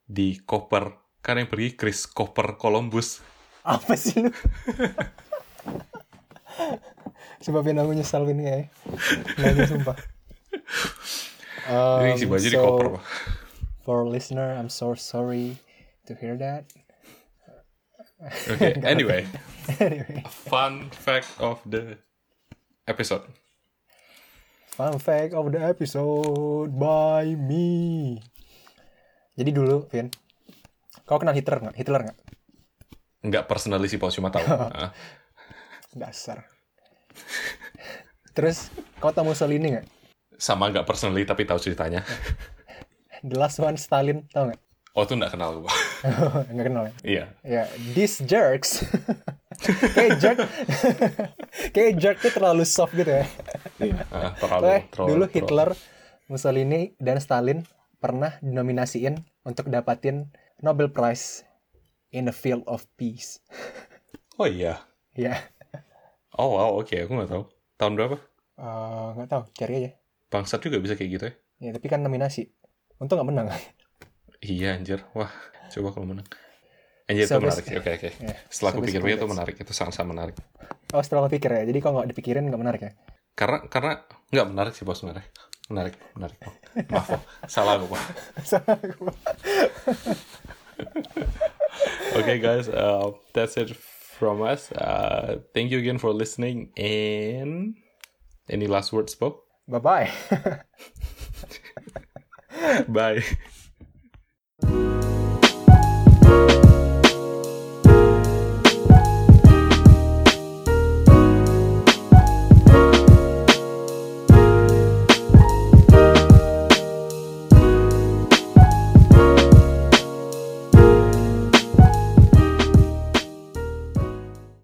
Di 0.05 0.39
koper. 0.41 0.97
Kan 1.21 1.37
yang 1.37 1.53
pergi 1.53 1.77
Chris 1.77 2.09
Koper 2.09 2.57
Columbus. 2.57 3.21
apa 3.61 3.93
sih 3.93 4.25
lu? 4.25 4.33
Sebabnya 7.45 7.85
aku 7.85 7.93
nyesal 7.93 8.25
ini 8.29 8.45
ya. 8.45 8.59
Nanya 9.37 9.65
sumpah. 9.69 9.97
Jadi 11.71 12.09
isi 12.19 12.27
Um, 12.27 12.33
baju 12.35 12.43
di 12.43 12.57
so, 12.57 12.63
koper, 12.67 12.87
Pak. 12.99 13.05
for 13.85 14.03
listener 14.03 14.59
I'm 14.59 14.67
so 14.67 14.97
sorry 14.99 15.55
to 16.09 16.17
hear 16.19 16.35
that. 16.41 16.67
Oke, 18.51 18.81
anyway, 18.83 19.23
anyway. 19.79 20.25
Fun 20.51 20.91
fact 20.91 21.31
of 21.39 21.63
the 21.65 21.97
episode. 22.91 23.25
fun 24.71 24.97
fact 24.99 25.33
of 25.33 25.51
the 25.53 25.61
episode 25.61 26.71
by 26.75 27.25
me 27.37 28.19
jadi 29.35 29.51
dulu 29.53 29.87
Vin 29.89 30.11
kau 31.05 31.19
kenal 31.19 31.33
Hitler 31.33 31.59
nggak 31.63 31.77
Hitler 31.79 32.03
nggak 32.11 32.19
Nggak 33.21 33.53
personally 33.53 33.85
sih, 33.85 34.01
Pak, 34.01 34.17
cuma 34.17 34.33
tahu. 34.33 34.49
Ah, 34.73 34.97
dasar 35.93 36.49
terus 38.33 38.73
kau 38.97 39.13
tahu 39.13 39.29
Mussolini 39.29 39.77
nggak 39.77 39.87
sama 40.41 40.73
nggak 40.73 40.89
personally, 40.89 41.29
tapi 41.29 41.45
tahu 41.45 41.61
ceritanya. 41.61 42.01
the 43.21 43.37
last 43.37 43.61
one 43.61 43.77
Stalin 43.77 44.25
tahu 44.33 44.49
nggak 44.49 44.63
Oh, 44.97 45.05
tuh 45.05 45.21
nggak 45.21 45.37
kenal 45.37 45.61
gue. 45.61 45.75
nggak 46.57 46.67
kenal 46.67 46.85
ya 46.89 46.95
iya. 47.05 47.25
Ya, 47.45 47.63
these 47.93 48.25
jerks. 48.25 48.83
Kayak 49.91 50.13
jerk. 50.19 50.39
kayak 51.75 51.93
jerk 51.97 52.17
tuh 52.21 52.33
terlalu 52.33 52.65
soft 52.65 52.93
gitu 52.93 53.11
ya. 53.11 53.25
Iya, 53.79 54.01
ah, 54.09 54.33
terlalu, 54.35 54.63
Soalnya 54.63 54.81
terlalu- 54.89 55.09
dulu 55.09 55.25
terlalu- 55.25 55.35
Hitler, 55.35 55.71
Mussolini, 56.27 56.81
dan 56.97 57.17
Stalin 57.19 57.59
pernah 57.97 58.41
dinominasiin 58.41 59.15
untuk 59.43 59.69
dapatin 59.69 60.33
Nobel 60.59 60.89
Prize 60.89 61.45
in 62.11 62.25
the 62.25 62.35
field 62.35 62.65
of 62.67 62.85
peace. 62.95 63.39
Oh 64.41 64.49
iya. 64.49 64.81
ya, 65.13 65.37
Oh 66.33 66.57
wow, 66.57 66.81
oke, 66.81 66.97
aku 66.97 67.13
nggak 67.13 67.29
tahu. 67.29 67.45
Tahun 67.77 67.93
berapa? 67.93 68.17
eh, 68.57 69.07
nggak 69.13 69.29
tahu, 69.29 69.43
cari 69.53 69.73
aja. 69.77 69.91
Bangsat 70.33 70.65
juga 70.65 70.81
bisa 70.81 70.97
kayak 70.97 71.11
gitu 71.13 71.25
ya? 71.29 71.35
Ya, 71.61 71.71
tapi 71.77 71.93
kan 71.93 72.01
nominasi. 72.01 72.49
Untung 72.97 73.21
nggak 73.21 73.29
menang. 73.29 73.53
Iya, 74.41 74.81
anjir. 74.81 75.05
Wah, 75.13 75.29
coba 75.69 75.93
kalau 75.93 76.09
menang. 76.09 76.25
Anjir, 77.11 77.27
So, 77.27 77.37
itu 77.37 77.43
menarik 77.43 77.59
bas- 77.59 77.67
sih. 77.67 77.77
Oke, 77.83 77.91
oke. 77.99 78.11
Ya, 78.23 78.35
Setelah 78.47 78.71
aku 78.71 78.81
pikir-pikir 78.87 79.19
itu 79.19 79.27
menarik. 79.27 79.55
Itu 79.59 79.73
sangat-sangat 79.75 80.09
menarik. 80.15 80.37
Oh, 80.95 81.03
setelah 81.03 81.27
lo 81.27 81.31
pikir 81.31 81.51
ya. 81.51 81.63
Jadi 81.67 81.79
kalau 81.83 81.99
nggak 81.99 82.11
dipikirin 82.15 82.47
nggak 82.47 82.61
menarik 82.63 82.81
ya. 82.87 82.93
Karena, 83.35 83.59
karena 83.67 83.93
nggak 84.31 84.47
menarik 84.47 84.73
sih, 84.79 84.87
bos 84.87 85.03
sebenarnya. 85.03 85.27
Menarik, 85.67 85.95
menarik. 86.15 86.39
Oh, 86.47 86.55
maaf, 86.87 87.09
oh. 87.19 87.23
Salah 87.51 87.83
aku, 87.83 87.87
Pak. 87.91 88.03
Okay, 92.17 92.39
guys, 92.39 92.67
uh, 92.69 93.13
that's 93.33 93.57
it 93.57 93.71
from 94.19 94.43
us. 94.43 94.73
Uh, 94.73 95.39
thank 95.55 95.71
you 95.71 95.79
again 95.79 95.99
for 95.99 96.13
listening. 96.13 96.71
And 96.77 97.77
any 98.49 98.67
last 98.67 98.93
words, 98.93 99.15
Bob? 99.15 99.39
Bye 99.71 99.79
bye. 99.79 100.11
Bye. 102.89 103.23